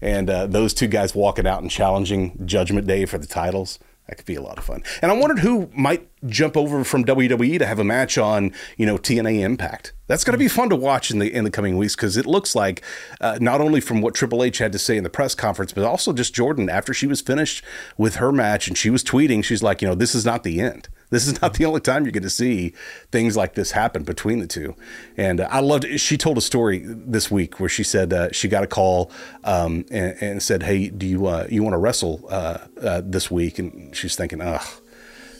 And 0.00 0.30
uh, 0.30 0.46
those 0.46 0.74
two 0.74 0.86
guys 0.86 1.14
walking 1.14 1.46
out 1.46 1.62
and 1.62 1.70
challenging 1.70 2.46
Judgment 2.46 2.86
Day 2.86 3.04
for 3.04 3.18
the 3.18 3.26
titles. 3.26 3.78
That 4.08 4.16
could 4.16 4.26
be 4.26 4.36
a 4.36 4.42
lot 4.42 4.56
of 4.56 4.64
fun. 4.64 4.82
And 5.02 5.12
I 5.12 5.14
wondered 5.14 5.40
who 5.40 5.68
might 5.76 6.08
jump 6.26 6.56
over 6.56 6.82
from 6.82 7.04
WWE 7.04 7.58
to 7.58 7.66
have 7.66 7.78
a 7.78 7.84
match 7.84 8.16
on, 8.16 8.52
you 8.78 8.86
know, 8.86 8.96
TNA 8.96 9.40
Impact. 9.40 9.92
That's 10.06 10.24
going 10.24 10.32
to 10.32 10.38
be 10.38 10.48
fun 10.48 10.70
to 10.70 10.76
watch 10.76 11.10
in 11.10 11.18
the 11.18 11.30
in 11.30 11.44
the 11.44 11.50
coming 11.50 11.76
weeks 11.76 11.94
because 11.94 12.16
it 12.16 12.24
looks 12.24 12.54
like 12.54 12.82
uh, 13.20 13.38
not 13.38 13.60
only 13.60 13.82
from 13.82 14.00
what 14.00 14.14
Triple 14.14 14.42
H 14.42 14.58
had 14.58 14.72
to 14.72 14.78
say 14.78 14.96
in 14.96 15.04
the 15.04 15.10
press 15.10 15.34
conference, 15.34 15.72
but 15.72 15.84
also 15.84 16.14
just 16.14 16.34
Jordynne 16.34 16.70
after 16.70 16.94
she 16.94 17.06
was 17.06 17.20
finished 17.20 17.62
with 17.98 18.16
her 18.16 18.32
match 18.32 18.66
and 18.66 18.78
she 18.78 18.88
was 18.88 19.04
tweeting, 19.04 19.44
she's 19.44 19.62
like, 19.62 19.82
you 19.82 19.88
know, 19.88 19.94
this 19.94 20.14
is 20.14 20.24
not 20.24 20.42
the 20.42 20.58
end. 20.58 20.88
This 21.10 21.26
is 21.26 21.40
not 21.40 21.54
the 21.54 21.64
only 21.64 21.80
time 21.80 22.04
you're 22.04 22.12
going 22.12 22.22
to 22.22 22.30
see 22.30 22.74
things 23.10 23.36
like 23.36 23.54
this 23.54 23.70
happen 23.70 24.02
between 24.02 24.40
the 24.40 24.46
two. 24.46 24.74
And 25.16 25.40
uh, 25.40 25.48
I 25.50 25.60
loved. 25.60 25.86
She 25.98 26.16
told 26.16 26.38
a 26.38 26.42
story 26.42 26.82
this 26.84 27.30
week 27.30 27.60
where 27.60 27.68
she 27.68 27.82
said 27.82 28.12
uh, 28.12 28.32
she 28.32 28.48
got 28.48 28.64
a 28.64 28.66
call 28.66 29.10
um, 29.44 29.84
and, 29.90 30.16
and 30.20 30.42
said, 30.42 30.62
"Hey, 30.62 30.88
do 30.88 31.06
you 31.06 31.26
uh, 31.26 31.46
you 31.50 31.62
want 31.62 31.74
to 31.74 31.78
wrestle 31.78 32.26
uh, 32.28 32.58
uh, 32.80 33.02
this 33.04 33.30
week?" 33.30 33.58
And 33.58 33.94
she's 33.96 34.16
thinking, 34.16 34.40
"Ugh." 34.40 34.66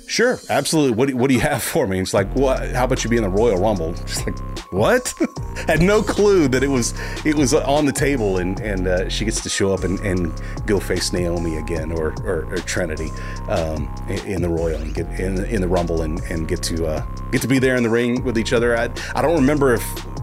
Sure, 0.09 0.41
absolutely. 0.49 0.97
What 0.97 1.09
do, 1.09 1.17
what 1.19 1.29
do 1.29 1.35
you 1.35 1.41
have 1.41 1.63
for 1.63 1.87
me? 1.87 1.99
And 1.99 2.07
it's 2.07 2.15
like, 2.15 2.35
what? 2.35 2.71
How 2.71 2.85
about 2.85 3.05
you 3.05 3.11
be 3.11 3.19
in 3.19 3.23
the 3.23 3.29
Royal 3.29 3.59
Rumble? 3.59 3.95
She's 4.07 4.25
like, 4.25 4.39
what? 4.73 5.13
Had 5.67 5.83
no 5.83 6.03
clue 6.03 6.49
that 6.49 6.63
it 6.63 6.69
was 6.69 6.95
it 7.27 7.35
was 7.35 7.53
on 7.53 7.85
the 7.85 7.93
table, 7.93 8.39
and 8.39 8.59
and 8.61 8.89
uh, 8.89 9.09
she 9.11 9.27
gets 9.27 9.43
to 9.43 9.51
show 9.51 9.75
up 9.75 9.85
and, 9.85 10.01
and 10.01 10.33
go 10.67 10.81
face 10.81 11.13
Naomi 11.13 11.59
again, 11.59 11.93
or 11.93 12.15
or, 12.25 12.47
or 12.51 12.57
Trinity, 12.59 13.11
um, 13.49 13.95
in, 14.09 14.41
the 14.41 14.49
Royal 14.49 14.81
and 14.81 14.95
get 14.95 15.07
in 15.21 15.45
in 15.45 15.61
the 15.61 15.69
Rumble 15.69 16.01
and, 16.01 16.21
and 16.31 16.49
get 16.49 16.63
to 16.65 16.87
uh, 16.87 17.07
get 17.31 17.43
to 17.43 17.49
be 17.49 17.59
there 17.59 17.77
in 17.77 17.83
the 17.83 17.91
ring 17.91 18.25
with 18.25 18.39
each 18.39 18.55
other. 18.55 18.79
I 18.79 18.89
I 19.15 19.21
don't 19.21 19.35
remember 19.35 19.75
if 19.75 19.83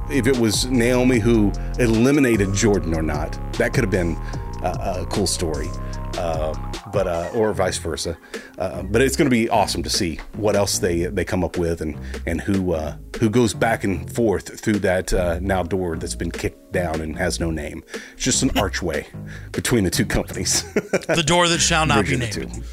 if 0.09 0.25
it 0.25 0.37
was 0.37 0.65
Naomi 0.65 1.19
who 1.19 1.51
eliminated 1.77 2.49
Jordynne 2.49 2.95
or 2.95 3.03
not. 3.03 3.37
That 3.53 3.73
could 3.73 3.83
have 3.83 3.91
been 3.91 4.17
a, 4.63 5.01
a 5.01 5.05
cool 5.11 5.27
story 5.27 5.69
but 6.15 7.07
uh, 7.07 7.29
or 7.33 7.53
vice 7.53 7.77
versa. 7.77 8.17
Uh, 8.57 8.83
but 8.83 9.01
it's 9.01 9.15
going 9.15 9.25
to 9.25 9.35
be 9.35 9.49
awesome 9.49 9.83
to 9.83 9.89
see 9.89 10.19
what 10.33 10.55
else 10.55 10.79
they 10.79 11.05
they 11.05 11.25
come 11.25 11.43
up 11.43 11.57
with 11.57 11.81
and 11.81 11.99
and 12.25 12.41
who 12.41 12.73
uh, 12.73 12.95
who 13.19 13.29
goes 13.29 13.53
back 13.53 13.83
and 13.83 14.11
forth 14.13 14.59
through 14.59 14.79
that 14.79 15.13
uh, 15.13 15.39
now 15.41 15.63
door 15.63 15.95
that's 15.97 16.15
been 16.15 16.31
kicked 16.31 16.71
down 16.71 17.01
and 17.01 17.17
has 17.17 17.39
no 17.39 17.51
name. 17.51 17.83
It's 18.13 18.23
just 18.23 18.43
an 18.43 18.57
archway 18.57 19.07
between 19.51 19.83
the 19.83 19.91
two 19.91 20.05
companies. 20.05 20.63
The 20.73 21.23
door 21.25 21.47
that 21.47 21.59
shall 21.59 21.85
not 21.85 22.05
be 22.05 22.17
named. 22.17 22.63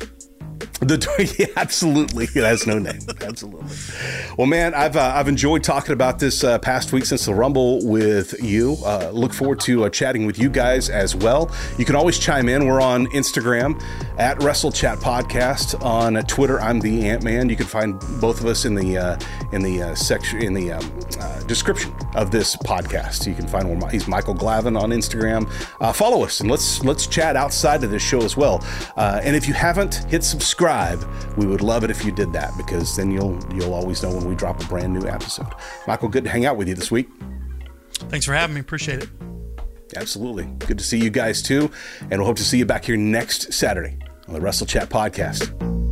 The 0.83 1.35
yeah, 1.39 1.47
absolutely. 1.57 2.29
It 2.35 2.45
has 2.45 2.67
no 2.67 2.79
name. 2.79 2.99
Absolutely. 3.21 3.69
Well, 4.37 4.47
man, 4.47 4.75
I've 4.75 4.97
uh, 4.97 5.13
I've 5.15 5.29
enjoyed 5.29 5.63
talking 5.63 5.93
about 5.93 6.19
this 6.19 6.43
uh, 6.43 6.59
past 6.59 6.93
week 6.93 7.05
since 7.05 7.27
the 7.27 7.35
Rumble 7.35 7.87
with 7.87 8.43
you. 8.43 8.77
Uh, 8.85 9.11
look 9.13 9.33
forward 9.33 9.61
to 9.61 9.85
uh, 9.85 9.91
chatting 9.91 10.27
with 10.27 10.39
you 10.39 10.49
guys 10.49 10.89
as 10.89 11.15
well. 11.15 11.55
You 11.79 11.85
can 11.85 11.95
always 11.95 12.19
chime 12.19 12.49
in. 12.49 12.67
We're 12.67 12.81
on 12.81 13.07
Instagram 13.09 13.81
at 14.19 14.43
Wrestle 14.43 14.73
Chat 14.73 14.99
Podcast. 14.99 15.81
On 15.85 16.15
Twitter, 16.25 16.61
I'm 16.61 16.81
the 16.81 17.09
Ant 17.09 17.23
Man. 17.23 17.49
You 17.49 17.57
can 17.57 17.67
find 17.67 18.01
both 18.21 18.41
of 18.41 18.47
us 18.47 18.65
in 18.65 18.75
the 18.75 18.99
uh, 18.99 19.19
in 19.53 19.63
the 19.63 19.83
uh, 19.83 19.95
section 19.95 20.43
in 20.43 20.55
the 20.55 20.73
um, 20.73 20.99
uh, 21.21 21.41
description 21.45 21.95
of 22.15 22.31
this 22.31 22.57
podcast. 22.57 23.27
You 23.27 23.35
can 23.35 23.47
find 23.47 23.69
where 23.69 23.79
my, 23.79 23.91
he's 23.91 24.09
Michael 24.09 24.35
Glavin 24.35 24.81
on 24.81 24.91
Instagram. 24.91 25.49
Uh, 25.81 25.93
follow 25.93 26.25
us 26.25 26.41
and 26.41 26.51
let's 26.51 26.83
let's 26.83 27.07
chat 27.07 27.37
outside 27.37 27.85
of 27.85 27.91
this 27.91 28.03
show 28.03 28.23
as 28.23 28.37
well. 28.37 28.65
Uh, 28.97 29.21
and 29.23 29.37
if 29.37 29.47
you 29.47 29.55
haven't 29.55 29.97
hit 30.11 30.25
subscribe, 30.25 30.72
we 31.37 31.47
would 31.47 31.61
love 31.61 31.85
it 31.85 31.91
if 31.91 32.05
you 32.05 32.13
did 32.13 32.33
that 32.33 32.53
because 32.57 32.97
then 32.97 33.11
you'll 33.11 33.39
you'll 33.55 33.75
always 33.75 34.03
know 34.03 34.11
when 34.11 34.25
we 34.29 34.35
drop 34.35 34.63
a 34.63 34.67
brand 34.67 34.93
new 34.93 35.07
episode. 35.07 35.47
Michael, 35.87 36.09
good 36.09 36.25
to 36.25 36.31
hang 36.31 36.47
out 36.47 36.57
with 36.57 36.69
you 36.69 36.75
this 36.75 36.91
week. 36.91 37.09
Thanks 38.09 38.27
for 38.27 38.35
having 38.35 38.55
me. 38.55 38.61
Appreciate 38.61 39.03
it. 39.03 39.09
Absolutely, 39.97 40.45
good 40.67 40.79
to 40.79 40.85
see 40.85 40.99
you 40.99 41.11
guys 41.11 41.43
too, 41.43 41.71
and 42.01 42.13
we'll 42.13 42.25
hope 42.27 42.37
to 42.37 42.45
see 42.45 42.59
you 42.59 42.65
back 42.67 42.85
here 42.85 42.97
next 42.97 43.53
Saturday 43.53 43.99
on 44.27 44.35
the 44.35 44.41
Wrestle 44.41 44.67
Chat 44.67 44.89
podcast. 44.89 45.92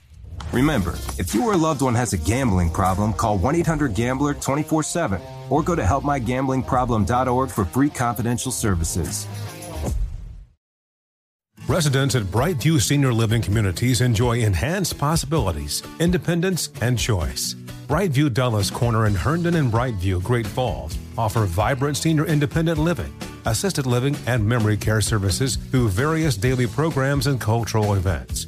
Remember, 0.53 0.95
if 1.17 1.33
you 1.33 1.45
or 1.45 1.53
a 1.53 1.57
loved 1.57 1.81
one 1.81 1.95
has 1.95 2.11
a 2.13 2.17
gambling 2.17 2.69
problem, 2.69 3.13
call 3.13 3.37
1 3.37 3.55
800 3.55 3.93
Gambler 3.93 4.33
24 4.33 4.83
7 4.83 5.21
or 5.49 5.63
go 5.63 5.75
to 5.75 5.81
helpmygamblingproblem.org 5.81 7.49
for 7.49 7.65
free 7.65 7.89
confidential 7.89 8.51
services. 8.51 9.27
Residents 11.67 12.15
at 12.15 12.23
Brightview 12.23 12.81
Senior 12.81 13.13
Living 13.13 13.41
Communities 13.41 14.01
enjoy 14.01 14.39
enhanced 14.39 14.97
possibilities, 14.97 15.83
independence, 15.99 16.69
and 16.81 16.99
choice. 16.99 17.53
Brightview 17.87 18.33
Dulles 18.33 18.69
Corner 18.69 19.05
in 19.05 19.15
Herndon 19.15 19.55
and 19.55 19.71
Brightview, 19.71 20.21
Great 20.21 20.47
Falls 20.47 20.97
offer 21.17 21.45
vibrant 21.45 21.95
senior 21.95 22.25
independent 22.25 22.77
living, 22.77 23.13
assisted 23.45 23.85
living, 23.85 24.17
and 24.27 24.45
memory 24.45 24.75
care 24.75 25.01
services 25.01 25.55
through 25.55 25.89
various 25.89 26.35
daily 26.35 26.67
programs 26.67 27.27
and 27.27 27.39
cultural 27.39 27.93
events. 27.93 28.47